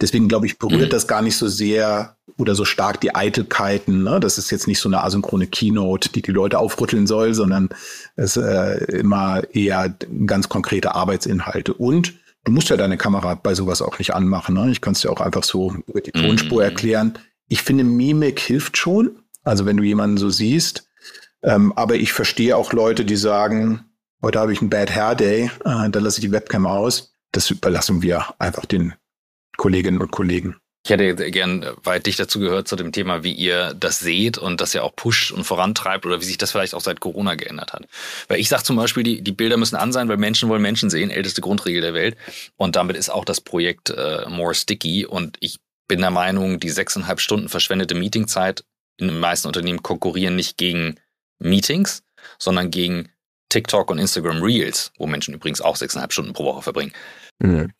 Deswegen 0.00 0.28
glaube 0.28 0.46
ich, 0.46 0.58
berührt 0.58 0.88
mhm. 0.88 0.90
das 0.90 1.06
gar 1.06 1.22
nicht 1.22 1.36
so 1.36 1.48
sehr 1.48 2.16
oder 2.36 2.54
so 2.54 2.64
stark 2.64 3.00
die 3.00 3.14
Eitelkeiten. 3.14 4.02
Ne? 4.02 4.18
Das 4.20 4.38
ist 4.38 4.50
jetzt 4.50 4.66
nicht 4.66 4.80
so 4.80 4.88
eine 4.88 5.04
asynchrone 5.04 5.46
Keynote, 5.46 6.10
die 6.10 6.22
die 6.22 6.32
Leute 6.32 6.58
aufrütteln 6.58 7.06
soll, 7.06 7.34
sondern 7.34 7.68
es 8.16 8.36
äh, 8.36 8.84
immer 8.92 9.42
eher 9.52 9.94
ganz 10.26 10.48
konkrete 10.48 10.94
Arbeitsinhalte. 10.94 11.74
Und 11.74 12.14
du 12.44 12.52
musst 12.52 12.70
ja 12.70 12.76
deine 12.76 12.96
Kamera 12.96 13.34
bei 13.34 13.54
sowas 13.54 13.82
auch 13.82 13.98
nicht 13.98 14.14
anmachen. 14.14 14.54
Ne? 14.54 14.70
Ich 14.70 14.80
kann 14.80 14.94
es 14.94 15.00
dir 15.00 15.10
auch 15.10 15.20
einfach 15.20 15.44
so 15.44 15.74
über 15.86 16.00
die 16.00 16.12
Tonspur 16.12 16.62
mhm. 16.62 16.68
erklären. 16.68 17.18
Ich 17.48 17.62
finde, 17.62 17.84
Mimik 17.84 18.40
hilft 18.40 18.76
schon. 18.76 19.18
Also 19.44 19.66
wenn 19.66 19.76
du 19.76 19.82
jemanden 19.82 20.16
so 20.16 20.30
siehst. 20.30 20.88
Ähm, 21.42 21.72
aber 21.76 21.96
ich 21.96 22.12
verstehe 22.12 22.56
auch 22.56 22.72
Leute, 22.72 23.04
die 23.04 23.16
sagen, 23.16 23.84
heute 24.22 24.40
habe 24.40 24.52
ich 24.52 24.60
einen 24.60 24.70
Bad 24.70 24.90
Hair 24.90 25.14
Day, 25.14 25.50
äh, 25.64 25.90
da 25.90 26.00
lasse 26.00 26.18
ich 26.18 26.24
die 26.24 26.32
Webcam 26.32 26.66
aus. 26.66 27.12
Das 27.32 27.50
überlassen 27.50 28.00
wir 28.00 28.34
einfach 28.38 28.64
den 28.64 28.94
Kolleginnen 29.56 30.00
und 30.00 30.10
Kollegen. 30.10 30.56
Ich 30.86 30.90
hätte 30.90 31.14
gern 31.30 31.64
weit 31.82 32.04
dich 32.04 32.16
dazu 32.16 32.40
gehört 32.40 32.68
zu 32.68 32.76
dem 32.76 32.92
Thema, 32.92 33.24
wie 33.24 33.32
ihr 33.32 33.72
das 33.72 34.00
seht 34.00 34.36
und 34.36 34.60
das 34.60 34.74
ja 34.74 34.82
auch 34.82 34.94
pusht 34.94 35.32
und 35.32 35.44
vorantreibt 35.44 36.04
oder 36.04 36.20
wie 36.20 36.26
sich 36.26 36.36
das 36.36 36.50
vielleicht 36.52 36.74
auch 36.74 36.82
seit 36.82 37.00
Corona 37.00 37.36
geändert 37.36 37.72
hat. 37.72 37.86
Weil 38.28 38.38
ich 38.38 38.50
sage 38.50 38.64
zum 38.64 38.76
Beispiel, 38.76 39.02
die, 39.02 39.22
die 39.22 39.32
Bilder 39.32 39.56
müssen 39.56 39.76
an 39.76 39.92
sein, 39.92 40.08
weil 40.08 40.18
Menschen 40.18 40.50
wollen 40.50 40.60
Menschen 40.60 40.90
sehen, 40.90 41.08
älteste 41.08 41.40
Grundregel 41.40 41.80
der 41.80 41.94
Welt. 41.94 42.18
Und 42.56 42.76
damit 42.76 42.96
ist 42.96 43.08
auch 43.08 43.24
das 43.24 43.40
Projekt 43.40 43.88
äh, 43.90 44.28
more 44.28 44.54
sticky. 44.54 45.06
Und 45.06 45.38
ich 45.40 45.58
bin 45.88 46.00
der 46.00 46.10
Meinung, 46.10 46.60
die 46.60 46.68
sechseinhalb 46.68 47.18
Stunden 47.18 47.48
verschwendete 47.48 47.94
Meetingzeit 47.94 48.62
in 48.98 49.08
den 49.08 49.20
meisten 49.20 49.48
Unternehmen 49.48 49.82
konkurrieren 49.82 50.36
nicht 50.36 50.58
gegen 50.58 51.00
Meetings, 51.38 52.02
sondern 52.38 52.70
gegen 52.70 53.08
TikTok 53.48 53.90
und 53.90 53.98
Instagram 53.98 54.42
Reels, 54.42 54.92
wo 54.98 55.06
Menschen 55.06 55.34
übrigens 55.34 55.60
auch 55.62 55.76
sechseinhalb 55.76 56.12
Stunden 56.12 56.32
pro 56.32 56.44
Woche 56.44 56.62
verbringen. 56.62 56.92
Mhm. 57.38 57.72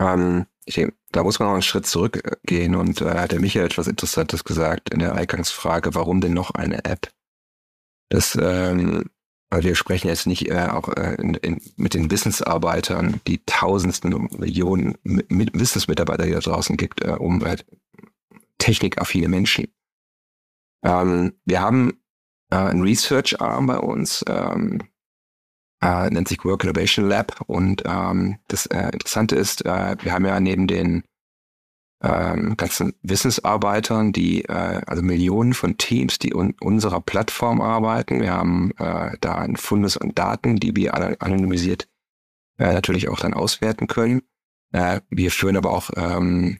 Ähm, 0.00 0.46
ich 0.64 0.76
denke, 0.76 0.94
da 1.10 1.22
muss 1.22 1.38
man 1.38 1.48
noch 1.48 1.54
einen 1.54 1.62
Schritt 1.62 1.86
zurückgehen 1.86 2.74
und 2.74 3.00
äh, 3.00 3.18
hat 3.18 3.32
der 3.32 3.40
Michael 3.40 3.66
etwas 3.66 3.86
Interessantes 3.86 4.44
gesagt 4.44 4.90
in 4.90 5.00
der 5.00 5.14
Eingangsfrage, 5.14 5.94
warum 5.94 6.20
denn 6.20 6.34
noch 6.34 6.52
eine 6.52 6.84
App? 6.84 7.12
Das, 8.08 8.38
ähm, 8.40 9.10
weil 9.50 9.64
wir 9.64 9.74
sprechen 9.74 10.08
jetzt 10.08 10.26
nicht 10.26 10.50
äh, 10.50 10.68
auch 10.70 10.88
äh, 10.88 11.14
in, 11.16 11.34
in, 11.34 11.60
mit 11.76 11.94
den 11.94 12.08
Businessarbeitern, 12.08 13.20
die 13.26 13.44
tausendsten 13.44 14.28
Millionen 14.38 14.96
mit 15.02 15.52
Businessmitarbeiter, 15.52 16.24
die 16.24 16.32
da 16.32 16.40
draußen 16.40 16.76
gibt, 16.76 17.02
äh, 17.02 17.10
um 17.10 17.44
äh, 17.44 17.56
technikaffine 18.58 19.28
Menschen. 19.28 19.68
Ähm, 20.84 21.34
wir 21.44 21.60
haben 21.60 22.00
äh, 22.50 22.56
einen 22.56 22.82
Research-Arm 22.82 23.66
bei 23.66 23.78
uns, 23.78 24.24
ähm, 24.28 24.80
äh, 25.82 26.08
nennt 26.10 26.28
sich 26.28 26.44
Work 26.44 26.64
Innovation 26.64 27.08
Lab. 27.08 27.40
Und 27.46 27.82
ähm, 27.86 28.38
das 28.48 28.66
äh, 28.66 28.90
Interessante 28.92 29.36
ist, 29.36 29.64
äh, 29.66 29.96
wir 30.00 30.12
haben 30.12 30.24
ja 30.24 30.38
neben 30.40 30.66
den 30.66 31.02
ähm, 32.02 32.56
ganzen 32.56 32.94
Wissensarbeitern, 33.02 34.12
die 34.12 34.44
äh, 34.44 34.80
also 34.86 35.02
Millionen 35.02 35.54
von 35.54 35.76
Teams, 35.78 36.18
die 36.18 36.30
in 36.30 36.54
unserer 36.60 37.00
Plattform 37.00 37.60
arbeiten. 37.60 38.20
Wir 38.20 38.32
haben 38.32 38.72
äh, 38.78 39.16
da 39.20 39.36
ein 39.36 39.56
Fundes 39.56 39.96
an 39.96 40.14
Daten, 40.14 40.56
die 40.56 40.74
wir 40.74 40.94
anonymisiert 40.94 41.88
äh, 42.58 42.72
natürlich 42.72 43.08
auch 43.08 43.20
dann 43.20 43.34
auswerten 43.34 43.86
können. 43.86 44.22
Äh, 44.72 45.00
wir 45.10 45.30
führen 45.30 45.56
aber 45.56 45.70
auch 45.72 45.90
ähm, 45.96 46.58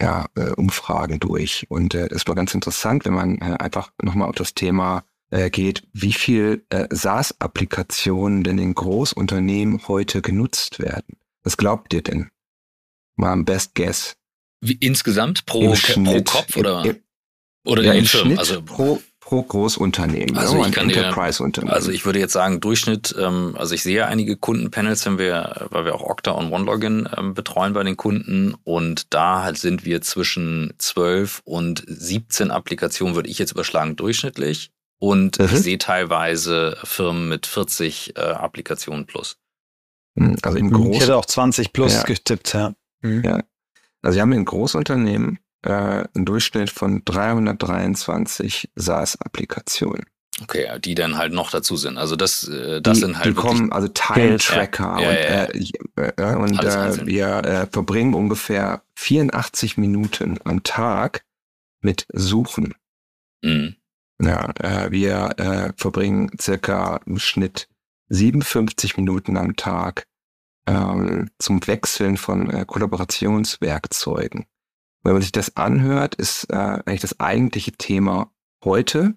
ja, 0.00 0.26
äh, 0.36 0.52
Umfragen 0.52 1.18
durch. 1.18 1.66
Und 1.68 1.94
äh, 1.94 2.08
das 2.08 2.26
war 2.26 2.34
ganz 2.34 2.54
interessant, 2.54 3.04
wenn 3.04 3.14
man 3.14 3.38
äh, 3.38 3.56
einfach 3.58 3.92
nochmal 4.00 4.28
auf 4.28 4.36
das 4.36 4.54
Thema 4.54 5.02
äh, 5.30 5.50
geht, 5.50 5.82
wie 5.92 6.12
viel 6.12 6.64
äh, 6.70 6.86
SaaS-Applikationen 6.90 8.44
denn 8.44 8.58
in 8.58 8.74
Großunternehmen 8.74 9.86
heute 9.88 10.22
genutzt 10.22 10.78
werden. 10.78 11.16
Was 11.42 11.56
glaubt 11.56 11.92
ihr 11.94 12.02
denn? 12.02 12.30
Mal 13.16 13.32
am 13.32 13.44
Best 13.44 13.74
Guess. 13.74 14.16
Wie 14.60 14.74
insgesamt 14.74 15.46
pro, 15.46 15.72
pro 15.72 16.22
Kopf 16.22 16.56
oder? 16.56 16.84
Im, 16.84 16.96
oder 17.64 17.82
ja, 17.82 17.92
im 17.92 18.06
Schnitt 18.06 18.38
also 18.38 18.62
pro, 18.62 19.00
pro 19.20 19.42
Großunternehmen, 19.42 20.38
also 20.38 20.56
ja, 20.56 20.66
ich 20.66 20.72
kann 20.72 20.88
Enterprise-Unternehmen. 20.88 21.72
Also 21.72 21.90
ich 21.90 22.06
würde 22.06 22.18
jetzt 22.18 22.32
sagen 22.32 22.60
Durchschnitt, 22.60 23.14
ähm, 23.18 23.54
also 23.58 23.74
ich 23.74 23.82
sehe 23.82 24.06
einige 24.06 24.36
Kundenpanels, 24.36 25.04
wenn 25.04 25.18
wir, 25.18 25.68
weil 25.70 25.84
wir 25.84 25.94
auch 25.94 26.02
Okta 26.02 26.30
und 26.30 26.50
OneLogin 26.50 27.08
ähm, 27.14 27.34
betreuen 27.34 27.74
bei 27.74 27.82
den 27.82 27.98
Kunden 27.98 28.54
und 28.64 29.12
da 29.12 29.42
halt 29.42 29.58
sind 29.58 29.84
wir 29.84 30.00
zwischen 30.00 30.72
12 30.78 31.42
und 31.44 31.84
17 31.86 32.50
Applikationen, 32.50 33.14
würde 33.14 33.28
ich 33.28 33.38
jetzt 33.38 33.52
überschlagen, 33.52 33.96
durchschnittlich. 33.96 34.70
Und 34.98 35.38
mhm. 35.38 35.44
ich 35.44 35.52
sehe 35.52 35.78
teilweise 35.78 36.76
Firmen 36.82 37.28
mit 37.28 37.46
40 37.46 38.16
äh, 38.16 38.20
Applikationen 38.20 39.06
plus. 39.06 39.36
Hm, 40.18 40.36
also 40.42 40.58
im 40.58 40.70
Groß 40.70 40.96
ich 40.96 41.02
hätte 41.02 41.16
auch 41.16 41.26
20 41.26 41.72
plus 41.72 41.94
ja. 41.94 42.02
getippt, 42.02 42.52
ja. 42.54 42.74
Mhm. 43.02 43.22
ja. 43.24 43.42
Also 44.02 44.16
wir 44.16 44.22
haben 44.22 44.32
in 44.32 44.44
Großunternehmen 44.44 45.38
äh, 45.62 45.70
einen 45.72 46.24
Durchschnitt 46.24 46.70
von 46.70 47.02
323 47.04 48.70
SaaS-Applikationen. 48.74 50.04
Okay, 50.40 50.68
die 50.78 50.94
dann 50.94 51.18
halt 51.18 51.32
noch 51.32 51.50
dazu 51.50 51.76
sind. 51.76 51.98
Also 51.98 52.14
das, 52.14 52.46
äh, 52.46 52.80
das 52.80 52.98
die, 52.98 53.00
sind 53.00 53.18
halt. 53.18 53.26
Die 53.26 53.34
kommen, 53.34 53.72
also 53.72 53.88
Teiltracker 53.88 54.98
ja, 55.00 55.12
ja, 55.12 55.44
und, 55.46 55.54
äh, 55.96 56.12
äh, 56.16 56.34
und 56.36 56.62
äh, 56.62 57.06
wir 57.06 57.26
äh, 57.44 57.66
verbringen 57.66 58.14
ungefähr 58.14 58.82
84 58.94 59.78
Minuten 59.78 60.38
am 60.44 60.62
Tag 60.62 61.24
mit 61.80 62.06
Suchen. 62.12 62.74
Mhm. 63.42 63.76
Ja, 64.20 64.50
äh, 64.60 64.90
wir 64.90 65.30
äh, 65.38 65.72
verbringen 65.76 66.30
circa 66.40 67.00
im 67.06 67.18
Schnitt 67.18 67.68
57 68.08 68.96
Minuten 68.96 69.36
am 69.36 69.56
Tag 69.56 70.06
ähm, 70.66 71.30
zum 71.38 71.66
Wechseln 71.66 72.16
von 72.16 72.50
äh, 72.50 72.64
Kollaborationswerkzeugen. 72.66 74.46
Wenn 75.02 75.12
man 75.12 75.22
sich 75.22 75.32
das 75.32 75.56
anhört, 75.56 76.14
ist 76.16 76.50
äh, 76.50 76.54
eigentlich 76.56 77.00
das 77.00 77.20
eigentliche 77.20 77.72
Thema 77.72 78.32
heute 78.64 79.14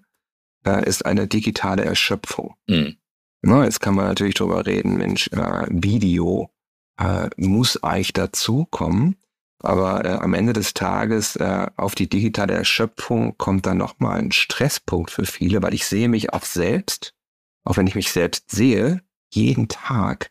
äh, 0.64 0.86
ist 0.88 1.04
eine 1.04 1.26
digitale 1.26 1.84
Erschöpfung. 1.84 2.54
Mhm. 2.68 2.96
Na, 3.42 3.64
jetzt 3.64 3.80
kann 3.80 3.94
man 3.94 4.06
natürlich 4.06 4.34
darüber 4.34 4.64
reden, 4.64 4.96
Mensch, 4.96 5.28
äh, 5.32 5.66
Video 5.68 6.50
äh, 6.98 7.28
muss 7.36 7.82
eigentlich 7.82 8.12
dazukommen. 8.12 9.16
Aber 9.62 10.04
äh, 10.04 10.08
am 10.08 10.34
Ende 10.34 10.52
des 10.52 10.74
Tages 10.74 11.36
äh, 11.36 11.66
auf 11.76 11.94
die 11.94 12.08
digitale 12.08 12.54
Erschöpfung 12.54 13.36
kommt 13.38 13.66
dann 13.66 13.78
nochmal 13.78 14.18
ein 14.18 14.32
Stresspunkt 14.32 15.10
für 15.10 15.24
viele, 15.24 15.62
weil 15.62 15.74
ich 15.74 15.86
sehe 15.86 16.08
mich 16.08 16.32
auch 16.32 16.44
selbst, 16.44 17.14
auch 17.64 17.76
wenn 17.76 17.86
ich 17.86 17.94
mich 17.94 18.10
selbst 18.10 18.50
sehe, 18.50 19.02
jeden 19.32 19.68
Tag 19.68 20.30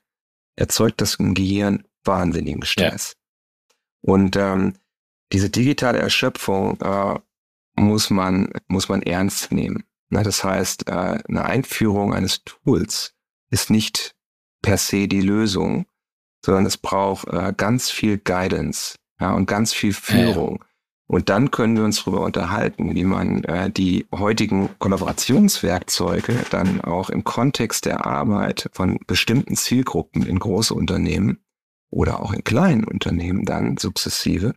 erzeugt 0.56 1.02
das 1.02 1.16
im 1.16 1.34
Gehirn 1.34 1.86
wahnsinnigen 2.04 2.64
Stress. 2.64 3.16
Ja. 3.16 4.14
Und 4.14 4.36
ähm, 4.36 4.74
diese 5.32 5.50
digitale 5.50 6.00
Erschöpfung 6.00 6.80
äh, 6.82 7.20
muss 7.76 8.10
man 8.10 8.50
muss 8.68 8.90
man 8.90 9.02
ernst 9.02 9.52
nehmen. 9.52 9.86
Na, 10.10 10.24
das 10.24 10.44
heißt, 10.44 10.90
äh, 10.90 11.20
eine 11.28 11.46
Einführung 11.46 12.14
eines 12.14 12.44
Tools 12.44 13.16
ist 13.50 13.70
nicht 13.70 14.14
per 14.62 14.78
se 14.78 15.08
die 15.08 15.22
Lösung, 15.22 15.86
sondern 16.46 16.66
es 16.66 16.78
braucht 16.78 17.28
äh, 17.28 17.54
ganz 17.56 17.90
viel 17.90 18.18
Guidance 18.18 18.98
ja, 19.22 19.34
und 19.34 19.46
ganz 19.46 19.72
viel 19.72 19.94
Führung. 19.94 20.58
Ja. 20.60 20.66
Und 21.08 21.30
dann 21.30 21.52
können 21.52 21.76
wir 21.76 21.84
uns 21.84 22.04
darüber 22.04 22.22
unterhalten, 22.22 22.96
wie 22.96 23.04
man 23.04 23.44
äh, 23.44 23.70
die 23.70 24.08
heutigen 24.14 24.70
Kollaborationswerkzeuge 24.80 26.46
dann 26.50 26.82
auch 26.82 27.10
im 27.10 27.24
Kontext 27.24 27.86
der 27.86 28.06
Arbeit 28.06 28.70
von 28.72 28.98
bestimmten 29.08 29.56
Zielgruppen 29.56 30.26
in 30.26 30.40
große 30.40 30.74
Unternehmen 30.74 31.44
oder 31.90 32.22
auch 32.22 32.32
in 32.32 32.44
kleinen 32.44 32.86
Unternehmen 32.86 33.46
dann 33.46 33.78
sukzessive 33.78 34.56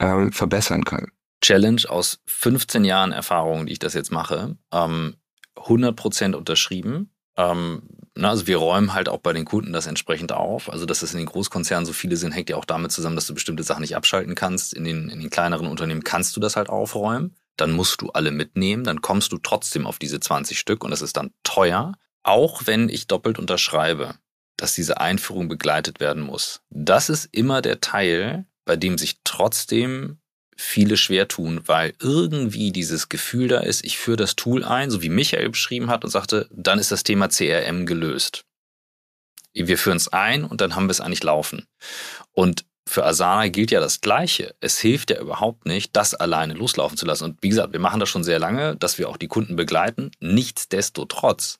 ähm, 0.00 0.32
verbessern 0.32 0.84
kann. 0.84 1.12
Challenge 1.40 1.82
aus 1.88 2.20
15 2.26 2.84
Jahren 2.84 3.12
Erfahrung, 3.12 3.66
die 3.66 3.74
ich 3.74 3.78
das 3.78 3.94
jetzt 3.94 4.10
mache, 4.10 4.56
ähm, 4.72 5.14
100% 5.54 6.34
unterschrieben. 6.34 7.12
Ähm, 7.36 7.82
na, 8.20 8.30
also 8.30 8.48
wir 8.48 8.56
räumen 8.56 8.94
halt 8.94 9.08
auch 9.08 9.20
bei 9.20 9.32
den 9.32 9.44
Kunden 9.44 9.72
das 9.72 9.86
entsprechend 9.86 10.32
auf. 10.32 10.68
Also 10.68 10.86
dass 10.86 11.02
es 11.02 11.12
in 11.12 11.18
den 11.18 11.26
Großkonzernen 11.26 11.86
so 11.86 11.92
viele 11.92 12.16
sind, 12.16 12.32
hängt 12.32 12.50
ja 12.50 12.56
auch 12.56 12.64
damit 12.64 12.90
zusammen, 12.90 13.14
dass 13.14 13.28
du 13.28 13.34
bestimmte 13.34 13.62
Sachen 13.62 13.82
nicht 13.82 13.94
abschalten 13.94 14.34
kannst. 14.34 14.74
In 14.74 14.82
den, 14.82 15.08
in 15.08 15.20
den 15.20 15.30
kleineren 15.30 15.68
Unternehmen 15.68 16.02
kannst 16.02 16.34
du 16.36 16.40
das 16.40 16.56
halt 16.56 16.68
aufräumen. 16.68 17.36
Dann 17.56 17.70
musst 17.70 18.00
du 18.00 18.10
alle 18.10 18.32
mitnehmen. 18.32 18.82
Dann 18.82 19.02
kommst 19.02 19.30
du 19.30 19.38
trotzdem 19.38 19.86
auf 19.86 20.00
diese 20.00 20.18
20 20.18 20.58
Stück 20.58 20.82
und 20.82 20.90
das 20.90 21.00
ist 21.00 21.16
dann 21.16 21.30
teuer. 21.44 21.92
Auch 22.24 22.62
wenn 22.66 22.88
ich 22.88 23.06
doppelt 23.06 23.38
unterschreibe, 23.38 24.16
dass 24.56 24.74
diese 24.74 25.00
Einführung 25.00 25.46
begleitet 25.46 26.00
werden 26.00 26.24
muss. 26.24 26.60
Das 26.70 27.10
ist 27.10 27.28
immer 27.30 27.62
der 27.62 27.80
Teil, 27.80 28.46
bei 28.64 28.74
dem 28.74 28.98
sich 28.98 29.20
trotzdem 29.22 30.18
viele 30.58 30.96
schwer 30.96 31.28
tun, 31.28 31.62
weil 31.66 31.94
irgendwie 32.00 32.72
dieses 32.72 33.08
Gefühl 33.08 33.48
da 33.48 33.60
ist, 33.60 33.84
ich 33.84 33.96
führe 33.96 34.16
das 34.16 34.34
Tool 34.34 34.64
ein, 34.64 34.90
so 34.90 35.02
wie 35.02 35.08
Michael 35.08 35.50
beschrieben 35.50 35.88
hat 35.88 36.04
und 36.04 36.10
sagte, 36.10 36.48
dann 36.50 36.80
ist 36.80 36.90
das 36.90 37.04
Thema 37.04 37.28
CRM 37.28 37.86
gelöst. 37.86 38.44
Wir 39.54 39.78
führen 39.78 39.96
es 39.96 40.08
ein 40.08 40.44
und 40.44 40.60
dann 40.60 40.74
haben 40.74 40.86
wir 40.86 40.90
es 40.90 41.00
eigentlich 41.00 41.22
laufen. 41.22 41.66
Und 42.32 42.64
für 42.88 43.04
Asana 43.04 43.48
gilt 43.48 43.70
ja 43.70 43.80
das 43.80 44.00
Gleiche. 44.00 44.54
Es 44.60 44.78
hilft 44.78 45.10
ja 45.10 45.20
überhaupt 45.20 45.66
nicht, 45.66 45.94
das 45.94 46.14
alleine 46.14 46.54
loslaufen 46.54 46.96
zu 46.96 47.06
lassen. 47.06 47.24
Und 47.24 47.42
wie 47.42 47.50
gesagt, 47.50 47.72
wir 47.72 47.80
machen 47.80 48.00
das 48.00 48.08
schon 48.08 48.24
sehr 48.24 48.38
lange, 48.38 48.76
dass 48.76 48.98
wir 48.98 49.08
auch 49.08 49.16
die 49.16 49.28
Kunden 49.28 49.56
begleiten. 49.56 50.10
Nichtsdestotrotz 50.20 51.58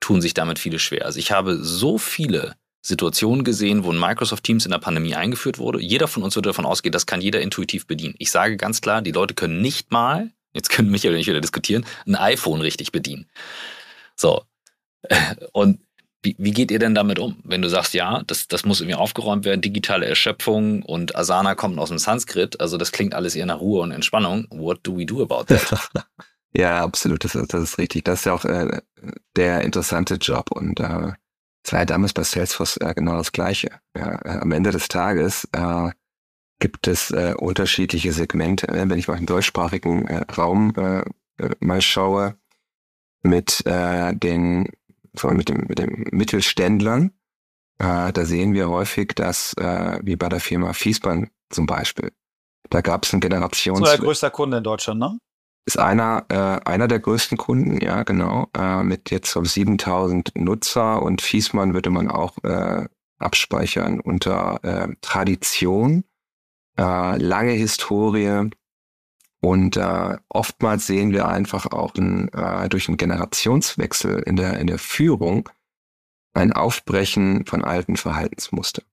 tun 0.00 0.20
sich 0.20 0.34
damit 0.34 0.58
viele 0.58 0.78
schwer. 0.78 1.04
Also 1.04 1.18
ich 1.18 1.32
habe 1.32 1.56
so 1.62 1.98
viele 1.98 2.54
Situationen 2.82 3.44
gesehen, 3.44 3.84
wo 3.84 3.92
ein 3.92 3.98
Microsoft 3.98 4.44
Teams 4.44 4.64
in 4.64 4.70
der 4.70 4.78
Pandemie 4.78 5.14
eingeführt 5.14 5.58
wurde. 5.58 5.80
Jeder 5.80 6.08
von 6.08 6.22
uns 6.22 6.36
würde 6.36 6.48
davon 6.48 6.66
ausgehen, 6.66 6.92
das 6.92 7.06
kann 7.06 7.20
jeder 7.20 7.40
intuitiv 7.40 7.86
bedienen. 7.86 8.14
Ich 8.18 8.30
sage 8.30 8.56
ganz 8.56 8.80
klar, 8.80 9.02
die 9.02 9.12
Leute 9.12 9.34
können 9.34 9.60
nicht 9.60 9.92
mal, 9.92 10.30
jetzt 10.54 10.70
können 10.70 10.90
Michael 10.90 11.14
und 11.14 11.20
ich 11.20 11.26
wieder 11.26 11.40
diskutieren, 11.40 11.84
ein 12.06 12.14
iPhone 12.14 12.60
richtig 12.60 12.92
bedienen. 12.92 13.28
So. 14.16 14.42
Und 15.52 15.80
wie, 16.22 16.36
wie 16.38 16.50
geht 16.50 16.70
ihr 16.70 16.78
denn 16.78 16.94
damit 16.94 17.18
um? 17.18 17.38
Wenn 17.44 17.62
du 17.62 17.68
sagst, 17.68 17.94
ja, 17.94 18.22
das, 18.26 18.46
das 18.46 18.64
muss 18.64 18.80
irgendwie 18.80 18.96
aufgeräumt 18.96 19.44
werden, 19.44 19.62
digitale 19.62 20.06
Erschöpfung 20.06 20.82
und 20.82 21.16
Asana 21.16 21.54
kommt 21.54 21.78
aus 21.78 21.88
dem 21.88 21.98
Sanskrit, 21.98 22.60
also 22.60 22.76
das 22.76 22.92
klingt 22.92 23.14
alles 23.14 23.34
eher 23.34 23.46
nach 23.46 23.60
Ruhe 23.60 23.80
und 23.80 23.90
Entspannung. 23.90 24.46
What 24.50 24.80
do 24.82 24.98
we 24.98 25.06
do 25.06 25.22
about 25.22 25.44
that? 25.44 25.90
ja, 26.52 26.82
absolut, 26.84 27.24
das, 27.24 27.32
das 27.32 27.62
ist 27.62 27.78
richtig. 27.78 28.04
Das 28.04 28.20
ist 28.20 28.24
ja 28.26 28.34
auch 28.34 28.44
äh, 28.44 28.82
der 29.36 29.62
interessante 29.62 30.16
Job 30.16 30.50
und 30.50 30.78
äh, 30.80 31.12
es 31.64 31.72
war 31.72 31.80
ja 31.80 31.86
damals 31.86 32.12
bei 32.12 32.22
Salesforce 32.22 32.78
äh, 32.78 32.94
genau 32.94 33.16
das 33.16 33.32
Gleiche. 33.32 33.70
Ja, 33.96 34.20
äh, 34.24 34.38
am 34.40 34.52
Ende 34.52 34.70
des 34.70 34.88
Tages 34.88 35.48
äh, 35.52 35.90
gibt 36.58 36.88
es 36.88 37.10
äh, 37.10 37.34
unterschiedliche 37.36 38.12
Segmente. 38.12 38.68
Äh, 38.68 38.88
wenn 38.88 38.98
ich 38.98 39.08
mal 39.08 39.18
im 39.18 39.26
deutschsprachigen 39.26 40.06
äh, 40.06 40.24
Raum 40.32 40.72
äh, 40.76 41.00
äh, 41.38 41.54
mal 41.60 41.82
schaue, 41.82 42.36
mit 43.22 43.64
äh, 43.66 44.14
den 44.14 44.68
mit 45.32 45.48
dem, 45.48 45.64
mit 45.68 45.78
dem 45.78 46.04
Mittelständlern, 46.12 47.10
äh, 47.78 48.12
da 48.12 48.24
sehen 48.24 48.54
wir 48.54 48.68
häufig, 48.68 49.14
dass, 49.16 49.54
äh, 49.54 49.98
wie 50.02 50.16
bei 50.16 50.28
der 50.28 50.40
Firma 50.40 50.72
Fiesmann 50.72 51.30
zum 51.50 51.66
Beispiel, 51.66 52.12
da 52.70 52.80
gab 52.80 53.04
es 53.04 53.12
ein 53.12 53.20
Generations... 53.20 53.78
So 53.78 53.84
der 53.84 53.98
größter 53.98 54.30
Kunde 54.30 54.58
in 54.58 54.64
Deutschland, 54.64 55.00
ne? 55.00 55.18
Ist 55.66 55.78
einer, 55.78 56.24
äh, 56.28 56.68
einer 56.68 56.88
der 56.88 57.00
größten 57.00 57.38
Kunden, 57.38 57.80
ja, 57.80 58.02
genau, 58.02 58.48
äh, 58.56 58.82
mit 58.82 59.10
jetzt 59.10 59.34
um 59.36 59.44
7000 59.44 60.32
Nutzer 60.36 61.02
und 61.02 61.22
Fiesmann 61.22 61.74
würde 61.74 61.90
man 61.90 62.08
auch 62.08 62.36
äh, 62.42 62.86
abspeichern 63.18 64.00
unter 64.00 64.60
äh, 64.64 64.88
Tradition, 65.00 66.04
äh, 66.78 67.16
lange 67.16 67.52
Historie 67.52 68.50
und 69.40 69.76
äh, 69.76 70.16
oftmals 70.28 70.86
sehen 70.86 71.12
wir 71.12 71.28
einfach 71.28 71.66
auch 71.66 71.94
ein, 71.94 72.28
äh, 72.32 72.68
durch 72.68 72.88
einen 72.88 72.98
Generationswechsel 72.98 74.20
in 74.20 74.36
der, 74.36 74.58
in 74.58 74.66
der 74.66 74.78
Führung 74.78 75.48
ein 76.34 76.52
Aufbrechen 76.52 77.46
von 77.46 77.64
alten 77.64 77.96
Verhaltensmustern. 77.96 78.84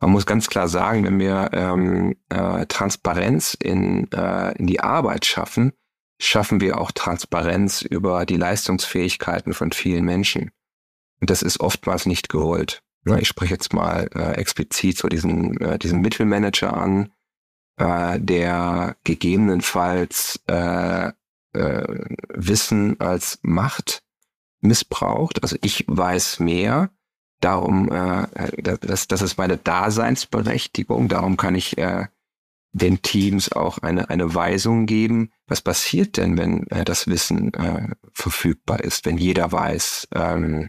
Man 0.00 0.10
muss 0.10 0.26
ganz 0.26 0.48
klar 0.48 0.68
sagen, 0.68 1.04
wenn 1.04 1.18
wir 1.20 1.50
ähm, 1.52 2.16
äh, 2.28 2.66
Transparenz 2.66 3.54
in, 3.54 4.10
äh, 4.12 4.52
in 4.58 4.66
die 4.66 4.80
Arbeit 4.80 5.24
schaffen, 5.24 5.72
schaffen 6.22 6.60
wir 6.60 6.78
auch 6.78 6.92
Transparenz 6.92 7.82
über 7.82 8.26
die 8.26 8.36
Leistungsfähigkeiten 8.36 9.54
von 9.54 9.72
vielen 9.72 10.04
Menschen. 10.04 10.52
Und 11.20 11.30
das 11.30 11.42
ist 11.42 11.60
oftmals 11.60 12.06
nicht 12.06 12.28
gewollt. 12.28 12.82
Ich 13.18 13.26
spreche 13.26 13.54
jetzt 13.54 13.72
mal 13.72 14.08
äh, 14.14 14.34
explizit 14.34 14.96
so 14.96 15.08
diesen, 15.08 15.60
äh, 15.60 15.78
diesen 15.78 16.00
Mittelmanager 16.00 16.76
an, 16.76 17.12
äh, 17.76 18.20
der 18.20 18.96
gegebenenfalls 19.02 20.40
äh, 20.46 21.08
äh, 21.52 22.04
Wissen 22.28 23.00
als 23.00 23.40
Macht 23.42 24.04
missbraucht. 24.60 25.42
Also 25.42 25.56
ich 25.62 25.84
weiß 25.88 26.38
mehr, 26.38 26.90
darum, 27.40 27.90
äh, 27.90 28.78
das, 28.80 29.08
das 29.08 29.22
ist 29.22 29.36
meine 29.36 29.56
Daseinsberechtigung, 29.56 31.08
darum 31.08 31.36
kann 31.36 31.56
ich 31.56 31.76
den 32.72 33.02
Teams 33.02 33.52
auch 33.52 33.78
eine, 33.78 34.08
eine 34.10 34.34
Weisung 34.34 34.86
geben. 34.86 35.30
Was 35.46 35.60
passiert 35.60 36.16
denn, 36.16 36.38
wenn 36.38 36.66
äh, 36.68 36.84
das 36.84 37.06
Wissen 37.06 37.52
äh, 37.54 37.88
verfügbar 38.12 38.80
ist, 38.82 39.04
wenn 39.04 39.18
jeder 39.18 39.52
weiß, 39.52 40.08
ähm, 40.14 40.68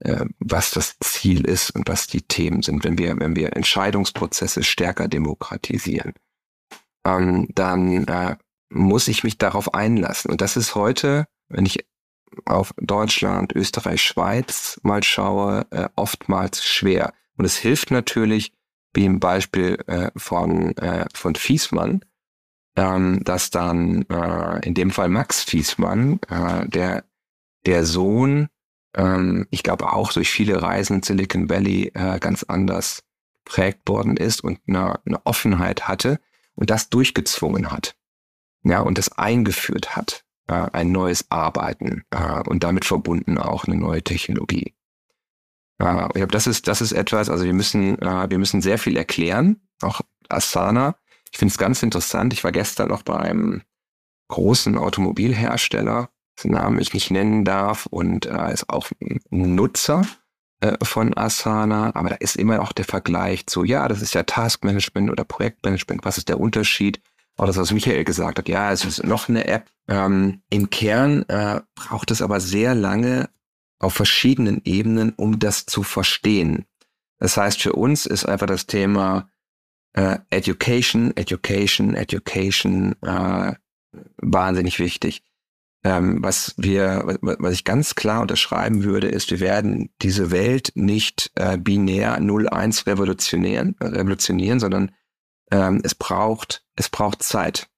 äh, 0.00 0.24
was 0.38 0.72
das 0.72 0.96
Ziel 1.00 1.44
ist 1.44 1.70
und 1.70 1.88
was 1.88 2.06
die 2.06 2.22
Themen 2.22 2.62
sind, 2.62 2.84
wenn 2.84 2.98
wir, 2.98 3.18
wenn 3.18 3.36
wir 3.36 3.56
Entscheidungsprozesse 3.56 4.62
stärker 4.62 5.08
demokratisieren, 5.08 6.14
ähm, 7.04 7.48
dann 7.54 8.06
äh, 8.06 8.36
muss 8.68 9.08
ich 9.08 9.24
mich 9.24 9.38
darauf 9.38 9.74
einlassen. 9.74 10.30
Und 10.30 10.40
das 10.40 10.56
ist 10.56 10.74
heute, 10.74 11.26
wenn 11.48 11.66
ich 11.66 11.86
auf 12.44 12.74
Deutschland, 12.76 13.54
Österreich, 13.54 14.02
Schweiz 14.02 14.78
mal 14.82 15.02
schaue, 15.02 15.66
äh, 15.70 15.88
oftmals 15.96 16.64
schwer. 16.64 17.12
Und 17.36 17.44
es 17.44 17.56
hilft 17.56 17.90
natürlich, 17.90 18.52
wie 18.94 19.04
im 19.04 19.20
Beispiel 19.20 19.78
äh, 19.86 20.10
von, 20.16 20.76
äh, 20.76 21.06
von 21.14 21.34
Fiesmann, 21.34 22.04
ähm, 22.76 23.22
dass 23.24 23.50
dann 23.50 24.02
äh, 24.08 24.66
in 24.66 24.74
dem 24.74 24.90
Fall 24.90 25.08
Max 25.08 25.42
Fiesmann, 25.42 26.20
äh, 26.28 26.68
der, 26.68 27.04
der 27.66 27.84
Sohn, 27.84 28.48
ähm, 28.94 29.46
ich 29.50 29.62
glaube 29.62 29.92
auch 29.92 30.12
durch 30.12 30.30
viele 30.30 30.62
Reisen 30.62 30.96
in 30.96 31.02
Silicon 31.02 31.50
Valley 31.50 31.92
äh, 31.94 32.18
ganz 32.18 32.44
anders 32.44 33.04
prägt 33.44 33.88
worden 33.88 34.16
ist 34.16 34.42
und 34.42 34.60
eine, 34.66 35.00
eine 35.04 35.24
Offenheit 35.24 35.88
hatte 35.88 36.20
und 36.54 36.70
das 36.70 36.90
durchgezwungen 36.90 37.70
hat. 37.70 37.96
Ja, 38.62 38.80
und 38.80 38.98
das 38.98 39.12
eingeführt 39.12 39.96
hat, 39.96 40.24
äh, 40.48 40.66
ein 40.72 40.92
neues 40.92 41.30
Arbeiten 41.30 42.04
äh, 42.10 42.40
und 42.42 42.64
damit 42.64 42.84
verbunden 42.84 43.38
auch 43.38 43.64
eine 43.64 43.76
neue 43.76 44.02
Technologie. 44.02 44.74
Ja, 45.80 46.06
ich 46.06 46.14
glaube, 46.14 46.32
das 46.32 46.46
ist, 46.46 46.66
das 46.66 46.80
ist 46.80 46.92
etwas, 46.92 47.30
also 47.30 47.44
wir 47.44 47.54
müssen, 47.54 48.00
äh, 48.02 48.30
wir 48.30 48.38
müssen 48.38 48.60
sehr 48.60 48.78
viel 48.78 48.96
erklären, 48.96 49.60
auch 49.80 50.00
Asana. 50.28 50.96
Ich 51.30 51.38
finde 51.38 51.52
es 51.52 51.58
ganz 51.58 51.82
interessant. 51.82 52.32
Ich 52.32 52.42
war 52.42 52.52
gestern 52.52 52.88
noch 52.88 53.02
bei 53.02 53.16
einem 53.16 53.62
großen 54.28 54.76
Automobilhersteller, 54.76 56.10
dessen 56.36 56.52
Namen 56.52 56.80
ich 56.80 56.94
nicht 56.94 57.10
nennen 57.10 57.44
darf, 57.44 57.86
und 57.86 58.26
äh, 58.26 58.52
ist 58.52 58.68
auch 58.68 58.88
ein 59.00 59.20
Nutzer 59.30 60.02
äh, 60.60 60.76
von 60.82 61.16
Asana, 61.16 61.94
aber 61.94 62.10
da 62.10 62.16
ist 62.16 62.36
immer 62.36 62.60
auch 62.60 62.72
der 62.72 62.84
Vergleich 62.84 63.46
zu, 63.46 63.64
ja, 63.64 63.86
das 63.88 64.02
ist 64.02 64.14
ja 64.14 64.24
Taskmanagement 64.24 65.10
oder 65.10 65.24
Projektmanagement, 65.24 66.04
was 66.04 66.18
ist 66.18 66.28
der 66.28 66.40
Unterschied? 66.40 67.00
Auch 67.36 67.46
das, 67.46 67.56
was 67.56 67.70
Michael 67.70 68.02
gesagt 68.02 68.38
hat, 68.38 68.48
ja, 68.48 68.72
es 68.72 68.84
ist 68.84 69.04
noch 69.04 69.28
eine 69.28 69.46
App. 69.46 69.70
Ähm, 69.86 70.42
Im 70.50 70.70
Kern 70.70 71.22
äh, 71.28 71.60
braucht 71.76 72.10
es 72.10 72.20
aber 72.20 72.40
sehr 72.40 72.74
lange, 72.74 73.30
auf 73.78 73.94
verschiedenen 73.94 74.60
Ebenen, 74.64 75.12
um 75.14 75.38
das 75.38 75.66
zu 75.66 75.82
verstehen. 75.82 76.66
Das 77.18 77.36
heißt, 77.36 77.60
für 77.60 77.72
uns 77.72 78.06
ist 78.06 78.24
einfach 78.24 78.46
das 78.46 78.66
Thema 78.66 79.30
äh, 79.94 80.18
Education, 80.30 81.16
Education, 81.16 81.94
Education 81.94 82.94
äh, 83.02 83.54
wahnsinnig 84.18 84.78
wichtig. 84.78 85.22
Ähm, 85.84 86.22
was 86.22 86.54
wir, 86.56 87.18
was 87.22 87.54
ich 87.54 87.64
ganz 87.64 87.94
klar 87.94 88.20
unterschreiben 88.20 88.82
würde, 88.82 89.08
ist, 89.08 89.30
wir 89.30 89.40
werden 89.40 89.90
diese 90.02 90.32
Welt 90.32 90.72
nicht 90.74 91.30
äh, 91.36 91.56
binär 91.56 92.18
0-1 92.18 92.86
revolutionieren, 92.86 93.76
revolutionieren, 93.80 94.58
sondern 94.58 94.90
ähm, 95.52 95.80
es 95.84 95.94
braucht, 95.94 96.64
es 96.74 96.88
braucht 96.88 97.22
Zeit. 97.22 97.68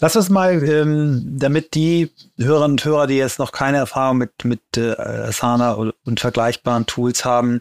Lass 0.00 0.16
uns 0.16 0.28
mal, 0.28 0.62
ähm, 0.68 1.22
damit 1.38 1.74
die 1.74 2.10
Hörerinnen 2.38 2.72
und 2.72 2.84
Hörer, 2.84 3.06
die 3.06 3.16
jetzt 3.16 3.38
noch 3.38 3.52
keine 3.52 3.78
Erfahrung 3.78 4.18
mit, 4.18 4.44
mit 4.44 4.60
äh, 4.76 4.96
Asana 4.96 5.72
und 5.72 6.20
vergleichbaren 6.20 6.86
Tools 6.86 7.24
haben, 7.24 7.60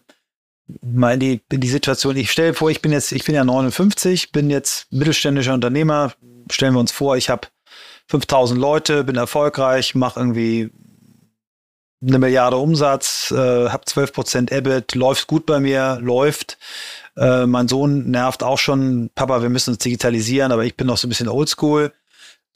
mal 0.82 1.14
in 1.14 1.20
die, 1.20 1.42
in 1.52 1.62
die 1.62 1.70
Situation, 1.70 2.16
ich 2.16 2.32
stelle 2.32 2.54
vor, 2.54 2.70
ich 2.70 2.82
bin 2.82 2.92
jetzt, 2.92 3.12
ich 3.12 3.26
bin 3.26 3.36
ja 3.36 3.44
59, 3.44 4.32
bin 4.32 4.50
jetzt 4.50 4.92
mittelständischer 4.92 5.54
Unternehmer, 5.54 6.14
stellen 6.50 6.74
wir 6.74 6.80
uns 6.80 6.92
vor, 6.92 7.18
ich 7.18 7.30
habe 7.30 7.48
5000 8.08 8.60
Leute, 8.60 9.04
bin 9.04 9.16
erfolgreich, 9.16 9.96
mache 9.96 10.20
irgendwie 10.20 10.72
eine 12.02 12.20
Milliarde 12.20 12.58
Umsatz, 12.58 13.32
äh, 13.32 13.70
habe 13.70 13.86
12 13.86 14.14
Prozent 14.14 14.52
EBIT, 14.52 14.96
läuft 14.96 15.28
gut 15.28 15.46
bei 15.46 15.60
mir, 15.60 16.00
läuft. 16.02 16.58
Äh, 17.22 17.46
mein 17.46 17.68
Sohn 17.68 18.10
nervt 18.10 18.42
auch 18.42 18.58
schon, 18.58 19.12
Papa, 19.14 19.44
wir 19.44 19.50
müssen 19.50 19.76
uns 19.76 19.84
digitalisieren, 19.84 20.52
aber 20.52 20.66
ich 20.66 20.76
bin 20.76 20.88
noch 20.88 20.98
so 20.98 21.06
ein 21.06 21.10
bisschen 21.10 21.30
oldschool. 21.30 21.94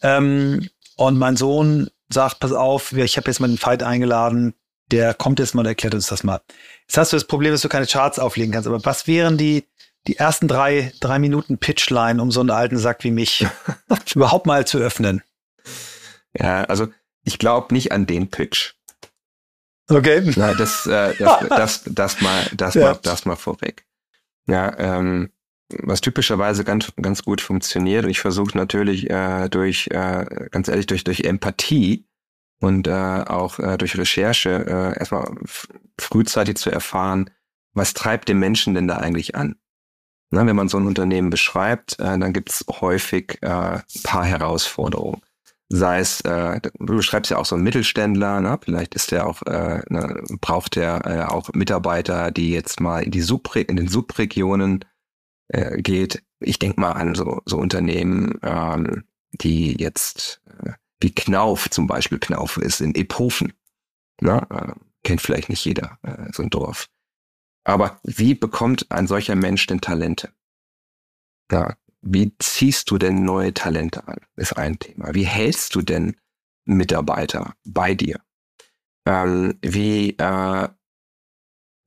Ähm, 0.02 0.68
und 0.98 1.20
mein 1.20 1.38
Sohn 1.38 1.92
sagt, 2.10 2.40
pass 2.40 2.52
auf, 2.52 2.92
ich 2.92 3.18
habe 3.18 3.30
jetzt 3.30 3.40
mal 3.40 3.48
den 3.48 3.60
Fight 3.60 3.84
eingeladen, 3.84 4.56
der 4.92 5.14
kommt 5.14 5.38
jetzt 5.38 5.54
mal 5.54 5.62
und 5.62 5.68
erklärt 5.68 5.94
uns 5.94 6.08
das 6.08 6.24
mal. 6.24 6.42
Jetzt 6.88 6.98
hast 6.98 7.14
du 7.14 7.18
das 7.18 7.26
Problem, 7.26 7.52
dass 7.52 7.62
du 7.62 7.70
keine 7.70 7.86
Charts 7.86 8.18
auflegen 8.18 8.52
kannst, 8.52 8.68
aber 8.68 8.84
was 8.84 9.06
wären 9.06 9.38
die, 9.38 9.66
die 10.08 10.18
ersten 10.18 10.48
drei, 10.48 10.92
drei 11.00 11.20
Minuten 11.20 11.60
Pitchline, 11.60 12.20
um 12.20 12.32
so 12.32 12.40
einen 12.40 12.50
alten 12.50 12.80
Sack 12.80 13.04
wie 13.04 13.12
mich 13.12 13.46
überhaupt 14.16 14.48
mal 14.48 14.66
zu 14.66 14.80
öffnen? 14.80 15.22
Ja, 16.36 16.64
also 16.64 16.88
ich 17.24 17.38
glaube 17.38 17.72
nicht 17.72 17.92
an 17.92 18.08
den 18.08 18.32
Pitch. 18.32 18.74
Okay. 19.90 20.24
Na, 20.36 20.56
das, 20.56 20.88
äh, 20.88 21.14
das, 21.20 21.40
das, 21.50 21.82
das, 21.86 22.22
mal, 22.22 22.48
das 22.54 22.74
ja. 22.74 22.94
mal, 22.94 23.00
das 23.04 23.26
mal 23.26 23.36
vorweg. 23.36 23.86
Ja, 24.48 24.78
ähm, 24.78 25.32
was 25.70 26.02
typischerweise 26.02 26.64
ganz, 26.64 26.94
ganz 27.02 27.24
gut 27.24 27.42
funktioniert, 27.42 28.06
und 28.06 28.12
ich 28.12 28.20
versuche 28.20 28.56
natürlich 28.58 29.10
äh, 29.10 29.50
durch, 29.50 29.88
äh, 29.92 30.48
ganz 30.52 30.68
ehrlich, 30.68 30.86
durch, 30.86 31.04
durch 31.04 31.22
Empathie 31.22 32.08
und 32.60 32.88
äh, 32.88 32.92
auch 32.92 33.60
äh, 33.60 33.78
durch 33.78 33.98
Recherche 33.98 34.66
äh, 34.68 35.00
erstmal 35.00 35.36
frühzeitig 36.00 36.58
zu 36.58 36.70
erfahren, 36.70 37.32
was 37.74 37.94
treibt 37.94 38.30
den 38.30 38.40
Menschen 38.40 38.76
denn 38.76 38.88
da 38.88 38.98
eigentlich 38.98 39.36
an? 39.36 39.56
Na, 40.32 40.46
wenn 40.46 40.56
man 40.56 40.70
so 40.70 40.78
ein 40.78 40.88
Unternehmen 40.88 41.30
beschreibt, 41.30 42.00
äh, 42.00 42.18
dann 42.18 42.34
gibt 42.34 42.52
es 42.52 42.66
häufig 42.82 43.40
äh, 43.42 43.48
ein 43.48 43.84
paar 44.04 44.26
Herausforderungen 44.26 45.22
sei 45.70 46.00
es, 46.00 46.22
äh, 46.22 46.62
du 46.62 46.96
beschreibst 46.96 47.32
ja 47.32 47.38
auch 47.38 47.46
so 47.46 47.56
einen 47.56 47.64
Mittelständler, 47.64 48.40
ne? 48.42 48.60
vielleicht 48.62 48.96
ist 48.96 49.12
der 49.12 49.28
auch, 49.28 49.42
äh, 49.44 49.82
ne, 49.90 50.24
braucht 50.42 50.76
der 50.76 51.06
äh, 51.06 51.24
auch 51.24 51.50
Mitarbeiter, 51.54 52.32
die 52.32 52.52
jetzt 52.52 52.80
mal 52.80 53.04
in 53.04 53.12
die 53.12 53.22
Subre 53.22 53.62
in 53.62 53.76
den 53.76 53.88
Subregionen 53.88 54.86
äh, 55.48 55.82
geht. 55.82 56.24
Ich 56.40 56.60
denke 56.60 56.80
mal 56.80 56.92
an 56.92 57.16
so, 57.16 57.42
so 57.46 57.58
Unternehmen, 57.58 58.40
ähm, 58.44 59.04
die 59.32 59.76
jetzt 59.80 60.42
äh, 60.64 60.74
wie 61.00 61.14
Knauf 61.14 61.70
zum 61.70 61.88
Beispiel, 61.88 62.20
Knauf 62.20 62.58
ist 62.58 62.82
in 62.82 62.96
Ephofen. 62.96 63.54
Ne? 64.22 64.46
Äh, 64.50 64.74
kennt 65.04 65.22
vielleicht 65.22 65.50
nicht 65.50 65.66
jeder, 65.66 65.98
äh, 66.04 66.32
so 66.32 66.44
ein 66.44 66.50
Dorf. 66.50 66.88
Aber 67.64 68.00
wie 68.04 68.36
bekommt 68.36 68.92
ein 68.92 69.08
solcher 69.08 69.36
Mensch 69.36 69.66
denn 69.68 69.82
Talente? 69.82 70.32
Ja, 71.52 71.76
wie 72.06 72.32
ziehst 72.38 72.92
du 72.92 73.00
denn 73.00 73.26
neue 73.26 73.54
Talente 73.54 74.08
an? 74.08 74.20
Ist 74.36 74.58
ein 74.58 74.78
Thema. 74.78 75.14
Wie 75.16 75.26
hältst 75.26 75.74
du 75.74 75.82
denn 75.82 76.16
Mitarbeiter 76.66 77.56
bei 77.66 77.96
dir? 77.96 78.22
Ähm, 79.08 79.58
wie 79.62 80.12
äh, 80.18 80.68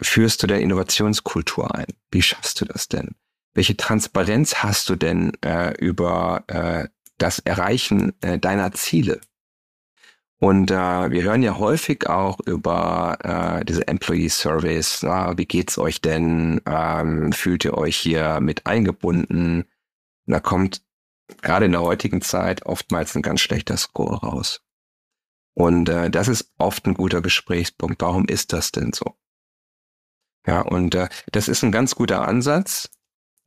führst 0.03 0.43
du 0.43 0.49
denn 0.49 0.61
Innovationskultur 0.61 1.73
ein? 1.75 1.87
Wie 2.11 2.23
schaffst 2.23 2.61
du 2.61 2.65
das 2.65 2.89
denn? 2.89 3.15
Welche 3.55 3.77
Transparenz 3.77 4.57
hast 4.57 4.89
du 4.89 4.97
denn 4.97 5.33
äh, 5.45 5.75
über 5.79 6.43
äh, 6.49 6.89
das 7.19 7.39
Erreichen 7.39 8.13
äh, 8.21 8.41
deiner 8.41 8.73
Ziele? 8.73 9.21
Und 10.41 10.73
äh, 10.73 10.75
wir 11.11 11.23
hören 11.23 11.43
ja 11.45 11.59
häufig 11.59 12.09
auch 12.09 12.41
über 12.41 13.19
äh, 13.61 13.65
diese 13.65 13.87
Employee 13.87 14.29
Surveys. 14.29 15.03
Na, 15.03 15.39
wie 15.39 15.47
geht's 15.47 15.79
euch 15.79 16.01
denn? 16.01 16.61
Ähm, 16.67 17.33
fühlt 17.33 17.65
ihr 17.65 17.79
euch 17.79 17.97
hier 17.97 18.41
mit 18.41 18.67
eingebunden? 18.67 19.65
Und 20.29 20.35
da 20.35 20.41
kommt 20.41 20.83
gerade 21.41 21.65
in 21.65 21.73
der 21.73 21.81
heutigen 21.81 22.21
Zeit 22.21 22.67
oftmals 22.67 23.17
ein 23.17 23.23
ganz 23.23 23.41
schlechter 23.41 23.79
Score 23.79 24.19
raus. 24.21 24.61
Und 25.55 25.89
äh, 25.89 26.11
das 26.11 26.29
ist 26.29 26.53
oft 26.59 26.87
ein 26.87 26.93
guter 26.93 27.23
Gesprächspunkt. 27.23 28.03
Warum 28.03 28.27
ist 28.27 28.53
das 28.53 28.71
denn 28.71 28.93
so? 28.93 29.17
Ja, 30.47 30.61
und 30.61 30.95
äh, 30.95 31.09
das 31.33 31.49
ist 31.49 31.65
ein 31.65 31.73
ganz 31.73 31.95
guter 31.95 32.29
Ansatz, 32.29 32.91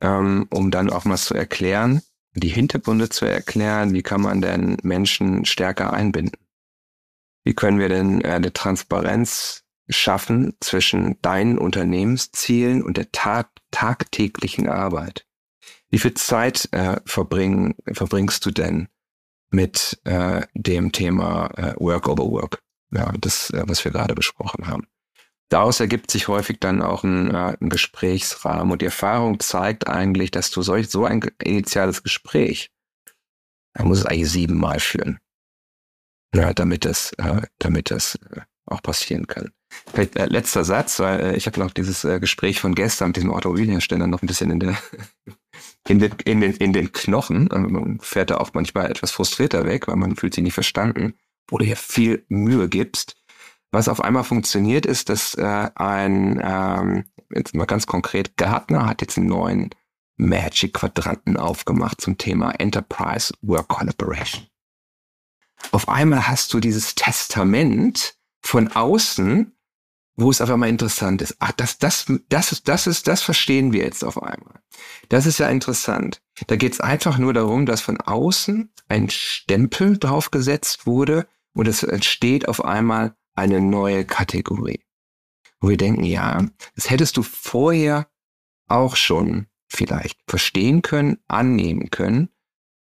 ähm, 0.01 0.47
um 0.49 0.71
dann 0.71 0.89
auch 0.89 1.05
mal 1.05 1.17
zu 1.17 1.36
erklären, 1.36 2.01
die 2.34 2.49
Hintergründe 2.49 3.09
zu 3.09 3.25
erklären, 3.25 3.93
wie 3.93 4.01
kann 4.01 4.21
man 4.21 4.41
denn 4.41 4.77
Menschen 4.82 5.45
stärker 5.45 5.93
einbinden? 5.93 6.41
Wie 7.43 7.53
können 7.53 7.77
wir 7.77 7.89
denn 7.89 8.21
äh, 8.21 8.29
eine 8.29 8.53
Transparenz 8.53 9.63
schaffen 9.88 10.57
zwischen 10.61 11.21
deinen 11.21 11.59
Unternehmenszielen 11.59 12.82
und 12.82 12.97
der 12.97 13.11
tag 13.11 13.51
tagtäglichen 13.69 14.67
Arbeit? 14.67 15.27
Wie 15.91 15.99
viel 15.99 16.13
Zeit 16.13 16.69
äh, 16.71 16.99
verbring, 17.05 17.75
verbringst 17.91 18.45
du 18.45 18.51
denn 18.51 18.87
mit 19.51 19.99
äh, 20.05 20.41
dem 20.53 20.91
Thema 20.93 21.47
äh, 21.57 21.75
Work 21.77 22.07
over 22.07 22.31
Work? 22.31 22.63
Ja, 22.91 23.11
das, 23.19 23.49
äh, 23.51 23.63
was 23.67 23.83
wir 23.83 23.91
gerade 23.91 24.15
besprochen 24.15 24.67
haben. 24.67 24.87
Daraus 25.49 25.81
ergibt 25.81 26.09
sich 26.09 26.29
häufig 26.29 26.61
dann 26.61 26.81
auch 26.81 27.03
ein, 27.03 27.29
äh, 27.29 27.57
ein 27.59 27.69
Gesprächsrahmen 27.69 28.71
und 28.71 28.81
die 28.81 28.85
Erfahrung 28.85 29.41
zeigt 29.41 29.87
eigentlich, 29.87 30.31
dass 30.31 30.49
du 30.49 30.61
solch, 30.61 30.89
so 30.89 31.03
ein 31.03 31.21
initiales 31.43 32.03
Gespräch, 32.03 32.71
man 33.77 33.89
muss 33.89 33.99
es 33.99 34.05
eigentlich 34.05 34.31
siebenmal 34.31 34.79
führen, 34.79 35.19
ja, 36.33 36.53
damit 36.53 36.85
das, 36.85 37.11
äh, 37.17 37.41
damit 37.59 37.91
das 37.91 38.15
äh, 38.15 38.41
auch 38.65 38.81
passieren 38.81 39.27
kann. 39.27 39.51
Vielleicht 39.87 40.15
äh, 40.15 40.25
letzter 40.27 40.63
Satz, 40.63 40.99
weil 41.01 41.19
äh, 41.19 41.35
ich 41.35 41.47
habe 41.47 41.59
noch 41.59 41.71
dieses 41.71 42.05
äh, 42.05 42.21
Gespräch 42.21 42.61
von 42.61 42.73
gestern 42.73 43.09
mit 43.09 43.17
diesem 43.17 43.31
Automobilhersteller 43.31 44.07
noch 44.07 44.21
ein 44.21 44.27
bisschen 44.27 44.51
in 44.51 44.59
der 44.61 44.77
in 45.88 45.99
den, 45.99 46.11
in 46.25 46.41
den, 46.41 46.53
in 46.55 46.73
den 46.73 46.91
Knochen. 46.91 47.49
Man 47.51 47.99
fährt 48.01 48.29
da 48.29 48.38
auch 48.38 48.51
manchmal 48.53 48.89
etwas 48.89 49.11
frustrierter 49.11 49.65
weg, 49.65 49.88
weil 49.88 49.95
man 49.95 50.15
fühlt 50.15 50.34
sich 50.34 50.43
nicht 50.43 50.53
verstanden, 50.53 51.13
wo 51.47 51.57
du 51.57 51.65
hier 51.65 51.77
viel 51.77 52.25
Mühe 52.29 52.69
gibst. 52.69 53.15
Was 53.71 53.88
auf 53.88 54.01
einmal 54.01 54.23
funktioniert, 54.23 54.86
ist, 54.86 55.09
dass 55.09 55.34
äh, 55.36 55.69
ein, 55.75 56.41
ähm, 56.43 57.05
jetzt 57.34 57.55
mal 57.55 57.65
ganz 57.65 57.88
konkret, 57.88 58.36
Gartner 58.38 58.86
hat 58.86 59.01
jetzt 59.01 59.17
einen 59.17 59.27
neuen 59.27 59.69
Magic-Quadranten 60.17 61.38
aufgemacht 61.38 62.01
zum 62.01 62.17
Thema 62.17 62.51
Enterprise 62.51 63.34
Work 63.41 63.69
Collaboration. 63.69 64.45
Auf 65.71 65.88
einmal 65.88 66.27
hast 66.27 66.53
du 66.53 66.59
dieses 66.59 66.95
Testament 66.95 68.15
von 68.41 68.67
außen, 68.67 69.55
wo 70.16 70.30
es 70.30 70.41
auf 70.41 70.49
einmal 70.49 70.70
interessant 70.70 71.22
ist. 71.22 71.36
Ach, 71.39 71.51
das, 71.53 71.78
das, 71.78 72.05
das 72.30 72.51
ist, 72.51 72.68
das 72.68 72.88
ist, 72.88 73.07
das 73.07 73.22
verstehen 73.22 73.74
wir 73.74 73.84
jetzt 73.84 74.03
auf 74.03 74.22
einmal. 74.22 74.62
Das 75.09 75.26
ist 75.26 75.39
ja 75.39 75.47
interessant. 75.49 76.22
Da 76.47 76.55
geht 76.55 76.74
es 76.74 76.82
einfach 76.82 77.18
nur 77.18 77.34
darum, 77.34 77.66
dass 77.66 77.82
von 77.82 77.99
außen 77.99 78.72
ein 78.88 79.09
Stempel 79.09 79.97
draufgesetzt 79.97 80.86
wurde 80.86 81.28
und 81.53 81.68
es 81.68 81.84
entsteht 81.84 82.47
auf 82.47 82.64
einmal 82.64 83.16
eine 83.36 83.62
neue 83.62 84.05
Kategorie. 84.05 84.84
Wo 85.59 85.70
wir 85.70 85.78
denken, 85.78 86.03
ja, 86.03 86.45
das 86.76 86.89
hättest 86.89 87.18
du 87.18 87.24
vorher 87.24 88.07
auch 88.68 88.95
schon 88.95 89.47
vielleicht 89.68 90.20
verstehen 90.28 90.82
können, 90.82 91.20
annehmen 91.28 91.89
können. 91.89 92.30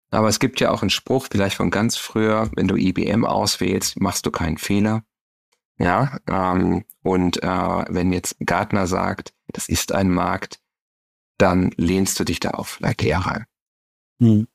Aber 0.10 0.30
es 0.30 0.40
gibt 0.40 0.60
ja 0.60 0.72
auch 0.72 0.82
einen 0.82 0.90
Spruch, 0.90 1.28
vielleicht 1.30 1.58
von 1.58 1.70
ganz 1.70 1.98
früher, 1.98 2.50
wenn 2.56 2.68
du 2.68 2.76
IBM 2.76 3.26
auswählst, 3.26 4.00
machst 4.00 4.26
du 4.26 4.32
keinen 4.32 4.58
Fehler. 4.58 5.04
Ja, 5.80 6.20
ähm, 6.28 6.86
und 7.04 7.44
äh, 7.44 7.48
wenn 7.90 8.12
jetzt 8.12 8.36
Gartner 8.46 8.88
sagt, 8.88 9.34
das 9.48 9.70
ist 9.70 9.92
ein 9.92 10.10
Markt, 10.10 10.60
dann 11.38 11.72
lehnst 11.78 12.20
du 12.20 12.24
dich 12.24 12.40
da 12.40 12.52
auf 12.52 12.80
Ikea 12.82 13.20
rein. 13.20 13.46
Hm. 14.20 14.48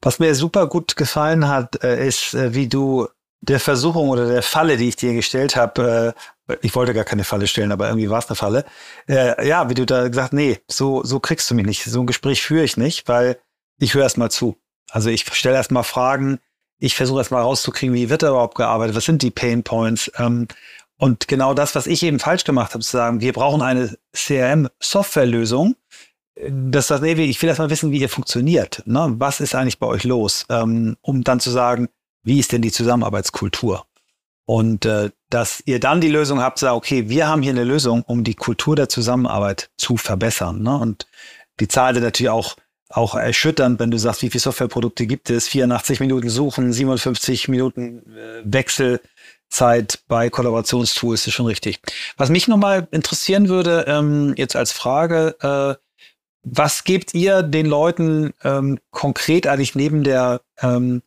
Was 0.00 0.18
mir 0.18 0.34
super 0.34 0.66
gut 0.66 0.96
gefallen 0.96 1.48
hat, 1.48 1.82
äh, 1.84 2.06
ist, 2.06 2.34
äh, 2.34 2.54
wie 2.54 2.68
du 2.68 3.06
der 3.42 3.60
Versuchung 3.60 4.08
oder 4.08 4.26
der 4.26 4.42
Falle, 4.42 4.78
die 4.78 4.88
ich 4.88 4.96
dir 4.96 5.12
gestellt 5.12 5.56
habe, 5.56 6.14
äh, 6.48 6.56
ich 6.62 6.74
wollte 6.74 6.94
gar 6.94 7.04
keine 7.04 7.24
Falle 7.24 7.46
stellen, 7.46 7.72
aber 7.72 7.88
irgendwie 7.88 8.08
war 8.08 8.20
es 8.20 8.28
eine 8.28 8.36
Falle. 8.36 8.64
Ja, 9.08 9.68
wie 9.68 9.74
du 9.74 9.84
da 9.84 10.06
gesagt, 10.06 10.32
nee, 10.32 10.60
so, 10.68 11.02
so 11.02 11.18
kriegst 11.18 11.50
du 11.50 11.56
mich 11.56 11.66
nicht. 11.66 11.84
So 11.84 12.00
ein 12.00 12.06
Gespräch 12.06 12.42
führe 12.42 12.62
ich 12.62 12.76
nicht, 12.76 13.08
weil 13.08 13.40
ich 13.78 13.94
höre 13.94 14.04
erst 14.04 14.16
mal 14.16 14.30
zu. 14.30 14.56
Also 14.90 15.10
ich 15.10 15.26
stelle 15.34 15.56
erst 15.56 15.72
mal 15.72 15.82
Fragen, 15.82 16.38
ich 16.78 16.94
versuche 16.94 17.18
erst 17.18 17.30
mal 17.30 17.42
rauszukriegen, 17.42 17.94
wie 17.94 18.10
wird 18.10 18.22
da 18.22 18.28
überhaupt 18.28 18.56
gearbeitet, 18.56 18.96
was 18.96 19.04
sind 19.04 19.22
die 19.22 19.30
Pain 19.30 19.62
Points. 19.62 20.10
Ähm, 20.18 20.48
und 20.98 21.28
genau 21.28 21.54
das, 21.54 21.74
was 21.74 21.86
ich 21.86 22.02
eben 22.02 22.18
falsch 22.18 22.44
gemacht 22.44 22.72
habe, 22.72 22.82
zu 22.82 22.90
sagen, 22.90 23.20
wir 23.20 23.32
brauchen 23.32 23.62
eine 23.62 23.96
CRM-Softwarelösung, 24.14 25.76
das 26.48 26.88
sagt, 26.88 27.02
nee, 27.02 27.12
ich 27.12 27.40
will 27.40 27.48
erst 27.48 27.58
mal 27.58 27.70
wissen, 27.70 27.90
wie 27.92 28.00
ihr 28.00 28.08
funktioniert. 28.08 28.82
Ne? 28.86 29.14
Was 29.18 29.40
ist 29.40 29.54
eigentlich 29.54 29.78
bei 29.78 29.86
euch 29.86 30.04
los? 30.04 30.44
Ähm, 30.50 30.96
um 31.00 31.24
dann 31.24 31.40
zu 31.40 31.50
sagen, 31.50 31.88
wie 32.22 32.38
ist 32.38 32.52
denn 32.52 32.62
die 32.62 32.72
Zusammenarbeitskultur? 32.72 33.86
Und 34.44 34.84
äh, 34.84 35.10
dass 35.30 35.62
ihr 35.64 35.80
dann 35.80 36.00
die 36.00 36.10
Lösung 36.10 36.40
habt, 36.40 36.58
sagt, 36.58 36.74
okay, 36.74 37.08
wir 37.08 37.26
haben 37.26 37.42
hier 37.42 37.52
eine 37.52 37.64
Lösung, 37.64 38.02
um 38.02 38.22
die 38.22 38.34
Kultur 38.34 38.76
der 38.76 38.88
Zusammenarbeit 38.88 39.70
zu 39.76 39.96
verbessern. 39.96 40.62
Ne? 40.62 40.76
Und 40.76 41.06
die 41.58 41.68
Zahl 41.68 41.94
sind 41.94 42.04
natürlich 42.04 42.30
auch, 42.30 42.56
auch 42.88 43.14
erschütternd, 43.14 43.80
wenn 43.80 43.90
du 43.90 43.98
sagst, 43.98 44.22
wie 44.22 44.30
viele 44.30 44.40
Softwareprodukte 44.40 45.06
gibt 45.06 45.30
es, 45.30 45.48
84 45.48 46.00
Minuten 46.00 46.28
suchen, 46.28 46.72
57 46.72 47.48
Minuten 47.48 48.02
äh, 48.16 48.42
Wechselzeit 48.44 50.00
bei 50.08 50.30
Kollaborationstools, 50.30 51.26
ist 51.26 51.32
schon 51.34 51.46
richtig. 51.46 51.80
Was 52.16 52.30
mich 52.30 52.48
nochmal 52.48 52.86
interessieren 52.92 53.48
würde, 53.48 53.84
ähm, 53.88 54.34
jetzt 54.36 54.56
als 54.56 54.72
Frage, 54.72 55.36
äh, 55.40 55.82
was 56.42 56.84
gebt 56.84 57.12
ihr 57.12 57.42
den 57.42 57.66
Leuten 57.66 58.32
ähm, 58.44 58.78
konkret 58.92 59.48
eigentlich 59.48 59.74
neben 59.74 60.04
der 60.04 60.42
ähm, 60.60 61.02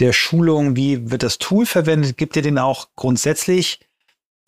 der 0.00 0.12
Schulung, 0.12 0.76
wie 0.76 1.10
wird 1.10 1.22
das 1.22 1.38
Tool 1.38 1.66
verwendet? 1.66 2.16
Gibt 2.16 2.34
ihr 2.34 2.42
den 2.42 2.58
auch 2.58 2.88
grundsätzlich 2.96 3.80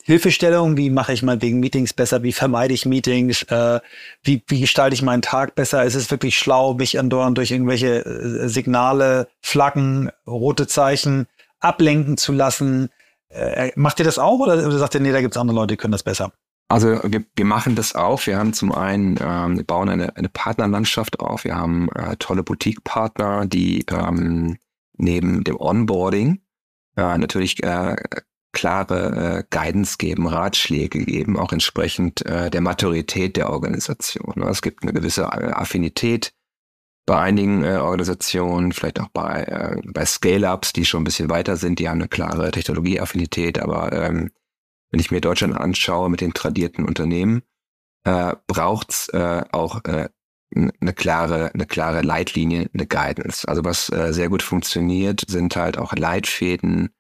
Hilfestellungen? 0.03 0.77
Wie 0.77 0.91
mache 0.91 1.13
ich 1.13 1.23
mal 1.23 1.41
wegen 1.41 1.61
Meetings 1.61 1.93
besser? 1.93 2.23
Wie 2.23 2.33
vermeide 2.33 2.75
ich 2.75 2.87
Meetings? 2.87 3.43
Äh, 3.45 3.81
wie, 4.23 4.43
wie 4.49 4.61
gestalte 4.61 4.95
ich 4.95 5.03
meinen 5.03 5.23
Tag 5.23 5.55
besser? 5.55 5.85
Ist 5.85 5.95
es 5.95 6.11
wirklich 6.11 6.37
schlau, 6.37 6.75
mich 6.75 6.99
andauernd 6.99 7.39
durch 7.39 7.51
irgendwelche 7.51 8.05
äh, 8.05 8.49
Signale, 8.49 9.29
Flaggen, 9.41 10.11
rote 10.27 10.67
Zeichen 10.67 11.27
ablenken 11.61 12.17
zu 12.17 12.33
lassen? 12.33 12.91
Äh, 13.29 13.73
macht 13.77 13.99
ihr 14.01 14.05
das 14.05 14.19
auch 14.19 14.41
oder, 14.41 14.55
oder 14.67 14.79
sagt 14.79 14.95
ihr, 14.95 15.01
nee, 15.01 15.13
da 15.13 15.21
gibt 15.21 15.35
es 15.35 15.41
andere 15.41 15.57
Leute, 15.57 15.75
die 15.75 15.77
können 15.77 15.93
das 15.93 16.03
besser? 16.03 16.33
Also 16.69 17.01
wir, 17.05 17.25
wir 17.37 17.45
machen 17.45 17.75
das 17.75 17.95
auch. 17.95 18.27
Wir 18.27 18.39
haben 18.39 18.55
zum 18.55 18.73
einen, 18.73 19.19
ähm, 19.21 19.59
wir 19.59 19.65
bauen 19.65 19.89
eine, 19.89 20.17
eine 20.17 20.29
Partnerlandschaft 20.29 21.21
auf. 21.21 21.45
Wir 21.45 21.55
haben 21.55 21.89
äh, 21.95 22.17
tolle 22.17 22.43
Boutique-Partner, 22.43 23.47
die 23.47 23.85
ähm, 23.91 24.59
neben 24.97 25.45
dem 25.45 25.61
Onboarding 25.61 26.41
äh, 26.97 27.19
natürlich 27.19 27.63
äh, 27.63 27.97
klare 28.53 29.39
äh, 29.39 29.45
Guidance 29.51 29.97
geben, 29.99 30.27
Ratschläge 30.27 31.05
geben, 31.05 31.39
auch 31.39 31.53
entsprechend 31.53 32.25
äh, 32.27 32.51
der 32.51 32.61
Maturität 32.61 33.37
der 33.37 33.51
Organisation. 33.51 34.35
Ne? 34.37 34.47
Es 34.49 34.63
gibt 34.63 34.83
eine 34.83 34.93
gewisse 34.93 35.23
äh, 35.23 35.53
Affinität 35.53 36.33
bei 37.07 37.19
einigen 37.19 37.65
äh, 37.65 37.77
Organisationen, 37.77 38.73
vielleicht 38.73 39.01
auch 39.01 39.09
bei, 39.09 39.43
äh, 39.43 39.81
bei 39.93 40.05
Scale-Ups, 40.05 40.73
die 40.73 40.85
schon 40.85 41.03
ein 41.03 41.05
bisschen 41.05 41.31
weiter 41.31 41.57
sind, 41.57 41.79
die 41.79 41.89
haben 41.89 42.01
eine 42.01 42.09
klare 42.09 42.51
Technologieaffinität, 42.51 43.59
aber 43.59 43.93
ähm, 43.93 44.31
wenn 44.91 45.01
ich 45.01 45.11
mir 45.11 45.21
Deutschland 45.21 45.57
anschaue 45.57 46.11
mit 46.11 46.21
den 46.21 46.35
tradierten 46.35 46.85
Unternehmen, 46.85 47.43
äh, 48.05 48.35
braucht's 48.47 49.09
äh, 49.09 49.43
auch 49.51 49.85
äh, 49.85 50.09
eine 50.55 50.93
klare, 50.93 51.51
eine 51.55 51.67
klare 51.67 52.03
Leitlinie, 52.03 52.69
eine 52.75 52.87
Guidance. 52.87 53.49
Also 53.49 53.65
was 53.65 53.91
äh, 53.91 54.13
sehr 54.13 54.29
gut 54.29 54.43
funktioniert, 54.43 55.25
sind 55.27 55.57
halt 55.57 55.79
auch 55.79 55.95
Leitfäden, 55.95 56.91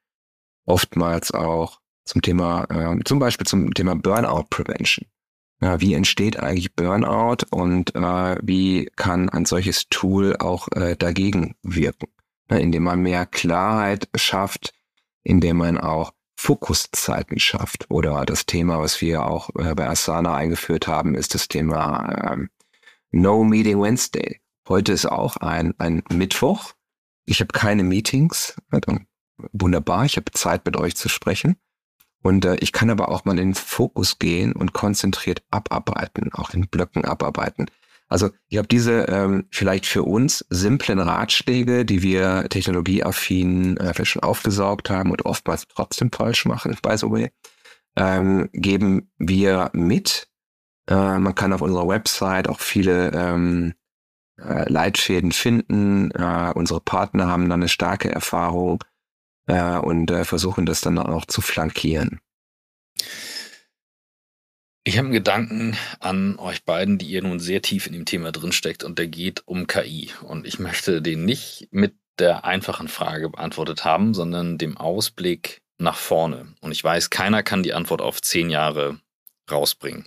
oftmals 0.67 1.33
auch 1.33 1.81
zum 2.05 2.23
Thema, 2.23 2.65
äh, 2.71 2.99
zum 3.05 3.19
Beispiel 3.19 3.47
zum 3.47 3.73
Thema 3.75 3.95
Burnout 3.95 4.45
Prevention. 4.51 5.07
Ja, 5.61 5.81
wie 5.81 5.95
entsteht 5.95 6.41
eigentlich 6.41 6.75
Burnout 6.75 7.47
und 7.51 7.95
äh, 7.95 8.37
wie 8.43 8.91
kann 8.97 9.29
ein 9.29 9.45
solches 9.45 9.89
Tool 9.89 10.37
auch 10.39 10.67
äh, 10.73 10.97
dagegen 10.97 11.55
wirken? 11.63 12.09
Ja, 12.51 12.57
indem 12.57 12.83
man 12.83 13.01
mehr 13.01 13.27
Klarheit 13.27 14.09
schafft, 14.17 14.75
indem 15.23 15.59
man 15.59 15.79
auch 15.79 16.13
Fokuszeiten 16.37 17.39
schafft. 17.39 17.89
Oder 17.91 18.27
das 18.27 18.47
Thema, 18.47 18.81
was 18.81 19.01
wir 19.01 19.25
auch 19.25 19.51
äh, 19.57 19.75
bei 19.77 19.89
Asana 19.89 20.35
eingeführt 20.35 20.89
haben, 20.89 21.15
ist 21.15 21.35
das 21.35 21.47
Thema 21.47 22.33
ähm, 22.33 22.51
No 23.13 23.45
Meeting 23.45 23.81
Wednesday. 23.81 24.41
Heute 24.69 24.93
ist 24.93 25.07
auch 25.07 25.37
ein, 25.37 25.75
ein 25.79 26.03
Mittwoch. 26.11 26.73
Ich 27.25 27.41
habe 27.41 27.53
keine 27.53 27.85
Meetings. 27.85 28.57
Wunderbar, 29.53 30.05
ich 30.05 30.16
habe 30.16 30.30
Zeit 30.32 30.64
mit 30.64 30.76
euch 30.76 30.97
zu 30.97 31.09
sprechen. 31.09 31.57
Und 32.22 32.45
äh, 32.45 32.57
ich 32.57 32.72
kann 32.72 32.90
aber 32.90 33.09
auch 33.09 33.24
mal 33.24 33.32
in 33.32 33.49
den 33.49 33.55
Fokus 33.55 34.18
gehen 34.18 34.53
und 34.53 34.72
konzentriert 34.72 35.43
abarbeiten, 35.51 36.32
auch 36.32 36.51
in 36.51 36.68
Blöcken 36.68 37.05
abarbeiten. 37.05 37.66
Also 38.09 38.30
ich 38.49 38.59
habe 38.59 38.68
diese 38.68 39.07
ähm, 39.09 39.47
vielleicht 39.51 39.86
für 39.86 40.03
uns 40.03 40.45
simplen 40.51 41.01
Ratschläge, 41.01 41.84
die 41.84 42.03
wir 42.03 42.47
technologieaffin 42.49 43.78
äh, 43.78 43.95
vielleicht 43.95 44.12
schon 44.12 44.22
aufgesaugt 44.22 44.90
haben 44.90 45.11
und 45.11 45.24
oftmals 45.24 45.66
trotzdem 45.66 46.12
falsch 46.12 46.45
machen, 46.45 46.76
by 46.82 46.97
the 46.97 47.11
way, 47.11 47.30
ähm, 47.97 48.51
geben 48.53 49.11
wir 49.18 49.70
mit 49.72 50.28
äh, 50.88 51.18
man 51.18 51.34
kann 51.34 51.53
auf 51.53 51.62
unserer 51.62 51.88
Website 51.88 52.49
auch 52.49 52.61
viele 52.61 53.12
ähm, 53.12 53.74
äh, 54.38 54.70
Leitfäden 54.70 55.32
finden. 55.32 56.11
Äh, 56.11 56.53
unsere 56.55 56.80
Partner 56.80 57.28
haben 57.28 57.49
dann 57.49 57.61
eine 57.61 57.68
starke 57.68 58.11
Erfahrung 58.11 58.84
äh, 59.47 59.78
und 59.78 60.11
äh, 60.11 60.24
versuchen 60.24 60.66
das 60.66 60.80
dann 60.80 60.99
auch 60.99 61.26
zu 61.26 61.40
flankieren. 61.40 62.20
Ich 64.84 64.99
habe 64.99 65.07
einen 65.07 65.14
Gedanken 65.14 65.76
an 66.01 66.38
euch 66.38 66.64
beiden, 66.64 66.99
die 66.99 67.07
ihr 67.07 67.22
nun 67.22 67.38
sehr 67.38 67.62
tief 67.62 67.86
in 67.86 67.93
dem 67.93 68.05
Thema 68.05 68.32
drinsteckt 68.32 68.82
und 68.82 68.99
der 68.99 69.07
geht 69.07 69.47
um 69.47 69.68
KI. 69.68 70.11
Und 70.22 70.45
ich 70.45 70.59
möchte 70.59 71.01
den 71.01 71.24
nicht 71.24 71.68
mit 71.70 71.95
der 72.18 72.45
einfachen 72.45 72.88
Frage 72.88 73.30
beantwortet 73.30 73.84
haben, 73.84 74.12
sondern 74.12 74.59
dem 74.59 74.76
Ausblick 74.76 75.62
nach 75.78 75.97
vorne. 75.97 76.55
Und 76.61 76.72
ich 76.72 76.82
weiß, 76.82 77.11
keiner 77.11 77.43
kann 77.43 77.62
die 77.62 77.74
Antwort 77.74 78.03
auf 78.03 78.20
zehn 78.20 78.51
Jahre 78.51 78.99
rausbringen. 79.51 80.07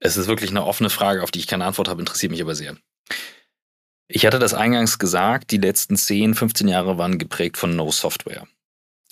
Es 0.00 0.16
ist 0.16 0.26
wirklich 0.26 0.50
eine 0.50 0.64
offene 0.64 0.90
Frage, 0.90 1.22
auf 1.22 1.30
die 1.30 1.38
ich 1.38 1.46
keine 1.46 1.64
Antwort 1.64 1.88
habe, 1.88 2.02
interessiert 2.02 2.32
mich 2.32 2.42
aber 2.42 2.54
sehr. 2.54 2.76
Ich 4.08 4.24
hatte 4.24 4.38
das 4.38 4.54
eingangs 4.54 4.98
gesagt, 4.98 5.50
die 5.50 5.58
letzten 5.58 5.96
10, 5.96 6.34
15 6.34 6.68
Jahre 6.68 6.96
waren 6.96 7.18
geprägt 7.18 7.56
von 7.56 7.74
No 7.74 7.90
Software. 7.90 8.46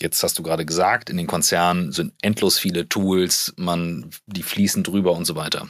Jetzt 0.01 0.23
hast 0.23 0.39
du 0.39 0.43
gerade 0.43 0.65
gesagt, 0.65 1.11
in 1.11 1.17
den 1.17 1.27
Konzernen 1.27 1.93
sind 1.93 2.15
endlos 2.23 2.59
viele 2.59 2.89
Tools, 2.89 3.55
man, 3.57 4.11
die 4.27 4.43
fließen 4.43 4.83
drüber 4.83 5.13
und 5.13 5.25
so 5.25 5.37
weiter. 5.37 5.69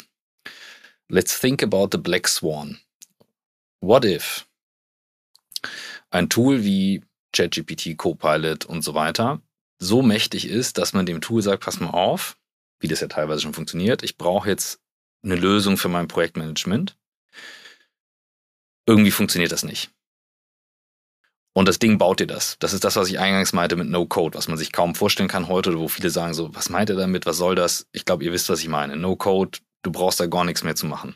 Let's 1.08 1.38
think 1.38 1.62
about 1.62 1.88
the 1.92 1.98
Black 1.98 2.28
Swan. 2.28 2.78
What 3.80 4.04
if 4.04 4.46
ein 6.10 6.30
Tool 6.30 6.64
wie 6.64 7.02
ChatGPT, 7.32 7.96
Copilot 7.96 8.64
und 8.64 8.82
so 8.82 8.94
weiter 8.94 9.42
so 9.78 10.02
mächtig 10.02 10.48
ist, 10.48 10.78
dass 10.78 10.92
man 10.92 11.04
dem 11.04 11.20
Tool 11.20 11.42
sagt, 11.42 11.64
pass 11.64 11.80
mal 11.80 11.90
auf, 11.90 12.38
wie 12.80 12.88
das 12.88 13.00
ja 13.00 13.08
teilweise 13.08 13.42
schon 13.42 13.54
funktioniert, 13.54 14.02
ich 14.02 14.16
brauche 14.16 14.48
jetzt 14.48 14.80
eine 15.22 15.36
Lösung 15.36 15.76
für 15.76 15.88
mein 15.88 16.08
Projektmanagement. 16.08 16.96
Irgendwie 18.86 19.10
funktioniert 19.10 19.52
das 19.52 19.64
nicht. 19.64 19.90
Und 21.56 21.68
das 21.68 21.78
Ding 21.78 21.98
baut 21.98 22.18
dir 22.18 22.26
das. 22.26 22.56
Das 22.58 22.72
ist 22.72 22.82
das, 22.82 22.96
was 22.96 23.08
ich 23.08 23.20
eingangs 23.20 23.52
meinte 23.52 23.76
mit 23.76 23.88
No 23.88 24.06
Code, 24.06 24.36
was 24.36 24.48
man 24.48 24.58
sich 24.58 24.72
kaum 24.72 24.96
vorstellen 24.96 25.28
kann 25.28 25.46
heute, 25.46 25.78
wo 25.78 25.86
viele 25.86 26.10
sagen 26.10 26.34
so, 26.34 26.52
was 26.54 26.68
meint 26.68 26.90
er 26.90 26.96
damit, 26.96 27.26
was 27.26 27.36
soll 27.36 27.54
das? 27.54 27.86
Ich 27.92 28.04
glaube, 28.04 28.24
ihr 28.24 28.32
wisst, 28.32 28.48
was 28.48 28.60
ich 28.60 28.68
meine. 28.68 28.96
No 28.96 29.14
Code, 29.14 29.58
du 29.82 29.92
brauchst 29.92 30.18
da 30.18 30.26
gar 30.26 30.44
nichts 30.44 30.64
mehr 30.64 30.74
zu 30.74 30.86
machen. 30.86 31.14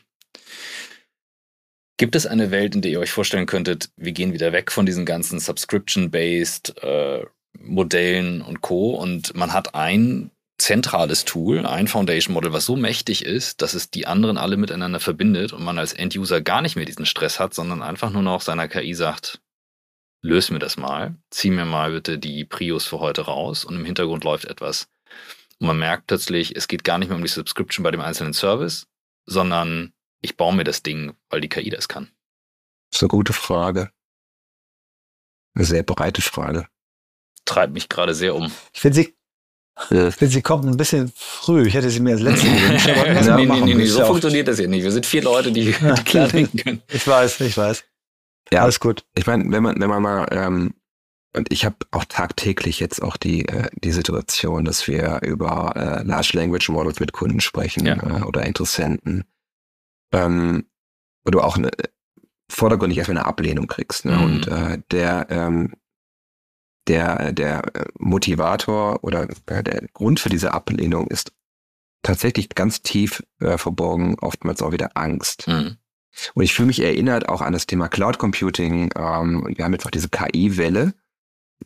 Gibt 1.97 2.15
es 2.15 2.25
eine 2.25 2.51
Welt, 2.51 2.75
in 2.75 2.81
der 2.81 2.91
ihr 2.91 3.01
euch 3.01 3.11
vorstellen 3.11 3.45
könntet, 3.45 3.89
wir 3.97 4.13
gehen 4.13 4.31
wieder 4.31 4.53
weg 4.53 4.71
von 4.71 4.85
diesen 4.85 5.05
ganzen 5.05 5.41
Subscription-based 5.41 6.81
äh, 6.81 7.25
Modellen 7.59 8.41
und 8.41 8.61
Co. 8.61 8.95
und 8.95 9.35
man 9.35 9.51
hat 9.51 9.75
ein 9.75 10.31
zentrales 10.59 11.25
Tool, 11.25 11.65
ein 11.65 11.87
Foundation 11.87 12.33
Model, 12.33 12.53
was 12.53 12.65
so 12.65 12.75
mächtig 12.75 13.25
ist, 13.25 13.61
dass 13.61 13.73
es 13.73 13.89
die 13.89 14.05
anderen 14.05 14.37
alle 14.37 14.57
miteinander 14.57 14.99
verbindet 14.99 15.53
und 15.53 15.63
man 15.63 15.79
als 15.79 15.93
End-User 15.93 16.41
gar 16.41 16.61
nicht 16.61 16.75
mehr 16.75 16.85
diesen 16.85 17.05
Stress 17.05 17.39
hat, 17.39 17.53
sondern 17.53 17.81
einfach 17.81 18.11
nur 18.11 18.21
noch 18.21 18.41
seiner 18.41 18.67
KI 18.67 18.93
sagt, 18.93 19.41
löse 20.21 20.53
mir 20.53 20.59
das 20.59 20.77
mal, 20.77 21.15
zieh 21.31 21.49
mir 21.49 21.65
mal 21.65 21.91
bitte 21.91 22.19
die 22.19 22.45
Prius 22.45 22.85
für 22.85 22.99
heute 22.99 23.21
raus 23.21 23.65
und 23.65 23.75
im 23.75 23.85
Hintergrund 23.85 24.23
läuft 24.23 24.45
etwas. 24.45 24.89
Und 25.59 25.67
man 25.67 25.79
merkt 25.79 26.07
plötzlich, 26.07 26.55
es 26.55 26.67
geht 26.67 26.83
gar 26.83 26.97
nicht 26.97 27.07
mehr 27.07 27.17
um 27.17 27.23
die 27.23 27.29
Subscription 27.29 27.83
bei 27.83 27.91
dem 27.91 28.01
einzelnen 28.01 28.33
Service, 28.33 28.87
sondern 29.25 29.93
ich 30.21 30.35
baue 30.35 30.53
mir 30.53 30.65
das 30.65 30.83
Ding, 30.83 31.13
weil 31.29 31.41
die 31.41 31.49
KI 31.49 31.69
das 31.69 31.87
kann. 31.87 32.11
Das 32.91 32.99
ist 32.99 33.03
eine 33.03 33.09
gute 33.09 33.33
Frage. 33.33 33.91
Eine 35.55 35.65
sehr 35.65 35.83
breite 35.83 36.21
Frage. 36.21 36.67
Treibt 37.45 37.73
mich 37.73 37.89
gerade 37.89 38.13
sehr 38.13 38.35
um. 38.35 38.51
Ich 38.73 38.81
finde 38.81 38.95
sie 38.95 39.18
Sie 39.89 40.41
kommt 40.41 40.65
ein 40.65 40.77
bisschen 40.77 41.11
früh. 41.15 41.67
Ich 41.67 41.73
hätte 41.73 41.89
sie 41.89 41.99
mir 41.99 42.11
als 42.11 42.21
letzte 42.21 42.47
gewünscht. 42.49 42.87
nee, 43.35 43.45
nee, 43.45 43.61
nee, 43.61 43.73
nee, 43.75 43.85
so 43.85 44.05
funktioniert 44.05 44.47
das 44.47 44.59
ja 44.59 44.67
nicht. 44.67 44.83
Wir 44.83 44.91
sind 44.91 45.05
vier 45.05 45.23
Leute, 45.23 45.51
die, 45.51 45.65
die 45.65 45.73
klar 46.05 46.27
denken 46.27 46.57
können. 46.57 46.81
Ich 46.91 47.07
weiß, 47.07 47.39
ich 47.41 47.57
weiß. 47.57 47.83
Ja, 48.51 48.63
alles 48.63 48.79
gut. 48.79 49.05
Ich 49.15 49.25
meine, 49.25 49.49
wenn 49.51 49.63
man, 49.63 49.79
wenn 49.79 49.89
man 49.89 50.01
mal, 50.01 50.27
ähm, 50.31 50.73
und 51.35 51.51
ich 51.51 51.63
habe 51.63 51.75
auch 51.91 52.05
tagtäglich 52.05 52.79
jetzt 52.79 53.01
auch 53.03 53.15
die, 53.15 53.47
äh, 53.47 53.69
die 53.83 53.91
Situation, 53.91 54.65
dass 54.65 54.87
wir 54.87 55.21
über 55.23 55.73
äh, 55.75 56.03
Large 56.03 56.31
Language 56.33 56.69
Models 56.69 56.99
mit 56.99 57.13
Kunden 57.13 57.39
sprechen 57.39 57.85
ja. 57.85 57.95
äh, 57.95 58.23
oder 58.23 58.45
Interessenten, 58.45 59.25
ähm, 60.11 60.65
wo 61.23 61.31
du 61.31 61.41
auch 61.41 61.57
eine, 61.57 61.69
vordergründig 62.51 62.97
erstmal 62.97 63.19
eine 63.19 63.27
Ablehnung 63.27 63.67
kriegst. 63.67 64.05
Ne? 64.05 64.13
Mhm. 64.13 64.23
Und 64.23 64.47
äh, 64.47 64.79
der 64.91 65.27
ähm, 65.29 65.73
der, 66.89 67.31
der 67.31 67.61
Motivator 67.97 69.03
oder 69.03 69.27
der 69.27 69.87
Grund 69.93 70.19
für 70.19 70.29
diese 70.29 70.53
Ablehnung 70.53 71.07
ist 71.07 71.31
tatsächlich 72.01 72.49
ganz 72.49 72.81
tief 72.81 73.23
äh, 73.39 73.57
verborgen, 73.57 74.15
oftmals 74.19 74.61
auch 74.61 74.71
wieder 74.71 74.91
Angst. 74.95 75.47
Mhm. 75.47 75.77
Und 76.33 76.43
ich 76.43 76.53
fühle 76.53 76.67
mich 76.67 76.81
erinnert 76.81 77.29
auch 77.29 77.41
an 77.41 77.53
das 77.53 77.67
Thema 77.67 77.87
Cloud 77.87 78.17
Computing. 78.17 78.91
Ähm, 78.95 79.47
wir 79.55 79.63
haben 79.63 79.73
einfach 79.73 79.91
diese 79.91 80.09
KI-Welle. 80.09 80.93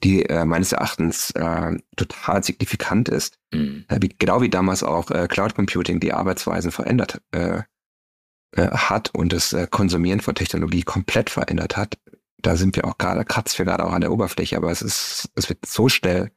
die 0.03 0.25
äh, 0.25 0.43
meines 0.43 0.71
Erachtens 0.71 1.31
äh, 1.31 1.77
total 1.95 2.43
signifikant 2.43 3.09
ist. 3.09 3.39
Mhm. 3.53 3.85
Äh, 3.87 3.99
wie, 4.01 4.09
genau 4.09 4.41
wie 4.41 4.49
damals 4.49 4.83
auch 4.83 5.11
äh, 5.11 5.27
Cloud 5.27 5.55
Computing 5.55 5.99
die 5.99 6.13
Arbeitsweisen 6.13 6.71
verändert 6.71 7.21
äh, 7.31 7.61
äh, 8.55 8.69
hat 8.69 9.11
und 9.13 9.33
das 9.33 9.53
äh, 9.53 9.67
Konsumieren 9.69 10.19
von 10.19 10.35
Technologie 10.35 10.83
komplett 10.83 11.29
verändert 11.29 11.77
hat. 11.77 11.97
Da 12.43 12.55
sind 12.55 12.75
wir 12.75 12.85
auch 12.85 12.97
gerade, 12.97 13.25
kratzen 13.25 13.57
wir 13.57 13.65
gerade 13.65 13.85
auch 13.85 13.93
an 13.93 14.01
der 14.01 14.11
Oberfläche, 14.11 14.57
aber 14.57 14.69
es 14.69 14.81
ist, 14.81 15.31
es 15.35 15.49
wird 15.49 15.65
so 15.65 15.89
schnell 15.89 16.31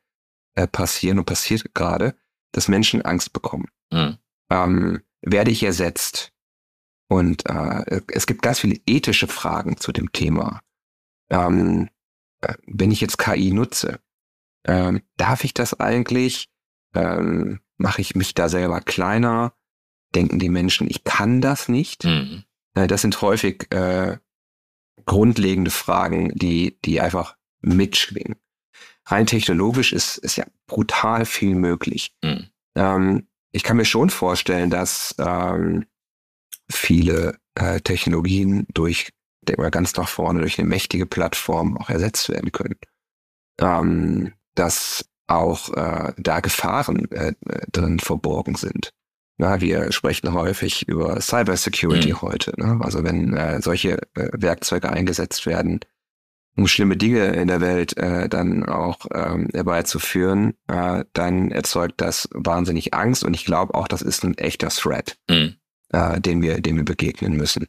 äh, 0.55 0.67
passieren 0.67 1.19
und 1.19 1.27
passiert 1.27 1.75
gerade, 1.75 2.17
dass 2.53 2.69
Menschen 2.69 3.03
Angst 3.03 3.33
bekommen. 3.33 3.67
Mhm. 3.93 4.17
Ähm, 4.51 5.03
werde 5.21 5.51
ich 5.51 5.63
ersetzt? 5.63 6.33
Und 7.09 7.49
äh, 7.49 8.01
es 8.09 8.27
gibt 8.27 8.43
ganz 8.43 8.61
viele 8.61 8.81
ethische 8.87 9.29
Fragen 9.29 9.77
zu 9.77 9.93
dem 9.93 10.13
Thema. 10.13 10.63
Ähm, 11.31 11.89
äh, 12.41 12.55
wenn 12.67 12.91
ich 12.91 13.01
jetzt 13.01 13.19
KI 13.19 13.53
nutze, 13.53 14.01
ähm, 14.65 15.03
darf 15.17 15.45
ich 15.45 15.55
das 15.55 15.79
eigentlich? 15.79 16.49
Ähm, 16.95 17.61
Mache 17.79 18.01
ich 18.01 18.15
mich 18.15 18.35
da 18.35 18.49
selber 18.49 18.81
kleiner? 18.81 19.55
Denken 20.15 20.39
die 20.39 20.49
Menschen, 20.49 20.89
ich 20.89 21.05
kann 21.05 21.41
das 21.41 21.69
nicht? 21.69 22.05
Mhm. 22.05 22.45
Äh, 22.75 22.87
das 22.87 23.03
sind 23.03 23.21
häufig 23.21 23.73
äh, 23.73 24.19
grundlegende 25.05 25.71
Fragen, 25.71 26.33
die, 26.35 26.79
die 26.85 27.01
einfach 27.01 27.37
mitschwingen. 27.61 28.37
Rein 29.05 29.27
technologisch 29.27 29.93
ist, 29.93 30.19
ist 30.19 30.37
ja 30.37 30.47
brutal 30.67 31.27
viel 31.27 31.55
möglich. 31.55 32.15
Mhm. 32.23 32.47
Ähm, 32.75 33.29
ich 33.53 33.63
kann 33.63 33.77
mir 33.77 33.85
schon 33.85 34.11
vorstellen, 34.11 34.71
dass 34.71 35.15
ähm, 35.19 35.87
viele 36.71 37.39
äh, 37.55 37.81
Technologien 37.81 38.67
durch 38.73 39.13
denke 39.47 39.63
mal 39.63 39.71
ganz 39.71 39.95
nach 39.97 40.09
vorne, 40.09 40.41
durch 40.41 40.59
eine 40.59 40.69
mächtige 40.69 41.07
Plattform 41.07 41.77
auch 41.79 41.91
ersetzt 41.91 42.29
werden 42.29 42.53
können. 42.53 42.77
Ähm, 43.61 44.33
dass 44.55 45.09
auch 45.27 45.73
äh, 45.75 46.13
da 46.17 46.41
Gefahren 46.41 47.11
äh, 47.11 47.35
drin 47.73 47.99
verborgen 47.99 48.55
sind. 48.55 48.91
Na, 49.39 49.61
wir 49.61 49.93
sprechen 49.93 50.33
häufig 50.33 50.89
über 50.89 51.21
Cybersecurity 51.21 52.13
mhm. 52.13 52.23
heute. 52.23 52.53
Ne? 52.57 52.79
Also 52.83 53.05
wenn 53.05 53.35
äh, 53.35 53.61
solche 53.61 53.99
äh, 54.15 54.31
Werkzeuge 54.33 54.91
eingesetzt 54.91 55.45
werden, 55.45 55.81
um 56.57 56.67
schlimme 56.67 56.97
Dinge 56.97 57.27
in 57.35 57.49
der 57.49 57.61
Welt 57.61 57.97
äh, 57.99 58.31
dann 58.31 58.67
auch 58.67 59.01
ähm, 59.13 59.49
herbeizuführen, 59.53 60.55
äh, 60.69 61.05
dann 61.13 61.51
erzeugt 61.51 62.01
das 62.01 62.31
wahnsinnig 62.33 62.95
Angst 62.95 63.25
und 63.25 63.35
ich 63.35 63.45
glaube 63.45 63.75
auch, 63.75 63.89
das 63.89 64.01
ist 64.01 64.25
ein 64.25 64.39
echter 64.39 64.71
Threat, 64.71 65.19
mhm. 65.29 65.57
äh, 65.93 66.19
den 66.19 66.41
wir, 66.41 66.63
dem 66.63 66.77
wir 66.77 66.85
begegnen 66.85 67.37
müssen. 67.37 67.67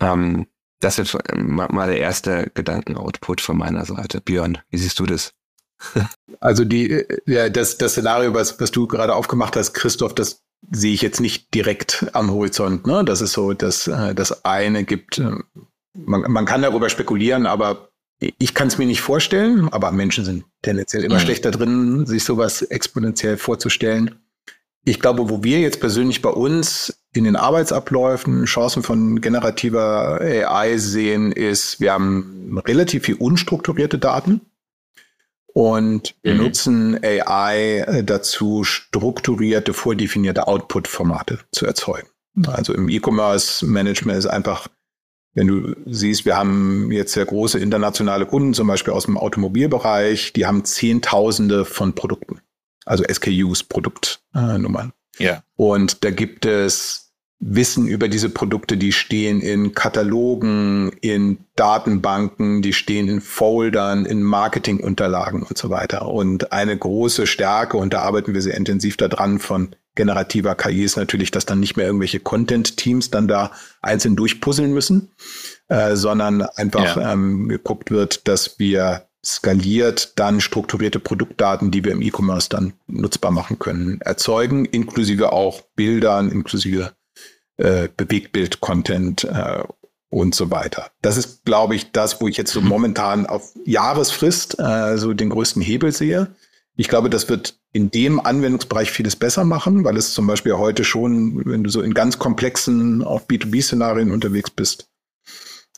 Ähm, 0.00 0.46
das 0.80 0.98
ist 0.98 1.16
mal 1.34 1.88
der 1.88 1.98
erste 1.98 2.50
Gedankenoutput 2.54 3.40
von 3.40 3.56
meiner 3.56 3.86
Seite. 3.86 4.20
Björn, 4.20 4.58
wie 4.70 4.78
siehst 4.78 4.98
du 5.00 5.06
das? 5.06 5.34
Also 6.40 6.64
die, 6.64 7.04
ja, 7.26 7.48
das, 7.48 7.78
das 7.78 7.92
Szenario, 7.92 8.34
was, 8.34 8.60
was 8.60 8.70
du 8.70 8.86
gerade 8.86 9.14
aufgemacht 9.14 9.56
hast, 9.56 9.72
Christoph, 9.72 10.14
das 10.14 10.43
sehe 10.70 10.94
ich 10.94 11.02
jetzt 11.02 11.20
nicht 11.20 11.54
direkt 11.54 12.06
am 12.12 12.30
Horizont. 12.30 12.86
Ne? 12.86 13.04
Das 13.04 13.20
ist 13.20 13.32
so, 13.32 13.52
dass 13.52 13.86
äh, 13.86 14.14
das 14.14 14.44
eine 14.44 14.84
gibt, 14.84 15.18
äh, 15.18 15.30
man, 15.94 16.30
man 16.30 16.44
kann 16.44 16.62
darüber 16.62 16.88
spekulieren, 16.88 17.46
aber 17.46 17.88
ich 18.38 18.54
kann 18.54 18.68
es 18.68 18.78
mir 18.78 18.86
nicht 18.86 19.00
vorstellen, 19.00 19.68
aber 19.70 19.92
Menschen 19.92 20.24
sind 20.24 20.44
tendenziell 20.62 21.04
immer 21.04 21.16
mhm. 21.16 21.20
schlechter 21.20 21.50
drin, 21.50 22.06
sich 22.06 22.24
sowas 22.24 22.62
exponentiell 22.62 23.36
vorzustellen. 23.36 24.16
Ich 24.84 25.00
glaube, 25.00 25.30
wo 25.30 25.42
wir 25.42 25.60
jetzt 25.60 25.80
persönlich 25.80 26.22
bei 26.22 26.30
uns 26.30 27.02
in 27.12 27.24
den 27.24 27.36
Arbeitsabläufen 27.36 28.44
Chancen 28.44 28.82
von 28.82 29.20
generativer 29.20 30.20
AI 30.20 30.76
sehen, 30.76 31.32
ist, 31.32 31.80
wir 31.80 31.92
haben 31.92 32.60
relativ 32.66 33.04
viel 33.04 33.16
unstrukturierte 33.16 33.98
Daten 33.98 34.42
und 35.54 36.16
wir 36.22 36.34
mhm. 36.34 36.42
nutzen 36.42 36.98
AI 37.02 38.02
dazu, 38.04 38.64
strukturierte, 38.64 39.72
vordefinierte 39.72 40.48
Output-Formate 40.48 41.38
zu 41.52 41.64
erzeugen. 41.64 42.08
Also 42.48 42.74
im 42.74 42.88
E-Commerce-Management 42.88 44.18
ist 44.18 44.26
einfach, 44.26 44.66
wenn 45.34 45.46
du 45.46 45.76
siehst, 45.86 46.24
wir 46.24 46.36
haben 46.36 46.90
jetzt 46.90 47.12
sehr 47.12 47.24
große 47.24 47.60
internationale 47.60 48.26
Kunden, 48.26 48.52
zum 48.52 48.66
Beispiel 48.66 48.92
aus 48.92 49.04
dem 49.04 49.16
Automobilbereich, 49.16 50.32
die 50.32 50.44
haben 50.44 50.64
Zehntausende 50.64 51.64
von 51.64 51.94
Produkten, 51.94 52.40
also 52.84 53.04
SKUs, 53.04 53.62
Produktnummern. 53.62 54.92
Ja. 55.18 55.44
Und 55.54 56.04
da 56.04 56.10
gibt 56.10 56.46
es 56.46 57.03
Wissen 57.40 57.86
über 57.86 58.08
diese 58.08 58.30
Produkte, 58.30 58.76
die 58.76 58.92
stehen 58.92 59.40
in 59.40 59.74
Katalogen, 59.74 60.92
in 61.00 61.38
Datenbanken, 61.56 62.62
die 62.62 62.72
stehen 62.72 63.08
in 63.08 63.20
Foldern, 63.20 64.06
in 64.06 64.22
Marketingunterlagen 64.22 65.42
und 65.42 65.58
so 65.58 65.68
weiter. 65.68 66.08
Und 66.08 66.52
eine 66.52 66.76
große 66.76 67.26
Stärke, 67.26 67.76
und 67.76 67.92
da 67.92 68.00
arbeiten 68.00 68.34
wir 68.34 68.40
sehr 68.40 68.56
intensiv 68.56 68.96
daran 68.96 69.38
von 69.40 69.76
generativer 69.94 70.54
KI, 70.54 70.84
ist 70.84 70.96
natürlich, 70.96 71.30
dass 71.30 71.46
dann 71.46 71.60
nicht 71.60 71.76
mehr 71.76 71.86
irgendwelche 71.86 72.20
Content-Teams 72.20 73.10
dann 73.10 73.28
da 73.28 73.52
einzeln 73.82 74.16
durchpuzzeln 74.16 74.72
müssen, 74.72 75.12
äh, 75.68 75.96
sondern 75.96 76.42
einfach 76.42 76.96
ja. 76.96 77.12
ähm, 77.12 77.48
geguckt 77.48 77.90
wird, 77.90 78.26
dass 78.26 78.58
wir 78.58 79.06
skaliert 79.24 80.18
dann 80.18 80.40
strukturierte 80.40 81.00
Produktdaten, 81.00 81.70
die 81.70 81.84
wir 81.84 81.92
im 81.92 82.02
E-Commerce 82.02 82.48
dann 82.48 82.74
nutzbar 82.86 83.30
machen 83.30 83.58
können, 83.58 84.00
erzeugen, 84.00 84.64
inklusive 84.66 85.32
auch 85.32 85.62
Bildern, 85.76 86.30
inklusive 86.30 86.92
äh, 87.56 87.88
Bewegtbild-Content 87.96 89.24
äh, 89.24 89.64
und 90.10 90.34
so 90.34 90.50
weiter. 90.50 90.90
Das 91.02 91.16
ist, 91.16 91.44
glaube 91.44 91.74
ich, 91.74 91.92
das, 91.92 92.20
wo 92.20 92.28
ich 92.28 92.36
jetzt 92.36 92.52
so 92.52 92.60
mhm. 92.60 92.68
momentan 92.68 93.26
auf 93.26 93.52
Jahresfrist 93.64 94.58
äh, 94.58 94.96
so 94.96 95.12
den 95.12 95.30
größten 95.30 95.60
Hebel 95.62 95.92
sehe. 95.92 96.34
Ich 96.76 96.88
glaube, 96.88 97.10
das 97.10 97.28
wird 97.28 97.58
in 97.72 97.90
dem 97.90 98.20
Anwendungsbereich 98.20 98.90
vieles 98.90 99.16
besser 99.16 99.44
machen, 99.44 99.84
weil 99.84 99.96
es 99.96 100.14
zum 100.14 100.26
Beispiel 100.26 100.54
heute 100.54 100.84
schon, 100.84 101.44
wenn 101.44 101.64
du 101.64 101.70
so 101.70 101.82
in 101.82 101.94
ganz 101.94 102.18
komplexen, 102.18 103.02
auch 103.02 103.22
B2B-Szenarien 103.22 104.12
unterwegs 104.12 104.50
bist, 104.50 104.88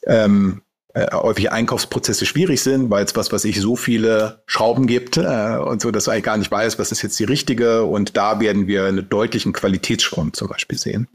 ähm, 0.07 0.63
äh, 0.97 1.13
häufig 1.13 1.53
Einkaufsprozesse 1.53 2.25
schwierig 2.25 2.63
sind, 2.63 2.91
weil 2.91 3.05
es 3.05 3.17
was, 3.17 3.33
was 3.33 3.45
ich 3.45 3.61
so 3.61 3.77
viele 3.77 4.43
Schrauben 4.47 4.87
gibt 4.87 5.17
äh, 5.19 5.59
und 5.59 5.83
so, 5.83 5.91
dass 5.91 6.05
du 6.05 6.11
eigentlich 6.11 6.25
gar 6.25 6.37
nicht 6.39 6.51
weißt, 6.51 6.79
was 6.79 6.93
ist 6.93 7.03
jetzt 7.03 7.19
die 7.19 7.25
richtige. 7.25 7.85
Und 7.85 8.17
da 8.17 8.41
werden 8.41 8.67
wir 8.67 8.85
einen 8.85 9.09
deutlichen 9.09 9.53
Qualitätssprung 9.53 10.33
zum 10.33 10.49
Beispiel 10.49 10.79
sehen. 10.79 11.09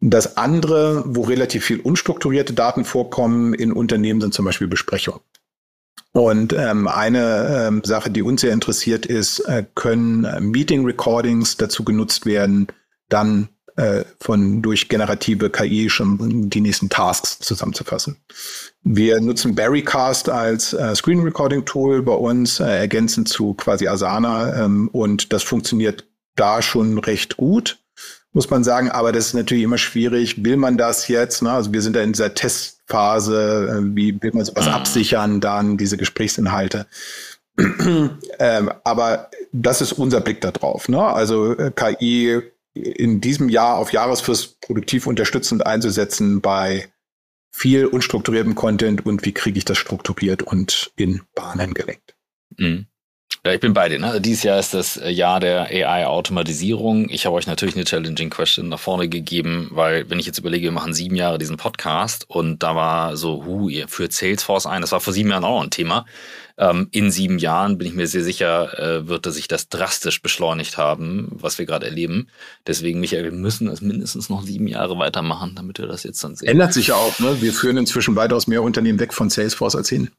Das 0.00 0.36
andere, 0.36 1.02
wo 1.06 1.22
relativ 1.22 1.64
viel 1.64 1.80
unstrukturierte 1.80 2.52
Daten 2.52 2.84
vorkommen 2.84 3.52
in 3.52 3.72
Unternehmen, 3.72 4.20
sind 4.20 4.32
zum 4.32 4.44
Beispiel 4.44 4.68
Besprechungen. 4.68 5.20
Und 6.12 6.52
ähm, 6.52 6.88
eine 6.88 7.66
ähm, 7.68 7.82
Sache, 7.84 8.10
die 8.10 8.22
uns 8.22 8.40
sehr 8.40 8.52
interessiert 8.52 9.06
ist, 9.06 9.40
äh, 9.40 9.64
können 9.74 10.24
äh, 10.24 10.40
Meeting 10.40 10.84
Recordings 10.84 11.56
dazu 11.56 11.84
genutzt 11.84 12.26
werden, 12.26 12.68
dann 13.08 13.48
äh, 13.76 14.04
von 14.20 14.62
durch 14.62 14.88
generative 14.88 15.50
KI 15.50 15.90
schon 15.90 16.48
die 16.48 16.60
nächsten 16.60 16.88
Tasks 16.88 17.38
zusammenzufassen. 17.40 18.16
Wir 18.82 19.20
nutzen 19.20 19.54
Barrycast 19.54 20.28
als 20.28 20.72
äh, 20.72 20.94
Screen 20.94 21.20
Recording 21.20 21.64
Tool 21.64 22.02
bei 22.02 22.14
uns, 22.14 22.58
äh, 22.58 22.64
ergänzend 22.64 23.28
zu 23.28 23.54
quasi 23.54 23.86
Asana, 23.86 24.64
ähm, 24.64 24.88
und 24.88 25.32
das 25.32 25.42
funktioniert 25.42 26.06
da 26.36 26.62
schon 26.62 26.98
recht 26.98 27.36
gut 27.36 27.78
muss 28.38 28.50
man 28.50 28.62
sagen. 28.62 28.88
Aber 28.88 29.10
das 29.10 29.26
ist 29.26 29.34
natürlich 29.34 29.64
immer 29.64 29.78
schwierig. 29.78 30.44
Will 30.44 30.56
man 30.56 30.78
das 30.78 31.08
jetzt? 31.08 31.42
Ne? 31.42 31.50
Also 31.50 31.72
wir 31.72 31.82
sind 31.82 31.96
da 31.96 32.02
in 32.02 32.12
dieser 32.12 32.34
Testphase. 32.34 33.80
Äh, 33.82 33.96
wie 33.96 34.22
will 34.22 34.30
man 34.32 34.44
sowas 34.44 34.66
mhm. 34.66 34.74
absichern? 34.74 35.40
Dann 35.40 35.76
diese 35.76 35.96
Gesprächsinhalte. 35.96 36.86
ähm, 37.58 38.70
aber 38.84 39.28
das 39.50 39.80
ist 39.80 39.92
unser 39.92 40.20
Blick 40.20 40.40
darauf. 40.40 40.88
Ne? 40.88 41.02
Also 41.02 41.58
äh, 41.58 41.72
KI 41.74 42.40
in 42.74 43.20
diesem 43.20 43.48
Jahr 43.48 43.76
auf 43.76 43.92
Jahresfrist 43.92 44.60
produktiv 44.60 45.08
unterstützend 45.08 45.66
einzusetzen 45.66 46.40
bei 46.40 46.86
viel 47.50 47.86
unstrukturiertem 47.86 48.54
Content 48.54 49.04
und 49.04 49.24
wie 49.24 49.32
kriege 49.32 49.58
ich 49.58 49.64
das 49.64 49.78
strukturiert 49.78 50.44
und 50.44 50.92
in 50.94 51.22
Bahnen 51.34 51.74
gelenkt. 51.74 52.14
Mhm. 52.56 52.86
Ja, 53.44 53.52
ich 53.52 53.60
bin 53.60 53.72
bei 53.72 53.88
dir. 53.88 53.98
Ne? 53.98 54.08
Also 54.08 54.20
dieses 54.20 54.42
Jahr 54.42 54.58
ist 54.58 54.74
das 54.74 54.96
äh, 54.96 55.10
Jahr 55.10 55.40
der 55.40 55.66
AI-Automatisierung. 55.70 57.08
Ich 57.08 57.24
habe 57.24 57.36
euch 57.36 57.46
natürlich 57.46 57.76
eine 57.76 57.84
Challenging 57.84 58.30
Question 58.30 58.68
nach 58.68 58.80
vorne 58.80 59.08
gegeben, 59.08 59.68
weil 59.70 60.10
wenn 60.10 60.18
ich 60.18 60.26
jetzt 60.26 60.38
überlege, 60.38 60.64
wir 60.64 60.72
machen 60.72 60.92
sieben 60.92 61.14
Jahre 61.14 61.38
diesen 61.38 61.56
Podcast 61.56 62.28
und 62.28 62.62
da 62.62 62.74
war 62.74 63.16
so, 63.16 63.44
hu, 63.44 63.68
ihr 63.68 63.88
führt 63.88 64.12
Salesforce 64.12 64.66
ein. 64.66 64.80
Das 64.80 64.92
war 64.92 65.00
vor 65.00 65.12
sieben 65.12 65.30
Jahren 65.30 65.44
auch 65.44 65.58
noch 65.58 65.64
ein 65.64 65.70
Thema. 65.70 66.04
Ähm, 66.58 66.88
in 66.90 67.12
sieben 67.12 67.38
Jahren 67.38 67.78
bin 67.78 67.86
ich 67.86 67.94
mir 67.94 68.08
sehr 68.08 68.24
sicher, 68.24 68.76
äh, 68.78 69.06
wird 69.06 69.24
sich 69.32 69.46
das 69.46 69.68
drastisch 69.68 70.20
beschleunigt 70.20 70.76
haben, 70.76 71.28
was 71.30 71.58
wir 71.58 71.66
gerade 71.66 71.86
erleben. 71.86 72.28
Deswegen, 72.66 72.98
Michael, 72.98 73.24
wir 73.24 73.32
müssen 73.32 73.68
es 73.68 73.80
mindestens 73.80 74.28
noch 74.28 74.42
sieben 74.42 74.66
Jahre 74.66 74.98
weitermachen, 74.98 75.52
damit 75.54 75.78
wir 75.78 75.86
das 75.86 76.02
jetzt 76.02 76.22
dann 76.24 76.34
sehen. 76.34 76.48
Ändert 76.48 76.72
sich 76.72 76.88
ja 76.88 76.96
auch. 76.96 77.16
Ne? 77.20 77.40
Wir 77.40 77.52
führen 77.52 77.76
inzwischen 77.76 78.16
weitaus 78.16 78.48
mehr 78.48 78.62
Unternehmen 78.62 78.98
weg 78.98 79.14
von 79.14 79.30
Salesforce 79.30 79.76
als 79.76 79.88
hin. 79.88 80.10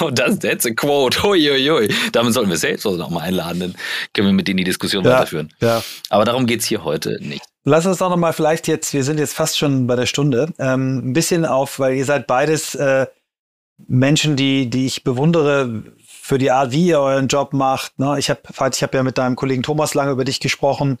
Oh, 0.00 0.10
das, 0.10 0.38
that's 0.38 0.66
a 0.66 0.70
quote. 0.70 1.22
Hui, 1.22 1.88
Damit 2.12 2.34
sollten 2.34 2.50
wir 2.50 2.56
selbst 2.56 2.84
noch 2.84 3.10
mal 3.10 3.20
einladen, 3.20 3.60
dann 3.60 3.74
können 4.12 4.28
wir 4.28 4.32
mit 4.32 4.48
denen 4.48 4.58
die 4.58 4.64
Diskussion 4.64 5.04
ja, 5.04 5.12
weiterführen. 5.12 5.52
Ja. 5.60 5.82
Aber 6.10 6.24
darum 6.24 6.46
geht's 6.46 6.66
hier 6.66 6.84
heute 6.84 7.18
nicht. 7.20 7.42
Lass 7.64 7.86
uns 7.86 7.98
doch 7.98 8.10
noch 8.10 8.16
mal 8.16 8.32
vielleicht 8.32 8.68
jetzt, 8.68 8.94
wir 8.94 9.04
sind 9.04 9.18
jetzt 9.18 9.34
fast 9.34 9.58
schon 9.58 9.86
bei 9.86 9.96
der 9.96 10.06
Stunde, 10.06 10.52
ähm, 10.58 11.10
ein 11.10 11.12
bisschen 11.12 11.44
auf, 11.44 11.78
weil 11.78 11.96
ihr 11.96 12.04
seid 12.04 12.26
beides 12.26 12.74
äh, 12.74 13.06
Menschen, 13.88 14.36
die, 14.36 14.70
die 14.70 14.86
ich 14.86 15.04
bewundere 15.04 15.82
für 16.06 16.38
die 16.38 16.50
Art, 16.50 16.72
wie 16.72 16.86
ihr 16.86 17.00
euren 17.00 17.28
Job 17.28 17.52
macht. 17.52 17.98
Ne? 17.98 18.16
Ich 18.18 18.30
habe 18.30 18.40
ich 18.72 18.82
hab 18.82 18.94
ja 18.94 19.02
mit 19.02 19.18
deinem 19.18 19.36
Kollegen 19.36 19.62
Thomas 19.62 19.94
lange 19.94 20.12
über 20.12 20.24
dich 20.24 20.40
gesprochen, 20.40 20.98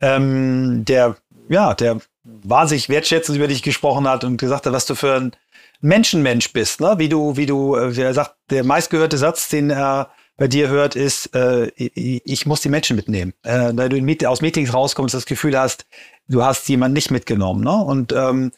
ähm, 0.00 0.84
der, 0.84 1.16
ja, 1.48 1.74
der 1.74 2.00
wahnsinnig 2.24 2.88
wertschätzend 2.88 3.36
über 3.36 3.48
dich 3.48 3.62
gesprochen 3.62 4.08
hat 4.08 4.24
und 4.24 4.36
gesagt 4.36 4.66
hat, 4.66 4.72
was 4.72 4.86
du 4.86 4.94
für 4.94 5.14
ein 5.14 5.32
Menschenmensch 5.80 6.52
bist, 6.52 6.80
ne? 6.80 6.94
Wie 6.98 7.08
du, 7.08 7.36
wie 7.36 7.46
du, 7.46 7.76
äh, 7.76 7.96
wie 7.96 8.00
er 8.00 8.14
sagt, 8.14 8.36
der 8.50 8.64
meistgehörte 8.64 9.18
Satz, 9.18 9.48
den 9.48 9.70
er 9.70 10.10
bei 10.36 10.48
dir 10.48 10.68
hört, 10.68 10.96
ist, 10.96 11.34
äh, 11.34 11.70
ich 11.76 12.46
muss 12.46 12.60
die 12.60 12.68
Menschen 12.68 12.96
mitnehmen. 12.96 13.34
Äh, 13.44 13.70
weil 13.74 13.88
du 13.88 14.28
aus 14.28 14.40
Meetings 14.40 14.74
rauskommst, 14.74 15.14
das 15.14 15.26
Gefühl 15.26 15.58
hast, 15.58 15.86
du 16.28 16.42
hast 16.42 16.68
jemanden 16.68 16.94
nicht 16.94 17.10
mitgenommen. 17.10 17.62
Ne? 17.62 17.76
Und 17.76 18.12
ähm, 18.12 18.50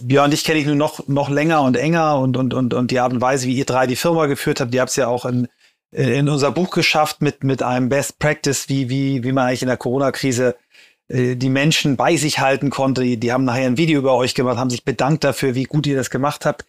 Björn, 0.00 0.30
dich 0.30 0.44
kenne 0.44 0.60
ich 0.60 0.66
nur 0.66 0.76
noch, 0.76 1.08
noch 1.08 1.28
länger 1.28 1.62
und 1.62 1.76
enger 1.76 2.18
und, 2.18 2.36
und, 2.36 2.54
und, 2.54 2.72
und 2.72 2.90
die 2.90 3.00
Art 3.00 3.12
und 3.12 3.20
Weise, 3.20 3.48
wie 3.48 3.56
ihr 3.56 3.64
drei 3.64 3.86
die 3.86 3.96
Firma 3.96 4.26
geführt 4.26 4.60
habt, 4.60 4.72
die 4.72 4.80
habt 4.80 4.90
es 4.90 4.96
ja 4.96 5.08
auch 5.08 5.24
in, 5.24 5.48
in 5.90 6.28
unser 6.28 6.52
Buch 6.52 6.70
geschafft 6.70 7.20
mit, 7.20 7.42
mit 7.42 7.62
einem 7.62 7.88
Best 7.88 8.20
Practice, 8.20 8.68
wie, 8.68 8.88
wie, 8.88 9.24
wie 9.24 9.32
man 9.32 9.48
eigentlich 9.48 9.62
in 9.62 9.68
der 9.68 9.76
Corona-Krise 9.76 10.50
äh, 10.50 10.71
die 11.08 11.48
Menschen 11.48 11.96
bei 11.96 12.16
sich 12.16 12.38
halten 12.38 12.70
konnte. 12.70 13.02
Die, 13.02 13.18
die 13.18 13.32
haben 13.32 13.44
nachher 13.44 13.66
ein 13.66 13.76
Video 13.76 13.98
über 13.98 14.14
euch 14.14 14.34
gemacht, 14.34 14.56
haben 14.56 14.70
sich 14.70 14.84
bedankt 14.84 15.24
dafür, 15.24 15.54
wie 15.54 15.64
gut 15.64 15.86
ihr 15.86 15.96
das 15.96 16.10
gemacht 16.10 16.46
habt. 16.46 16.64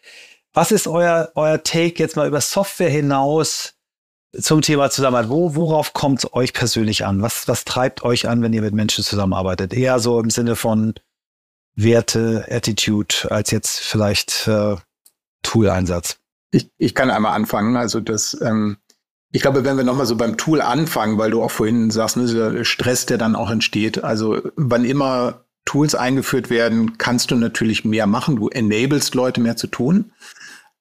Was 0.54 0.72
ist 0.72 0.88
euer, 0.88 1.32
euer 1.36 1.64
Take 1.64 1.96
jetzt 1.98 2.16
mal 2.16 2.28
über 2.28 2.42
Software 2.42 2.90
hinaus 2.90 3.74
zum 4.40 4.62
Thema 4.62 4.90
Zusammenarbeit? 4.90 5.30
Wo, 5.30 5.56
worauf 5.56 5.94
kommt 5.94 6.20
es 6.20 6.34
euch 6.34 6.54
persönlich 6.54 7.06
an? 7.06 7.22
Was, 7.22 7.48
was 7.48 7.66
treibt 7.66 8.04
euch 8.04 8.28
an, 8.28 8.42
wenn 8.42 8.54
ihr 8.54 8.62
mit 8.62 8.74
Menschen 8.74 9.04
zusammenarbeitet? 9.04 9.74
Eher 9.74 10.00
so 10.00 10.20
im 10.20 10.30
Sinne 10.30 10.56
von 10.56 10.94
Werte, 11.76 12.46
Attitude, 12.50 13.16
als 13.30 13.50
jetzt 13.52 13.80
vielleicht 13.80 14.48
äh, 14.48 14.76
Tool-Einsatz. 15.42 16.18
Ich, 16.52 16.70
ich 16.78 16.94
kann 16.94 17.10
einmal 17.10 17.34
anfangen. 17.34 17.76
Also 17.76 18.00
das, 18.00 18.40
ähm, 18.42 18.78
ich 19.36 19.42
glaube, 19.42 19.66
wenn 19.66 19.78
wir 19.78 19.84
nochmal 19.84 20.06
so 20.06 20.16
beim 20.16 20.38
Tool 20.38 20.62
anfangen, 20.62 21.18
weil 21.18 21.32
du 21.32 21.42
auch 21.42 21.50
vorhin 21.50 21.90
sagst, 21.90 22.18
ne, 22.18 22.32
der 22.32 22.64
Stress, 22.64 23.08
der 23.08 23.18
dann 23.18 23.36
auch 23.36 23.50
entsteht. 23.50 24.04
Also 24.04 24.40
wann 24.56 24.86
immer 24.86 25.46
Tools 25.66 25.96
eingeführt 25.96 26.52
werden, 26.52 27.00
kannst 27.00 27.32
du 27.32 27.36
natürlich 27.36 27.84
mehr 27.84 28.06
machen. 28.06 28.36
Du 28.36 28.50
enablest 28.50 29.16
Leute 29.16 29.42
mehr 29.42 29.58
zu 29.58 29.66
tun. 29.66 30.12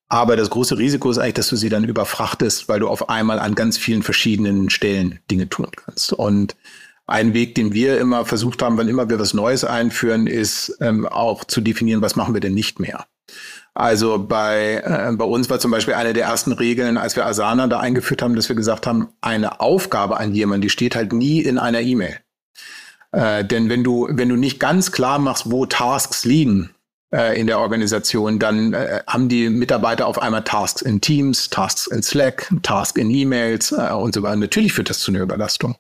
Aber 0.09 0.37
das 0.37 0.51
große 0.51 0.77
Risiko 0.77 1.11
ist 1.11 1.17
eigentlich, 1.17 1.33
dass 1.33 1.49
du 1.49 1.57
sie 1.57 1.71
dann 1.71 1.85
überfrachtest, 1.85 2.69
weil 2.69 2.81
du 2.81 2.89
auf 2.89 3.09
einmal 3.09 3.39
an 3.39 3.55
ganz 3.55 3.79
vielen 3.79 4.03
verschiedenen 4.03 4.69
Stellen 4.69 5.21
Dinge 5.31 5.49
tun 5.49 5.69
kannst. 5.75 6.13
Und 6.13 6.55
ein 7.07 7.33
Weg, 7.33 7.55
den 7.55 7.73
wir 7.73 7.99
immer 7.99 8.27
versucht 8.27 8.61
haben, 8.61 8.77
wann 8.77 8.89
immer 8.89 9.09
wir 9.09 9.19
was 9.19 9.33
Neues 9.33 9.65
einführen, 9.65 10.27
ist 10.27 10.77
ähm, 10.83 11.07
auch 11.07 11.45
zu 11.45 11.63
definieren, 11.63 12.03
was 12.03 12.17
machen 12.17 12.35
wir 12.35 12.43
denn 12.43 12.53
nicht 12.53 12.81
mehr. 12.81 13.07
Also 13.75 14.19
bei, 14.19 14.83
äh, 14.85 15.13
bei 15.17 15.25
uns 15.25 15.49
war 15.49 15.59
zum 15.59 15.71
Beispiel 15.71 15.95
eine 15.95 16.13
der 16.13 16.25
ersten 16.25 16.53
Regeln, 16.53 16.99
als 16.99 17.17
wir 17.17 17.25
Asana 17.25 17.67
da 17.69 17.81
eingeführt 17.81 18.21
haben, 18.21 18.37
dass 18.37 18.49
wir 18.49 18.57
gesagt 18.57 18.87
haben, 18.87 19.09
eine 19.21 19.61
Aufgabe 19.61 20.19
an 20.19 20.35
jemanden, 20.35 20.63
die 20.63 20.71
steht 20.71 20.95
halt 20.95 21.13
nie 21.13 21.41
in 21.41 21.59
einer 21.59 21.81
E-Mail. 21.81 22.19
Äh, 23.13 23.45
denn 23.45 23.69
wenn 23.71 23.83
du, 23.83 24.09
wenn 24.11 24.29
du 24.29 24.37
nicht 24.37 24.61
ganz 24.61 24.93
klar 24.93 25.19
machst, 25.19 25.51
wo 25.51 25.65
Tasks 25.65 26.25
liegen, 26.25 26.71
äh, 27.13 27.39
in 27.39 27.47
der 27.47 27.59
Organisation, 27.59 28.39
dann 28.39 28.73
äh, 28.73 29.03
haben 29.07 29.29
die 29.29 29.51
Mitarbeiter 29.51 30.07
auf 30.07 30.21
einmal 30.21 30.45
Tasks 30.45 30.83
in 30.83 31.01
Teams, 31.01 31.51
Tasks 31.51 31.87
in 31.87 32.03
Slack, 32.03 32.51
Tasks 32.63 32.99
in 32.99 33.11
E-Mails 33.11 33.73
äh, 33.73 33.93
und 33.93 34.15
so 34.15 34.23
weiter. 34.23 34.37
Natürlich 34.37 34.73
führt 34.73 34.91
das 34.91 35.01
zu 35.01 35.11
einer 35.13 35.21
Überlastung. 35.21 35.77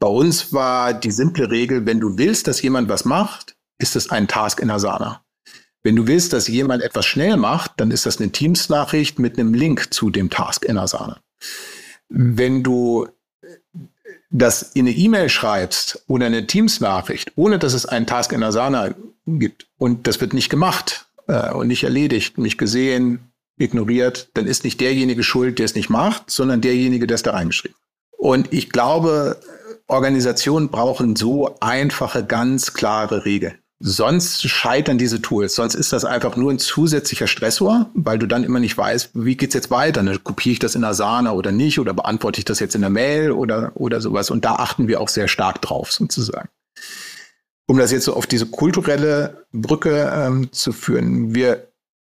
Bei 0.00 0.08
uns 0.08 0.52
war 0.52 0.92
die 0.92 1.12
simple 1.12 1.50
Regel, 1.50 1.86
wenn 1.86 2.00
du 2.00 2.18
willst, 2.18 2.48
dass 2.48 2.60
jemand 2.60 2.88
was 2.88 3.04
macht, 3.04 3.56
ist 3.78 3.96
es 3.96 4.10
ein 4.10 4.28
Task 4.28 4.60
in 4.60 4.70
Asana. 4.70 5.23
Wenn 5.84 5.96
du 5.96 6.06
willst, 6.06 6.32
dass 6.32 6.48
jemand 6.48 6.82
etwas 6.82 7.04
schnell 7.04 7.36
macht, 7.36 7.72
dann 7.76 7.90
ist 7.90 8.06
das 8.06 8.18
eine 8.18 8.32
Teams-Nachricht 8.32 9.18
mit 9.18 9.38
einem 9.38 9.52
Link 9.52 9.92
zu 9.92 10.08
dem 10.08 10.30
Task 10.30 10.64
in 10.64 10.78
Asana. 10.78 11.20
Wenn 12.08 12.62
du 12.62 13.06
das 14.30 14.62
in 14.62 14.86
eine 14.86 14.96
E-Mail 14.96 15.28
schreibst 15.28 16.02
oder 16.08 16.26
eine 16.26 16.46
Teams-Nachricht, 16.46 17.32
ohne 17.36 17.58
dass 17.58 17.74
es 17.74 17.84
einen 17.84 18.06
Task 18.06 18.32
in 18.32 18.42
Asana 18.42 18.94
gibt 19.26 19.66
und 19.76 20.06
das 20.06 20.22
wird 20.22 20.32
nicht 20.32 20.48
gemacht 20.48 21.06
äh, 21.28 21.52
und 21.52 21.68
nicht 21.68 21.84
erledigt, 21.84 22.38
nicht 22.38 22.56
gesehen, 22.56 23.30
ignoriert, 23.58 24.30
dann 24.32 24.46
ist 24.46 24.64
nicht 24.64 24.80
derjenige 24.80 25.22
schuld, 25.22 25.58
der 25.58 25.66
es 25.66 25.74
nicht 25.74 25.90
macht, 25.90 26.30
sondern 26.30 26.62
derjenige, 26.62 27.06
der 27.06 27.16
es 27.16 27.22
da 27.22 27.32
reingeschrieben. 27.32 27.76
Und 28.16 28.52
ich 28.54 28.70
glaube, 28.70 29.38
Organisationen 29.86 30.70
brauchen 30.70 31.14
so 31.14 31.56
einfache, 31.60 32.24
ganz 32.24 32.72
klare 32.72 33.26
Regeln. 33.26 33.58
Sonst 33.80 34.48
scheitern 34.48 34.98
diese 34.98 35.20
Tools. 35.20 35.56
Sonst 35.56 35.74
ist 35.74 35.92
das 35.92 36.04
einfach 36.04 36.36
nur 36.36 36.52
ein 36.52 36.58
zusätzlicher 36.58 37.26
Stressor, 37.26 37.90
weil 37.94 38.18
du 38.18 38.26
dann 38.26 38.44
immer 38.44 38.60
nicht 38.60 38.78
weißt, 38.78 39.10
wie 39.14 39.36
geht's 39.36 39.54
jetzt 39.54 39.70
weiter? 39.70 40.02
Ne? 40.02 40.18
Kopiere 40.18 40.52
ich 40.52 40.58
das 40.58 40.74
in 40.74 40.84
Asana 40.84 41.32
oder 41.32 41.52
nicht? 41.52 41.78
Oder 41.78 41.92
beantworte 41.92 42.38
ich 42.38 42.44
das 42.44 42.60
jetzt 42.60 42.74
in 42.74 42.82
der 42.82 42.90
Mail 42.90 43.32
oder, 43.32 43.72
oder 43.74 44.00
sowas? 44.00 44.30
Und 44.30 44.44
da 44.44 44.54
achten 44.56 44.88
wir 44.88 45.00
auch 45.00 45.08
sehr 45.08 45.28
stark 45.28 45.60
drauf, 45.60 45.92
sozusagen. 45.92 46.48
Um 47.66 47.78
das 47.78 47.90
jetzt 47.90 48.04
so 48.04 48.14
auf 48.14 48.26
diese 48.26 48.46
kulturelle 48.46 49.44
Brücke 49.52 50.12
ähm, 50.14 50.52
zu 50.52 50.72
führen, 50.72 51.34
wir 51.34 51.68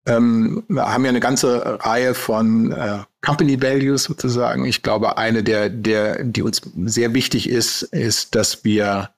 ähm, 0.07 0.65
haben 0.75 1.05
ja 1.05 1.11
eine 1.11 1.21
ganze 1.21 1.79
Reihe 1.85 2.15
von 2.15 2.73
äh, 2.73 2.99
Company 3.21 3.63
Values 3.63 4.05
sozusagen. 4.05 4.65
Ich 4.65 4.83
glaube, 4.83 5.17
eine 5.17 5.45
der, 5.45 5.69
der, 5.69 6.25
die 6.25 6.43
uns 6.43 6.61
sehr 6.87 7.15
wichtig 7.15 7.49
ist, 7.49 7.83
ist, 7.83 8.35
dass 8.35 8.65
wir 8.65 9.11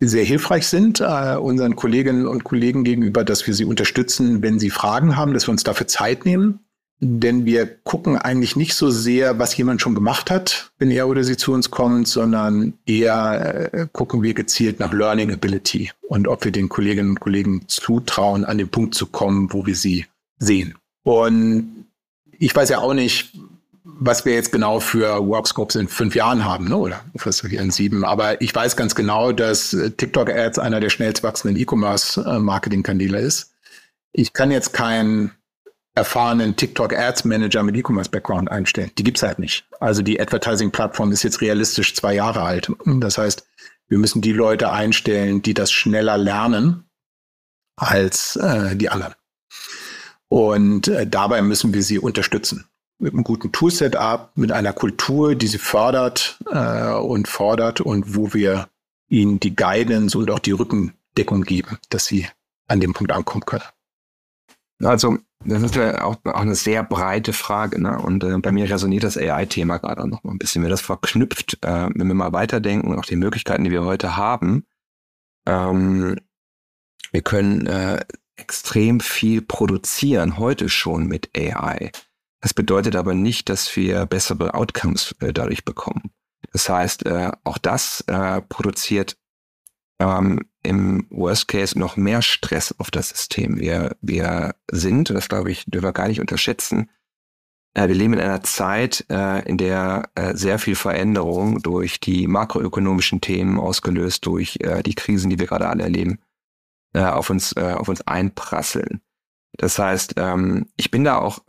sehr 0.00 0.24
hilfreich 0.24 0.66
sind 0.66 1.00
äh, 1.00 1.36
unseren 1.36 1.76
Kolleginnen 1.76 2.26
und 2.26 2.44
Kollegen 2.44 2.84
gegenüber, 2.84 3.24
dass 3.24 3.46
wir 3.46 3.54
sie 3.54 3.64
unterstützen, 3.64 4.42
wenn 4.42 4.58
sie 4.58 4.70
Fragen 4.70 5.16
haben, 5.16 5.34
dass 5.34 5.46
wir 5.46 5.52
uns 5.52 5.62
dafür 5.62 5.86
Zeit 5.86 6.24
nehmen. 6.24 6.60
Denn 7.02 7.46
wir 7.46 7.66
gucken 7.66 8.18
eigentlich 8.18 8.56
nicht 8.56 8.74
so 8.74 8.90
sehr, 8.90 9.38
was 9.38 9.56
jemand 9.56 9.80
schon 9.80 9.94
gemacht 9.94 10.30
hat, 10.30 10.70
wenn 10.78 10.90
er 10.90 11.08
oder 11.08 11.24
sie 11.24 11.38
zu 11.38 11.52
uns 11.52 11.70
kommt, 11.70 12.08
sondern 12.08 12.74
eher 12.84 13.72
äh, 13.72 13.86
gucken 13.90 14.22
wir 14.22 14.34
gezielt 14.34 14.80
nach 14.80 14.92
Learning 14.92 15.32
Ability 15.32 15.92
und 16.02 16.28
ob 16.28 16.44
wir 16.44 16.52
den 16.52 16.68
Kolleginnen 16.68 17.10
und 17.10 17.20
Kollegen 17.20 17.68
zutrauen, 17.68 18.44
an 18.44 18.58
den 18.58 18.68
Punkt 18.68 18.94
zu 18.94 19.06
kommen, 19.06 19.50
wo 19.52 19.64
wir 19.64 19.76
sie 19.76 20.06
sehen. 20.38 20.74
Und 21.02 21.86
ich 22.38 22.54
weiß 22.54 22.68
ja 22.68 22.80
auch 22.80 22.94
nicht, 22.94 23.32
was 23.84 24.24
wir 24.24 24.34
jetzt 24.34 24.52
genau 24.52 24.80
für 24.80 25.26
Workscopes 25.26 25.76
in 25.76 25.88
fünf 25.88 26.14
Jahren 26.14 26.44
haben, 26.44 26.68
ne? 26.68 26.76
oder 26.76 27.00
hier 27.48 27.60
in 27.60 27.70
sieben. 27.70 28.04
Aber 28.04 28.40
ich 28.40 28.54
weiß 28.54 28.76
ganz 28.76 28.94
genau, 28.94 29.32
dass 29.32 29.70
TikTok-Ads 29.70 30.58
einer 30.58 30.80
der 30.80 30.90
schnellst 30.90 31.22
wachsenden 31.22 31.60
E-Commerce-Marketing-Kanäle 31.60 33.20
ist. 33.20 33.52
Ich 34.12 34.32
kann 34.32 34.50
jetzt 34.50 34.72
keinen 34.72 35.32
erfahrenen 35.94 36.56
TikTok-Ads-Manager 36.56 37.62
mit 37.62 37.76
E-Commerce-Background 37.76 38.50
einstellen. 38.50 38.90
Die 38.98 39.04
gibt's 39.04 39.22
halt 39.22 39.38
nicht. 39.38 39.66
Also 39.80 40.02
die 40.02 40.20
Advertising-Plattform 40.20 41.12
ist 41.12 41.22
jetzt 41.22 41.40
realistisch 41.40 41.94
zwei 41.94 42.14
Jahre 42.14 42.42
alt. 42.42 42.70
Das 42.84 43.18
heißt, 43.18 43.46
wir 43.88 43.98
müssen 43.98 44.22
die 44.22 44.32
Leute 44.32 44.70
einstellen, 44.70 45.42
die 45.42 45.54
das 45.54 45.72
schneller 45.72 46.16
lernen 46.16 46.84
als 47.76 48.36
äh, 48.36 48.76
die 48.76 48.88
anderen. 48.88 49.14
Und 50.28 50.86
äh, 50.86 51.06
dabei 51.06 51.42
müssen 51.42 51.74
wir 51.74 51.82
sie 51.82 51.98
unterstützen. 51.98 52.69
Mit 53.00 53.14
einem 53.14 53.24
guten 53.24 53.50
Toolset-up, 53.50 54.32
mit 54.36 54.52
einer 54.52 54.72
Kultur, 54.74 55.34
die 55.34 55.46
sie 55.46 55.58
fördert 55.58 56.38
äh, 56.50 56.92
und 56.92 57.28
fordert 57.28 57.80
und 57.80 58.14
wo 58.14 58.34
wir 58.34 58.68
ihnen 59.08 59.40
die 59.40 59.56
Guidance 59.56 60.16
und 60.16 60.30
auch 60.30 60.38
die 60.38 60.52
Rückendeckung 60.52 61.42
geben, 61.42 61.78
dass 61.88 62.04
sie 62.04 62.26
an 62.68 62.80
dem 62.80 62.92
Punkt 62.92 63.10
ankommen 63.12 63.46
können. 63.46 63.64
Also, 64.82 65.18
das 65.44 65.62
ist 65.62 65.74
ja 65.74 66.04
auch, 66.04 66.16
auch 66.24 66.40
eine 66.40 66.54
sehr 66.54 66.82
breite 66.82 67.32
Frage. 67.32 67.80
Ne? 67.80 67.98
Und 67.98 68.22
äh, 68.22 68.36
bei 68.38 68.52
mir 68.52 68.68
resoniert 68.68 69.04
das 69.04 69.16
AI-Thema 69.16 69.78
gerade 69.78 70.06
noch 70.06 70.22
mal 70.22 70.32
ein 70.32 70.38
bisschen. 70.38 70.62
Mir 70.62 70.68
das 70.68 70.82
verknüpft, 70.82 71.58
äh, 71.62 71.88
wenn 71.94 72.06
wir 72.06 72.14
mal 72.14 72.32
weiterdenken 72.32 72.88
und 72.88 72.98
auch 72.98 73.06
die 73.06 73.16
Möglichkeiten, 73.16 73.64
die 73.64 73.70
wir 73.70 73.84
heute 73.84 74.16
haben. 74.16 74.66
Ähm, 75.46 76.16
wir 77.12 77.22
können 77.22 77.66
äh, 77.66 78.04
extrem 78.36 79.00
viel 79.00 79.42
produzieren, 79.42 80.38
heute 80.38 80.68
schon 80.68 81.06
mit 81.06 81.30
AI. 81.36 81.90
Das 82.40 82.54
bedeutet 82.54 82.96
aber 82.96 83.14
nicht, 83.14 83.48
dass 83.48 83.74
wir 83.76 84.06
bessere 84.06 84.54
Outcomes 84.54 85.14
äh, 85.20 85.32
dadurch 85.32 85.64
bekommen. 85.64 86.10
Das 86.52 86.68
heißt, 86.68 87.06
äh, 87.06 87.32
auch 87.44 87.58
das 87.58 88.02
äh, 88.06 88.40
produziert 88.42 89.16
ähm, 90.00 90.40
im 90.62 91.06
Worst 91.10 91.48
Case 91.48 91.78
noch 91.78 91.96
mehr 91.96 92.22
Stress 92.22 92.74
auf 92.78 92.90
das 92.90 93.10
System. 93.10 93.58
Wir, 93.58 93.96
wir 94.00 94.54
sind, 94.70 95.10
das 95.10 95.28
glaube 95.28 95.50
ich, 95.50 95.64
dürfen 95.66 95.86
wir 95.86 95.92
gar 95.92 96.08
nicht 96.08 96.20
unterschätzen, 96.20 96.88
äh, 97.74 97.88
wir 97.88 97.94
leben 97.94 98.14
in 98.14 98.20
einer 98.20 98.42
Zeit, 98.42 99.04
äh, 99.10 99.46
in 99.48 99.56
der 99.56 100.10
äh, 100.14 100.34
sehr 100.34 100.58
viel 100.58 100.74
Veränderung 100.74 101.62
durch 101.62 102.00
die 102.00 102.26
makroökonomischen 102.26 103.20
Themen 103.20 103.58
ausgelöst, 103.58 104.26
durch 104.26 104.58
die 104.84 104.94
Krisen, 104.94 105.30
die 105.30 105.38
wir 105.38 105.46
gerade 105.46 105.68
alle 105.68 105.84
erleben, 105.84 106.18
auf 106.92 107.30
uns 107.30 107.56
auf 107.56 107.88
uns 107.88 108.00
einprasseln. 108.02 109.00
Das 109.52 109.78
heißt, 109.78 110.14
ähm, 110.16 110.66
ich 110.76 110.90
bin 110.90 111.04
da 111.04 111.18
auch 111.18 111.40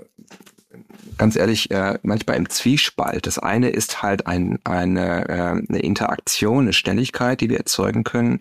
ganz 1.18 1.36
ehrlich 1.36 1.72
äh, 1.72 2.00
manchmal 2.04 2.38
im 2.38 2.50
Zwiespalt. 2.50 3.28
Das 3.28 3.40
eine 3.40 3.70
ist 3.70 4.02
halt 4.02 4.28
ein, 4.28 4.60
eine, 4.64 5.30
äh, 5.30 5.34
eine 5.68 5.80
Interaktion, 5.80 6.66
eine 6.66 6.74
Schnelligkeit, 6.74 7.42
die 7.42 7.50
wir 7.50 7.58
erzeugen 7.58 8.04
können, 8.04 8.40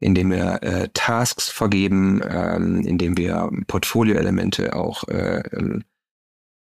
indem 0.00 0.30
wir 0.30 0.62
äh, 0.62 0.88
Tasks 0.94 1.48
vergeben, 1.48 2.20
ähm, 2.28 2.80
indem 2.82 3.16
wir 3.16 3.50
Portfolioelemente 3.66 4.76
auch 4.76 5.06
äh, 5.08 5.42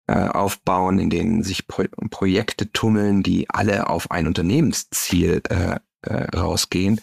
äh, 0.07 0.13
aufbauen, 0.13 0.99
in 0.99 1.09
denen 1.09 1.43
sich 1.43 1.68
Pro 1.68 1.84
Projekte 2.09 2.72
tummeln, 2.72 3.24
die 3.24 3.49
alle 3.49 3.89
auf 3.89 4.11
ein 4.11 4.28
Unternehmensziel 4.28 5.41
äh, 5.49 5.80
äh, 6.01 6.38
rausgehen. 6.38 7.01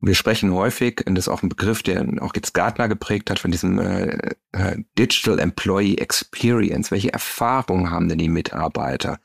Wir 0.00 0.14
sprechen 0.14 0.52
häufig, 0.52 1.04
und 1.06 1.16
das 1.16 1.26
ist 1.26 1.28
auch 1.28 1.42
ein 1.42 1.48
Begriff, 1.48 1.82
der 1.82 2.06
auch 2.20 2.34
jetzt 2.34 2.54
Gartner 2.54 2.88
geprägt 2.88 3.30
hat, 3.30 3.40
von 3.40 3.50
diesem 3.50 3.78
äh, 3.80 4.34
äh, 4.52 4.76
Digital 4.96 5.40
Employee 5.40 5.96
Experience. 5.96 6.90
Welche 6.90 7.12
Erfahrungen 7.12 7.90
haben 7.90 8.08
denn 8.08 8.18
die 8.18 8.28
Mitarbeiter? 8.28 9.18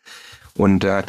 Und 0.56 0.84
äh, 0.84 1.04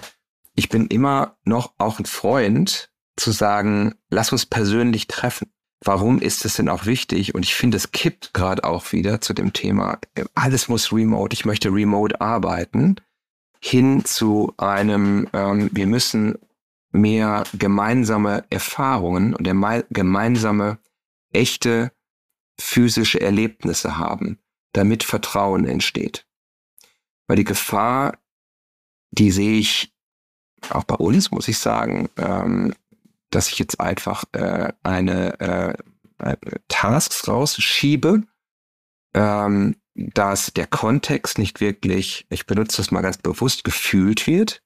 ich 0.55 0.69
bin 0.69 0.87
immer 0.89 1.37
noch 1.45 1.73
auch 1.79 1.99
ein 1.99 2.05
Freund 2.05 2.91
zu 3.17 3.31
sagen, 3.31 3.95
lass 4.11 4.33
uns 4.33 4.47
persönlich 4.47 5.07
treffen. 5.07 5.51
Warum 5.83 6.21
ist 6.21 6.45
es 6.45 6.57
denn 6.57 6.69
auch 6.69 6.87
wichtig? 6.87 7.35
Und 7.35 7.45
ich 7.45 7.55
finde, 7.55 7.77
es 7.77 7.93
kippt 7.93 8.35
gerade 8.35 8.65
auch 8.65 8.93
wieder 8.93 9.21
zu 9.21 9.35
dem 9.35 9.53
Thema, 9.53 9.99
alles 10.35 10.69
muss 10.69 10.93
remote, 10.93 11.35
ich 11.35 11.45
möchte 11.45 11.71
remote 11.71 12.21
arbeiten, 12.21 12.97
hin 13.61 14.05
zu 14.05 14.53
einem, 14.57 15.29
ähm, 15.33 15.71
wir 15.73 15.87
müssen 15.87 16.39
mehr 16.95 17.43
gemeinsame 17.53 18.45
Erfahrungen 18.51 19.35
und 19.35 19.45
gemeinsame, 19.91 20.79
echte 21.33 21.93
physische 22.59 23.21
Erlebnisse 23.21 23.99
haben, 23.99 24.39
damit 24.73 25.03
Vertrauen 25.03 25.67
entsteht. 25.67 26.27
Weil 27.27 27.37
die 27.37 27.45
Gefahr, 27.45 28.19
die 29.11 29.33
sehe 29.33 29.59
ich 29.59 29.93
auch 30.71 30.85
bei 30.85 30.95
uns, 30.95 31.33
muss 31.33 31.49
ich 31.49 31.59
sagen, 31.59 32.09
ähm, 32.17 32.75
dass 33.31 33.49
ich 33.49 33.59
jetzt 33.59 33.81
einfach 33.81 34.25
äh, 34.33 34.73
eine, 34.85 35.41
äh, 35.41 35.75
Tasks 36.69 37.27
rausschiebe, 37.27 38.23
ähm, 39.15 39.77
dass 39.95 40.53
der 40.53 40.69
Kontext 40.69 41.39
nicht 41.39 41.61
wirklich, 41.61 42.27
ich 42.31 42.47
benutze 42.47 42.77
das 42.77 42.93
mal 42.93 43.03
ganz 43.03 43.19
bewusst, 43.19 43.65
gefühlt 43.65 44.27
wird. 44.29 44.63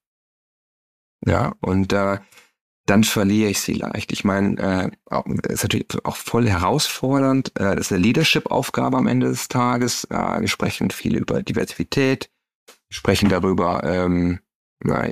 Ja, 1.26 1.54
und 1.60 1.92
äh, 1.92 2.18
dann 2.86 3.04
verliere 3.04 3.50
ich 3.50 3.60
sie 3.60 3.74
leicht. 3.74 4.12
Ich 4.12 4.24
meine, 4.24 4.92
äh, 5.10 5.52
ist 5.52 5.62
natürlich 5.62 5.86
auch 6.04 6.16
voll 6.16 6.48
herausfordernd. 6.48 7.48
Äh, 7.58 7.76
das 7.76 7.86
ist 7.86 7.92
eine 7.92 8.02
Leadership-Aufgabe 8.02 8.96
am 8.96 9.06
Ende 9.06 9.28
des 9.28 9.48
Tages. 9.48 10.04
Äh, 10.04 10.40
wir 10.40 10.48
sprechen 10.48 10.90
viel 10.90 11.16
über 11.16 11.42
Diversität, 11.42 12.30
sprechen 12.88 13.28
darüber, 13.28 13.84
ähm, 13.84 14.40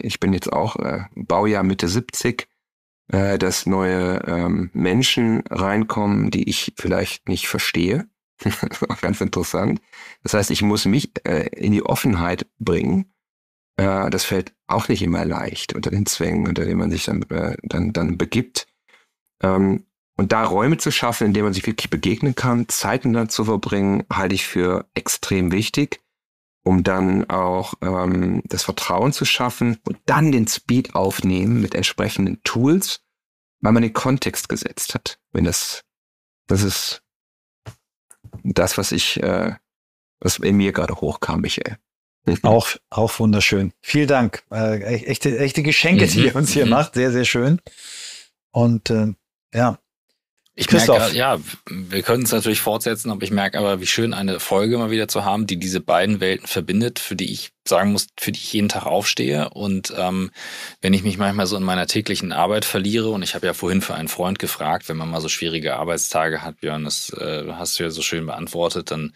ich 0.02 0.20
bin 0.20 0.32
jetzt 0.32 0.52
auch 0.52 0.76
äh, 0.76 1.04
Baujahr 1.14 1.64
Mitte 1.64 1.88
70, 1.88 2.48
äh, 3.08 3.38
dass 3.38 3.66
neue 3.66 4.22
ähm, 4.26 4.70
Menschen 4.72 5.42
reinkommen, 5.50 6.30
die 6.30 6.48
ich 6.48 6.72
vielleicht 6.76 7.28
nicht 7.28 7.48
verstehe. 7.48 8.08
Ganz 9.00 9.20
interessant. 9.20 9.80
Das 10.22 10.34
heißt, 10.34 10.50
ich 10.50 10.62
muss 10.62 10.84
mich 10.84 11.10
äh, 11.24 11.48
in 11.48 11.72
die 11.72 11.82
Offenheit 11.82 12.46
bringen. 12.58 13.12
Äh, 13.76 14.10
das 14.10 14.24
fällt 14.24 14.54
auch 14.66 14.88
nicht 14.88 15.02
immer 15.02 15.24
leicht 15.24 15.74
unter 15.74 15.90
den 15.90 16.06
Zwängen, 16.06 16.48
unter 16.48 16.64
denen 16.64 16.78
man 16.78 16.90
sich 16.90 17.04
dann, 17.04 17.22
äh, 17.30 17.56
dann, 17.62 17.92
dann 17.92 18.18
begibt. 18.18 18.66
Ähm, 19.42 19.84
und 20.16 20.32
da 20.32 20.44
Räume 20.44 20.78
zu 20.78 20.90
schaffen, 20.90 21.26
in 21.26 21.34
denen 21.34 21.44
man 21.44 21.52
sich 21.52 21.66
wirklich 21.66 21.90
begegnen 21.90 22.34
kann, 22.34 22.68
Zeiten 22.68 23.12
dann 23.12 23.28
zu 23.28 23.44
verbringen, 23.44 24.04
halte 24.10 24.34
ich 24.34 24.46
für 24.46 24.86
extrem 24.94 25.52
wichtig 25.52 26.00
um 26.66 26.82
dann 26.82 27.30
auch 27.30 27.74
ähm, 27.80 28.42
das 28.46 28.64
Vertrauen 28.64 29.12
zu 29.12 29.24
schaffen 29.24 29.78
und 29.84 29.98
dann 30.06 30.32
den 30.32 30.48
Speed 30.48 30.96
aufnehmen 30.96 31.60
mit 31.62 31.76
entsprechenden 31.76 32.42
Tools, 32.42 33.04
weil 33.60 33.70
man 33.70 33.84
den 33.84 33.92
Kontext 33.92 34.48
gesetzt 34.48 34.92
hat. 34.94 35.20
Wenn 35.30 35.44
das, 35.44 35.84
das 36.48 36.64
ist 36.64 37.04
das, 38.42 38.78
was 38.78 38.90
ich, 38.90 39.22
äh, 39.22 39.54
was 40.18 40.38
in 40.38 40.56
mir 40.56 40.72
gerade 40.72 40.96
hochkam, 40.96 41.42
Michael. 41.42 41.78
Auch, 42.42 42.68
auch 42.90 43.18
wunderschön. 43.20 43.72
Vielen 43.80 44.08
Dank. 44.08 44.42
Äh, 44.50 44.80
echte, 45.04 45.38
echte 45.38 45.62
Geschenke, 45.62 46.06
die 46.06 46.26
ihr 46.26 46.36
uns 46.36 46.52
hier 46.52 46.64
mhm. 46.64 46.72
macht. 46.72 46.94
Sehr, 46.94 47.12
sehr 47.12 47.24
schön. 47.24 47.60
Und 48.50 48.90
äh, 48.90 49.12
ja, 49.54 49.78
ich 50.58 50.70
merke, 50.72 51.14
ja, 51.14 51.38
wir 51.68 52.02
können 52.02 52.22
es 52.22 52.32
natürlich 52.32 52.62
fortsetzen, 52.62 53.10
aber 53.10 53.22
ich 53.22 53.30
merke 53.30 53.58
aber, 53.58 53.82
wie 53.82 53.86
schön 53.86 54.14
eine 54.14 54.40
Folge 54.40 54.78
mal 54.78 54.90
wieder 54.90 55.06
zu 55.06 55.22
haben, 55.22 55.46
die 55.46 55.58
diese 55.58 55.80
beiden 55.80 56.18
Welten 56.20 56.46
verbindet, 56.46 56.98
für 56.98 57.14
die 57.14 57.30
ich 57.30 57.52
sagen 57.68 57.92
muss, 57.92 58.06
für 58.18 58.32
die 58.32 58.38
ich 58.38 58.52
jeden 58.52 58.68
Tag 58.68 58.86
aufstehe. 58.86 59.50
Und 59.50 59.92
ähm, 59.96 60.30
wenn 60.80 60.94
ich 60.94 61.02
mich 61.02 61.18
manchmal 61.18 61.46
so 61.46 61.56
in 61.56 61.62
meiner 61.62 61.86
täglichen 61.86 62.32
Arbeit 62.32 62.64
verliere, 62.64 63.10
und 63.10 63.22
ich 63.22 63.34
habe 63.34 63.46
ja 63.46 63.52
vorhin 63.52 63.82
für 63.82 63.94
einen 63.94 64.08
Freund 64.08 64.38
gefragt, 64.38 64.88
wenn 64.88 64.96
man 64.96 65.10
mal 65.10 65.20
so 65.20 65.28
schwierige 65.28 65.76
Arbeitstage 65.76 66.42
hat, 66.42 66.60
Björn, 66.60 66.84
das 66.84 67.10
äh, 67.10 67.44
hast 67.52 67.78
du 67.78 67.84
ja 67.84 67.90
so 67.90 68.02
schön 68.02 68.24
beantwortet, 68.24 68.90
dann 68.90 69.12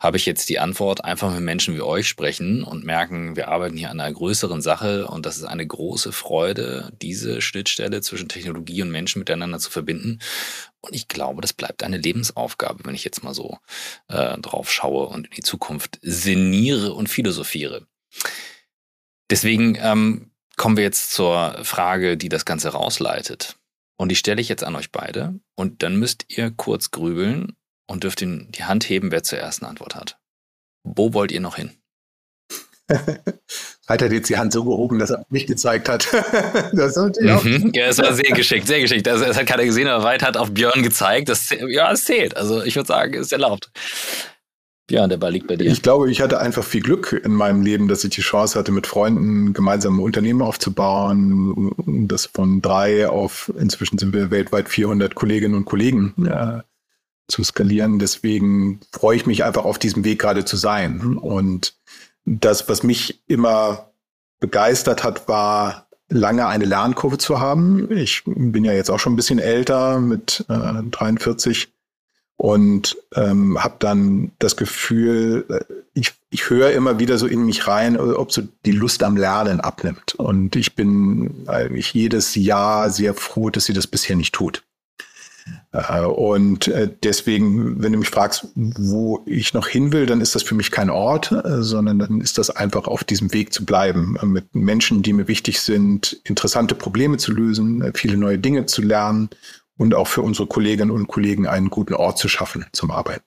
habe 0.00 0.16
ich 0.16 0.26
jetzt 0.26 0.48
die 0.48 0.58
Antwort, 0.58 1.04
einfach 1.04 1.32
mit 1.32 1.42
Menschen 1.42 1.76
wie 1.76 1.82
euch 1.82 2.08
sprechen 2.08 2.64
und 2.64 2.84
merken, 2.84 3.36
wir 3.36 3.48
arbeiten 3.48 3.76
hier 3.76 3.90
an 3.90 4.00
einer 4.00 4.12
größeren 4.12 4.62
Sache 4.62 5.06
und 5.06 5.26
das 5.26 5.36
ist 5.36 5.44
eine 5.44 5.66
große 5.66 6.12
Freude, 6.12 6.90
diese 7.00 7.40
Schnittstelle 7.40 8.00
zwischen 8.00 8.28
Technologie 8.28 8.82
und 8.82 8.90
Menschen 8.90 9.20
miteinander 9.20 9.58
zu 9.58 9.70
verbinden. 9.70 10.18
Und 10.80 10.94
ich 10.94 11.08
glaube, 11.08 11.42
das 11.42 11.52
bleibt 11.52 11.82
eine 11.82 11.98
Lebensaufgabe, 11.98 12.84
wenn 12.84 12.94
ich 12.94 13.04
jetzt 13.04 13.22
mal 13.22 13.34
so 13.34 13.58
äh, 14.08 14.38
drauf 14.38 14.70
schaue 14.72 15.06
und 15.06 15.26
in 15.26 15.32
die 15.34 15.42
Zukunft 15.42 15.98
sinniere 16.02 16.94
und 16.94 17.08
philosophiere. 17.08 17.86
Deswegen 19.30 19.76
ähm, 19.80 20.30
kommen 20.56 20.76
wir 20.76 20.84
jetzt 20.84 21.12
zur 21.12 21.64
Frage, 21.64 22.16
die 22.16 22.28
das 22.28 22.44
Ganze 22.44 22.70
rausleitet. 22.70 23.56
Und 23.96 24.08
die 24.08 24.16
stelle 24.16 24.40
ich 24.40 24.48
jetzt 24.48 24.64
an 24.64 24.76
euch 24.76 24.90
beide. 24.90 25.38
Und 25.54 25.82
dann 25.82 25.96
müsst 25.96 26.24
ihr 26.28 26.50
kurz 26.50 26.90
grübeln 26.90 27.56
und 27.86 28.04
dürft 28.04 28.20
die 28.20 28.64
Hand 28.64 28.88
heben, 28.88 29.10
wer 29.10 29.22
zuerst 29.22 29.62
eine 29.62 29.68
Antwort 29.68 29.94
hat. 29.94 30.18
Wo 30.82 31.12
wollt 31.12 31.32
ihr 31.32 31.40
noch 31.40 31.56
hin? 31.56 31.79
Hat 33.88 34.02
er 34.02 34.12
jetzt 34.12 34.28
die 34.28 34.36
Hand 34.36 34.52
so 34.52 34.64
gehoben, 34.64 34.98
dass 34.98 35.10
er 35.10 35.24
mich 35.30 35.46
gezeigt 35.46 35.88
hat. 35.88 36.06
das 36.72 36.96
mhm. 36.96 37.72
Ja, 37.74 37.86
es 37.86 37.98
war 37.98 38.12
sehr 38.14 38.30
geschickt, 38.32 38.66
sehr 38.66 38.80
geschickt. 38.80 39.08
Also, 39.08 39.24
es 39.24 39.36
hat 39.36 39.46
keiner 39.46 39.64
gesehen, 39.64 39.88
aber 39.88 40.04
Weit 40.04 40.22
hat 40.22 40.36
auf 40.36 40.52
Björn 40.52 40.82
gezeigt. 40.82 41.28
Das, 41.28 41.48
ja, 41.68 41.90
es 41.92 42.04
zählt. 42.04 42.36
Also 42.36 42.62
ich 42.62 42.76
würde 42.76 42.86
sagen, 42.86 43.14
es 43.14 43.26
ist 43.26 43.32
erlaubt. 43.32 43.70
Ja, 44.90 45.06
der 45.06 45.18
Ball 45.18 45.32
liegt 45.32 45.46
bei 45.46 45.56
dir. 45.56 45.70
Ich 45.70 45.82
glaube, 45.82 46.10
ich 46.10 46.20
hatte 46.20 46.40
einfach 46.40 46.64
viel 46.64 46.82
Glück 46.82 47.20
in 47.24 47.32
meinem 47.32 47.62
Leben, 47.62 47.86
dass 47.86 48.02
ich 48.02 48.10
die 48.10 48.22
Chance 48.22 48.58
hatte, 48.58 48.72
mit 48.72 48.88
Freunden 48.88 49.52
gemeinsam 49.52 50.00
Unternehmen 50.00 50.42
aufzubauen. 50.42 51.72
Das 52.08 52.26
von 52.26 52.60
drei 52.60 53.08
auf, 53.08 53.52
inzwischen 53.56 53.98
sind 53.98 54.12
wir 54.12 54.32
weltweit 54.32 54.68
400 54.68 55.14
Kolleginnen 55.14 55.54
und 55.54 55.64
Kollegen 55.64 56.26
äh, 56.26 56.62
zu 57.28 57.44
skalieren. 57.44 58.00
Deswegen 58.00 58.80
freue 58.90 59.16
ich 59.16 59.26
mich 59.26 59.44
einfach 59.44 59.64
auf 59.64 59.78
diesem 59.78 60.04
Weg 60.04 60.18
gerade 60.18 60.44
zu 60.44 60.56
sein. 60.56 61.16
Und 61.16 61.74
das, 62.24 62.68
was 62.68 62.82
mich 62.82 63.22
immer 63.26 63.90
begeistert 64.40 65.04
hat, 65.04 65.28
war 65.28 65.86
lange 66.08 66.46
eine 66.46 66.64
Lernkurve 66.64 67.18
zu 67.18 67.40
haben. 67.40 67.90
Ich 67.92 68.22
bin 68.24 68.64
ja 68.64 68.72
jetzt 68.72 68.90
auch 68.90 68.98
schon 68.98 69.12
ein 69.12 69.16
bisschen 69.16 69.38
älter 69.38 70.00
mit 70.00 70.44
äh, 70.48 70.82
43 70.90 71.72
und 72.36 72.96
ähm, 73.14 73.62
habe 73.62 73.76
dann 73.80 74.32
das 74.38 74.56
Gefühl, 74.56 75.44
äh, 75.48 75.74
ich, 75.92 76.14
ich 76.30 76.48
höre 76.48 76.72
immer 76.72 76.98
wieder 76.98 77.18
so 77.18 77.26
in 77.26 77.44
mich 77.44 77.68
rein, 77.68 77.98
ob 77.98 78.32
so 78.32 78.42
die 78.64 78.72
Lust 78.72 79.02
am 79.02 79.16
Lernen 79.16 79.60
abnimmt. 79.60 80.14
Und 80.14 80.56
ich 80.56 80.74
bin 80.74 81.44
eigentlich 81.46 81.92
jedes 81.92 82.34
Jahr 82.34 82.90
sehr 82.90 83.14
froh, 83.14 83.50
dass 83.50 83.66
sie 83.66 83.74
das 83.74 83.86
bisher 83.86 84.16
nicht 84.16 84.34
tut. 84.34 84.64
Äh, 85.72 86.02
und 86.02 86.68
äh, 86.68 86.90
deswegen, 87.02 87.82
wenn 87.82 87.92
du 87.92 87.98
mich 87.98 88.10
fragst, 88.10 88.48
wo 88.54 89.22
ich 89.26 89.54
noch 89.54 89.68
hin 89.68 89.92
will, 89.92 90.06
dann 90.06 90.20
ist 90.20 90.34
das 90.34 90.42
für 90.42 90.54
mich 90.54 90.70
kein 90.70 90.90
Ort, 90.90 91.34
sondern 91.44 91.98
dann 91.98 92.20
ist 92.20 92.38
das 92.38 92.50
einfach 92.50 92.86
auf 92.86 93.04
diesem 93.04 93.32
Weg 93.32 93.52
zu 93.52 93.64
bleiben, 93.64 94.16
mit 94.22 94.54
Menschen, 94.54 95.02
die 95.02 95.12
mir 95.12 95.28
wichtig 95.28 95.60
sind, 95.60 96.20
interessante 96.24 96.74
Probleme 96.74 97.16
zu 97.18 97.32
lösen, 97.32 97.92
viele 97.94 98.16
neue 98.16 98.38
Dinge 98.38 98.66
zu 98.66 98.82
lernen 98.82 99.30
und 99.76 99.94
auch 99.94 100.06
für 100.06 100.22
unsere 100.22 100.46
Kolleginnen 100.46 100.90
und 100.90 101.08
Kollegen 101.08 101.46
einen 101.46 101.70
guten 101.70 101.94
Ort 101.94 102.18
zu 102.18 102.28
schaffen 102.28 102.66
zum 102.72 102.90
Arbeiten 102.90 103.24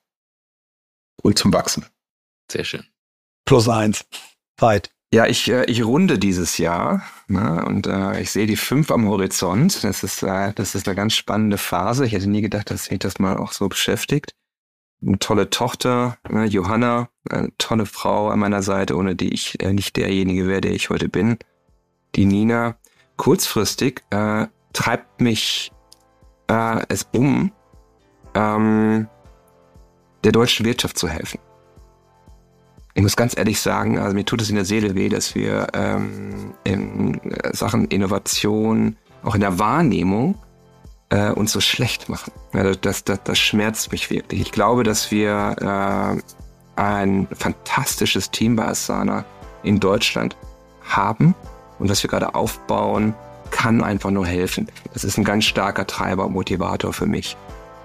und 1.21 1.37
zum 1.39 1.53
Wachsen. 1.53 1.85
Sehr 2.51 2.63
schön. 2.63 2.85
Plus 3.45 3.67
eins. 3.67 4.05
Weit. 4.57 4.91
Ja, 5.13 5.27
ich, 5.27 5.47
äh, 5.47 5.65
ich 5.65 5.85
runde 5.85 6.17
dieses 6.17 6.57
Jahr 6.57 7.03
ne, 7.27 7.63
und 7.67 7.85
äh, 7.85 8.19
ich 8.19 8.31
sehe 8.31 8.47
die 8.47 8.55
fünf 8.55 8.89
am 8.89 9.07
Horizont. 9.07 9.83
Das 9.83 10.03
ist, 10.03 10.23
äh, 10.23 10.53
das 10.55 10.73
ist 10.73 10.87
eine 10.87 10.95
ganz 10.95 11.13
spannende 11.13 11.59
Phase. 11.59 12.07
Ich 12.07 12.13
hätte 12.13 12.27
nie 12.27 12.41
gedacht, 12.41 12.71
dass 12.71 12.89
mich 12.89 12.97
das 12.97 13.19
mal 13.19 13.37
auch 13.37 13.51
so 13.51 13.69
beschäftigt. 13.69 14.33
Eine 15.05 15.19
tolle 15.19 15.51
Tochter, 15.51 16.17
ne, 16.27 16.45
Johanna, 16.45 17.09
eine 17.29 17.55
tolle 17.59 17.85
Frau 17.85 18.29
an 18.29 18.39
meiner 18.39 18.63
Seite, 18.63 18.97
ohne 18.97 19.15
die 19.15 19.31
ich 19.31 19.61
äh, 19.61 19.71
nicht 19.71 19.97
derjenige 19.97 20.47
wäre, 20.47 20.61
der 20.61 20.71
ich 20.71 20.89
heute 20.89 21.09
bin. 21.09 21.37
Die 22.15 22.25
Nina. 22.25 22.77
Kurzfristig 23.15 24.01
äh, 24.09 24.47
treibt 24.73 25.21
mich 25.21 25.71
äh, 26.47 26.83
es 26.89 27.07
um, 27.13 27.51
ähm, 28.33 29.07
der 30.23 30.31
deutschen 30.31 30.65
Wirtschaft 30.65 30.97
zu 30.97 31.07
helfen. 31.07 31.39
Ich 32.95 33.01
muss 33.01 33.15
ganz 33.15 33.35
ehrlich 33.35 33.59
sagen, 33.59 33.97
also 33.97 34.15
mir 34.15 34.25
tut 34.25 34.41
es 34.41 34.49
in 34.49 34.55
der 34.55 34.65
Seele 34.65 34.93
weh, 34.95 35.09
dass 35.09 35.33
wir 35.33 35.67
ähm, 35.73 36.53
in 36.63 37.19
äh, 37.31 37.55
Sachen 37.55 37.85
Innovation, 37.85 38.97
auch 39.23 39.33
in 39.33 39.41
der 39.41 39.57
Wahrnehmung, 39.57 40.35
äh, 41.09 41.31
uns 41.31 41.51
so 41.51 41.59
schlecht 41.59 42.07
machen. 42.09 42.31
Also 42.51 42.77
das, 42.79 43.03
das, 43.03 43.19
das 43.23 43.39
schmerzt 43.39 43.91
mich 43.91 44.11
wirklich. 44.11 44.41
Ich 44.41 44.51
glaube, 44.51 44.83
dass 44.83 45.09
wir 45.09 45.55
äh, 45.59 46.79
ein 46.79 47.27
fantastisches 47.31 48.29
Team 48.29 48.55
bei 48.55 48.67
Asana 48.67 49.25
in 49.63 49.79
Deutschland 49.79 50.37
haben 50.83 51.33
und 51.79 51.89
was 51.89 52.03
wir 52.03 52.09
gerade 52.09 52.35
aufbauen, 52.35 53.15
kann 53.49 53.83
einfach 53.83 54.11
nur 54.11 54.25
helfen. 54.25 54.67
Das 54.93 55.03
ist 55.03 55.17
ein 55.17 55.23
ganz 55.23 55.45
starker 55.45 55.87
Treiber 55.87 56.25
und 56.25 56.33
Motivator 56.33 56.93
für 56.93 57.05
mich. 57.05 57.37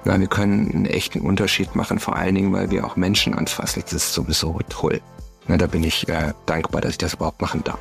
Ja, 0.08 0.18
wir 0.18 0.26
können 0.26 0.70
einen 0.72 0.86
echten 0.86 1.20
Unterschied 1.20 1.76
machen, 1.76 1.98
vor 1.98 2.16
allen 2.16 2.34
Dingen, 2.34 2.50
weil 2.54 2.70
wir 2.70 2.86
auch 2.86 2.96
Menschen 2.96 3.34
anfassen. 3.34 3.82
Das 3.84 3.92
ist 3.92 4.14
sowieso 4.14 4.58
toll. 4.70 5.02
Na, 5.48 5.58
da 5.58 5.66
bin 5.66 5.84
ich 5.84 6.08
äh, 6.08 6.32
dankbar, 6.46 6.80
dass 6.80 6.92
ich 6.92 6.98
das 6.98 7.12
überhaupt 7.14 7.42
machen 7.42 7.62
darf. 7.62 7.78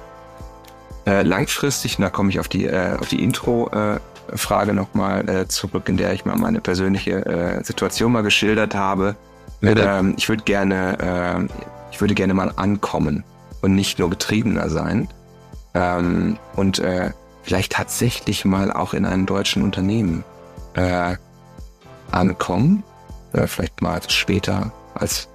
Äh, 1.05 1.23
langfristig, 1.23 1.95
da 1.95 2.09
komme 2.09 2.29
ich 2.29 2.41
auf 2.41 2.49
die, 2.49 2.65
äh, 2.65 2.97
auf 2.99 3.07
die 3.07 3.23
Intro-Frage 3.23 4.73
nochmal 4.73 5.29
äh, 5.29 5.47
zurück, 5.47 5.87
in 5.87 5.95
der 5.95 6.11
ich 6.11 6.25
mal 6.25 6.35
meine 6.35 6.59
persönliche 6.59 7.25
äh, 7.25 7.63
Situation 7.63 8.11
mal 8.11 8.23
geschildert 8.23 8.75
habe. 8.75 9.15
Ähm, 9.61 10.15
ich 10.17 10.27
würde 10.27 10.43
gerne, 10.43 10.97
äh, 10.99 11.93
ich 11.93 12.01
würde 12.01 12.13
gerne 12.13 12.33
mal 12.33 12.51
ankommen 12.57 13.23
und 13.61 13.73
nicht 13.73 13.99
nur 13.99 14.09
Getriebener 14.09 14.69
sein. 14.69 15.07
Ähm, 15.73 16.37
und 16.57 16.79
äh, 16.79 17.11
vielleicht 17.43 17.71
tatsächlich 17.71 18.43
mal 18.43 18.73
auch 18.73 18.93
in 18.93 19.05
einem 19.05 19.25
deutschen 19.25 19.63
Unternehmen 19.63 20.25
äh, 20.73 21.15
ankommen. 22.11 22.83
Äh, 23.33 23.47
vielleicht 23.47 23.81
mal 23.81 23.99
später 24.07 24.71
als, 24.93 25.27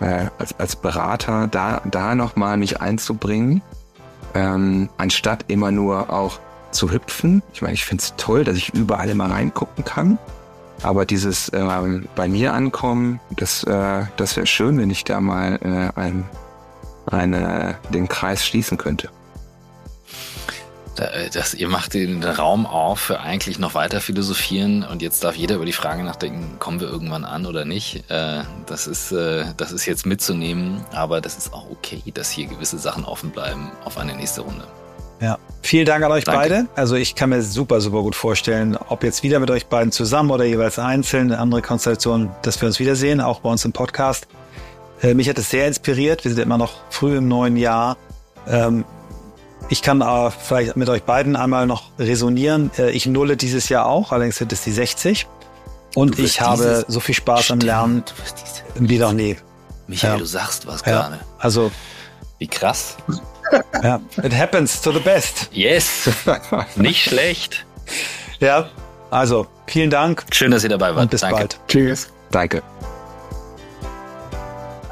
äh, 0.00 0.26
als, 0.38 0.58
als 0.58 0.76
Berater 0.76 1.46
da, 1.48 1.82
da 1.84 2.14
nochmal 2.14 2.56
mich 2.56 2.80
einzubringen, 2.80 3.62
ähm, 4.34 4.88
anstatt 4.96 5.44
immer 5.48 5.70
nur 5.70 6.10
auch 6.10 6.38
zu 6.70 6.90
hüpfen. 6.90 7.42
Ich 7.52 7.62
meine, 7.62 7.74
ich 7.74 7.84
finde 7.84 8.02
es 8.02 8.14
toll, 8.16 8.44
dass 8.44 8.56
ich 8.56 8.74
überall 8.74 9.08
immer 9.08 9.30
reingucken 9.30 9.84
kann. 9.84 10.18
Aber 10.82 11.06
dieses 11.06 11.50
ähm, 11.54 12.08
bei 12.14 12.28
mir 12.28 12.52
ankommen, 12.52 13.20
das, 13.30 13.64
äh, 13.64 14.02
das 14.16 14.36
wäre 14.36 14.46
schön, 14.46 14.78
wenn 14.78 14.90
ich 14.90 15.04
da 15.04 15.20
mal 15.20 15.58
äh, 15.62 15.98
ein, 15.98 16.24
eine, 17.06 17.76
den 17.90 18.08
Kreis 18.08 18.44
schließen 18.44 18.76
könnte. 18.76 19.08
Das, 21.32 21.54
ihr 21.54 21.68
macht 21.68 21.94
den 21.94 22.22
Raum 22.22 22.66
auf 22.66 23.00
für 23.00 23.20
eigentlich 23.20 23.58
noch 23.58 23.74
weiter 23.74 24.00
philosophieren 24.00 24.84
und 24.84 25.02
jetzt 25.02 25.24
darf 25.24 25.34
jeder 25.34 25.56
über 25.56 25.66
die 25.66 25.72
Frage 25.72 26.04
nachdenken, 26.04 26.58
kommen 26.58 26.80
wir 26.80 26.88
irgendwann 26.88 27.24
an 27.24 27.46
oder 27.46 27.64
nicht. 27.64 28.08
Äh, 28.10 28.42
das 28.66 28.86
ist, 28.86 29.12
äh, 29.12 29.44
das 29.56 29.72
ist 29.72 29.86
jetzt 29.86 30.06
mitzunehmen, 30.06 30.84
aber 30.92 31.20
das 31.20 31.36
ist 31.36 31.52
auch 31.52 31.68
okay, 31.70 32.02
dass 32.14 32.30
hier 32.30 32.46
gewisse 32.46 32.78
Sachen 32.78 33.04
offen 33.04 33.30
bleiben 33.30 33.72
auf 33.84 33.98
eine 33.98 34.14
nächste 34.14 34.42
Runde. 34.42 34.64
Ja, 35.20 35.38
vielen 35.62 35.86
Dank 35.86 36.04
an 36.04 36.12
euch 36.12 36.24
Danke. 36.24 36.40
beide. 36.40 36.66
Also 36.74 36.96
ich 36.96 37.14
kann 37.14 37.30
mir 37.30 37.42
super, 37.42 37.80
super 37.80 38.02
gut 38.02 38.14
vorstellen, 38.14 38.76
ob 38.88 39.04
jetzt 39.04 39.22
wieder 39.22 39.40
mit 39.40 39.50
euch 39.50 39.66
beiden 39.66 39.92
zusammen 39.92 40.30
oder 40.30 40.44
jeweils 40.44 40.78
einzeln, 40.78 41.32
eine 41.32 41.40
andere 41.40 41.62
Konstellation, 41.62 42.30
dass 42.42 42.60
wir 42.60 42.66
uns 42.66 42.78
wiedersehen, 42.78 43.20
auch 43.20 43.40
bei 43.40 43.50
uns 43.50 43.64
im 43.64 43.72
Podcast. 43.72 44.26
Äh, 45.02 45.14
mich 45.14 45.28
hat 45.28 45.38
es 45.38 45.50
sehr 45.50 45.66
inspiriert. 45.66 46.24
Wir 46.24 46.32
sind 46.32 46.42
immer 46.42 46.58
noch 46.58 46.72
früh 46.90 47.16
im 47.16 47.28
neuen 47.28 47.56
Jahr. 47.56 47.96
Ich 49.68 49.82
kann 49.82 50.00
äh, 50.00 50.30
vielleicht 50.30 50.76
mit 50.76 50.88
euch 50.88 51.02
beiden 51.02 51.36
einmal 51.36 51.66
noch 51.66 51.90
resonieren. 51.98 52.70
Äh, 52.78 52.90
ich 52.90 53.06
nulle 53.06 53.36
dieses 53.36 53.68
Jahr 53.68 53.86
auch, 53.86 54.12
allerdings 54.12 54.36
sind 54.36 54.52
es 54.52 54.62
die 54.62 54.72
60. 54.72 55.26
Und 55.94 56.18
ich 56.18 56.40
habe 56.40 56.84
so 56.88 57.00
viel 57.00 57.14
Spaß 57.14 57.44
Stimmt, 57.44 57.62
am 57.62 57.66
Lernen 57.66 58.04
wie 58.74 58.98
noch 58.98 59.12
nie. 59.12 59.36
Michael, 59.86 60.14
ja. 60.14 60.18
du 60.18 60.24
sagst 60.24 60.66
was 60.66 60.82
ja. 60.84 60.92
gerade. 60.92 61.20
Also. 61.38 61.70
Wie 62.38 62.48
krass. 62.48 62.96
Ja, 63.82 64.00
it 64.22 64.34
happens 64.34 64.80
to 64.80 64.90
the 64.90 64.98
best. 64.98 65.48
Yes. 65.52 66.10
Nicht 66.76 67.04
schlecht. 67.04 67.64
Ja, 68.40 68.68
also 69.10 69.46
vielen 69.66 69.90
Dank. 69.90 70.24
Schön, 70.32 70.50
dass 70.50 70.64
ihr 70.64 70.70
dabei 70.70 70.94
wart. 70.94 71.02
Und 71.02 71.10
bis 71.10 71.20
Danke. 71.20 71.36
bald. 71.36 71.60
Tschüss. 71.68 72.08
Danke. 72.30 72.62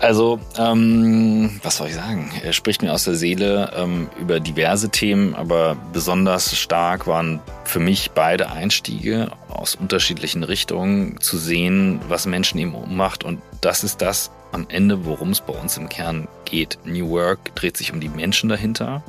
Also, 0.02 0.40
ähm, 0.58 1.60
was 1.62 1.76
soll 1.76 1.86
ich 1.86 1.94
sagen? 1.94 2.32
Er 2.42 2.52
spricht 2.52 2.82
mir 2.82 2.92
aus 2.92 3.04
der 3.04 3.14
Seele 3.14 3.70
ähm, 3.76 4.10
über 4.18 4.40
diverse 4.40 4.88
Themen, 4.88 5.36
aber 5.36 5.76
besonders 5.92 6.56
stark 6.56 7.06
waren 7.06 7.38
für 7.62 7.78
mich 7.78 8.10
beide 8.10 8.50
Einstiege 8.50 9.30
aus 9.48 9.76
unterschiedlichen 9.76 10.42
Richtungen 10.42 11.20
zu 11.20 11.38
sehen, 11.38 12.00
was 12.08 12.26
Menschen 12.26 12.58
eben 12.58 12.74
ummacht. 12.74 13.22
Und 13.22 13.40
das 13.60 13.84
ist 13.84 14.02
das 14.02 14.32
am 14.50 14.66
Ende, 14.68 15.06
worum 15.06 15.30
es 15.30 15.40
bei 15.40 15.52
uns 15.52 15.76
im 15.76 15.88
Kern 15.88 16.26
geht. 16.46 16.80
New 16.84 17.10
Work 17.10 17.54
dreht 17.54 17.76
sich 17.76 17.92
um 17.92 18.00
die 18.00 18.08
Menschen 18.08 18.48
dahinter. 18.48 19.04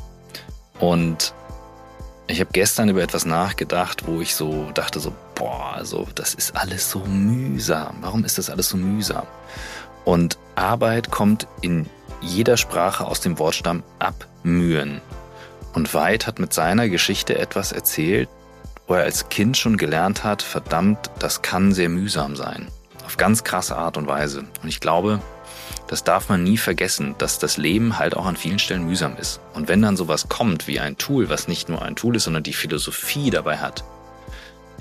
Und 0.80 1.34
ich 2.28 2.40
habe 2.40 2.52
gestern 2.54 2.90
über 2.90 3.02
etwas 3.02 3.26
nachgedacht, 3.26 4.06
wo 4.06 4.22
ich 4.22 4.36
so 4.36 4.70
dachte, 4.76 5.00
so, 5.00 5.12
boah, 5.34 5.74
also 5.74 6.08
das 6.14 6.36
ist 6.36 6.56
alles 6.56 6.92
so 6.92 7.00
mühsam. 7.00 7.96
Warum 8.02 8.24
ist 8.26 8.38
das 8.38 8.52
alles 8.52 8.70
so 8.70 8.78
mühsam? 8.78 9.26
Und 10.06 10.38
Arbeit 10.56 11.12
kommt 11.12 11.48
in 11.62 11.88
jeder 12.22 12.58
Sprache 12.58 13.06
aus 13.06 13.22
dem 13.22 13.40
Wortstamm 13.40 13.84
abmühen. 14.00 15.02
Und 15.74 15.94
Weid 15.94 16.28
hat 16.28 16.40
mit 16.40 16.54
seiner 16.54 16.88
Geschichte 16.90 17.38
etwas 17.38 17.72
erzählt, 17.72 18.30
wo 18.88 18.94
er 18.94 19.04
als 19.04 19.30
Kind 19.30 19.58
schon 19.58 19.78
gelernt 19.78 20.24
hat, 20.24 20.42
verdammt, 20.42 21.10
das 21.20 21.42
kann 21.42 21.74
sehr 21.74 21.90
mühsam 21.90 22.36
sein. 22.36 22.68
Auf 23.06 23.18
ganz 23.18 23.44
krasse 23.44 23.76
Art 23.76 23.98
und 23.98 24.08
Weise. 24.08 24.46
Und 24.62 24.70
ich 24.70 24.80
glaube, 24.80 25.20
das 25.88 26.04
darf 26.04 26.30
man 26.30 26.44
nie 26.44 26.58
vergessen, 26.58 27.16
dass 27.18 27.40
das 27.40 27.58
Leben 27.58 27.98
halt 28.00 28.16
auch 28.16 28.26
an 28.26 28.38
vielen 28.38 28.60
Stellen 28.60 28.86
mühsam 28.86 29.18
ist. 29.18 29.40
Und 29.54 29.68
wenn 29.68 29.82
dann 29.82 29.98
sowas 29.98 30.30
kommt 30.30 30.68
wie 30.68 30.80
ein 30.80 30.98
Tool, 30.98 31.30
was 31.30 31.48
nicht 31.48 31.70
nur 31.70 31.82
ein 31.82 31.96
Tool 31.96 32.16
ist, 32.16 32.24
sondern 32.24 32.44
die 32.44 32.54
Philosophie 32.54 33.30
dabei 33.30 33.58
hat, 33.58 33.84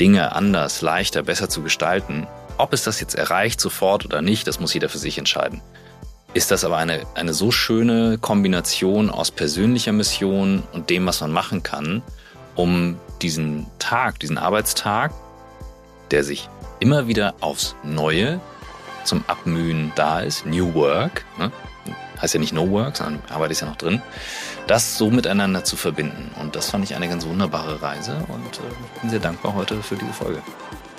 Dinge 0.00 0.34
anders, 0.34 0.80
leichter, 0.80 1.22
besser 1.22 1.48
zu 1.48 1.62
gestalten, 1.62 2.26
ob 2.58 2.72
es 2.72 2.84
das 2.84 3.00
jetzt 3.00 3.14
erreicht 3.14 3.60
sofort 3.60 4.04
oder 4.04 4.22
nicht, 4.22 4.46
das 4.46 4.60
muss 4.60 4.74
jeder 4.74 4.88
für 4.88 4.98
sich 4.98 5.18
entscheiden. 5.18 5.60
Ist 6.34 6.50
das 6.50 6.64
aber 6.64 6.78
eine, 6.78 7.02
eine 7.14 7.34
so 7.34 7.50
schöne 7.50 8.16
Kombination 8.18 9.10
aus 9.10 9.30
persönlicher 9.30 9.92
Mission 9.92 10.62
und 10.72 10.88
dem, 10.88 11.06
was 11.06 11.20
man 11.20 11.30
machen 11.30 11.62
kann, 11.62 12.02
um 12.54 12.98
diesen 13.20 13.66
Tag, 13.78 14.18
diesen 14.20 14.38
Arbeitstag, 14.38 15.12
der 16.10 16.24
sich 16.24 16.48
immer 16.80 17.06
wieder 17.06 17.34
aufs 17.40 17.76
Neue 17.82 18.40
zum 19.04 19.24
Abmühen 19.26 19.92
da 19.94 20.20
ist, 20.20 20.46
New 20.46 20.74
Work, 20.74 21.24
ne? 21.38 21.52
heißt 22.22 22.34
ja 22.34 22.40
nicht 22.40 22.52
No 22.52 22.70
Work, 22.70 22.96
sondern 22.96 23.22
Arbeit 23.30 23.50
ist 23.50 23.60
ja 23.60 23.66
noch 23.66 23.76
drin, 23.76 24.00
das 24.68 24.96
so 24.96 25.10
miteinander 25.10 25.64
zu 25.64 25.76
verbinden. 25.76 26.30
Und 26.40 26.56
das 26.56 26.70
fand 26.70 26.84
ich 26.84 26.94
eine 26.94 27.08
ganz 27.08 27.26
wunderbare 27.26 27.82
Reise 27.82 28.24
und 28.28 28.58
äh, 28.58 29.00
bin 29.00 29.10
sehr 29.10 29.18
dankbar 29.18 29.54
heute 29.54 29.82
für 29.82 29.96
diese 29.96 30.12
Folge. 30.12 30.40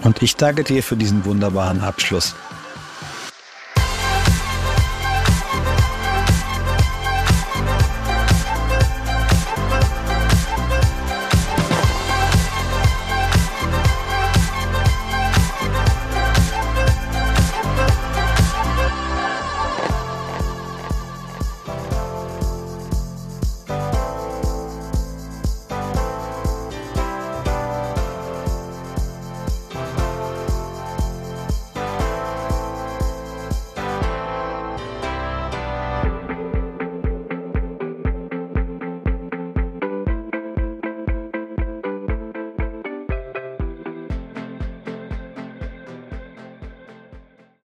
Und 0.03 0.21
ich 0.21 0.35
danke 0.35 0.63
dir 0.63 0.83
für 0.83 0.97
diesen 0.97 1.25
wunderbaren 1.25 1.81
Abschluss. 1.81 2.35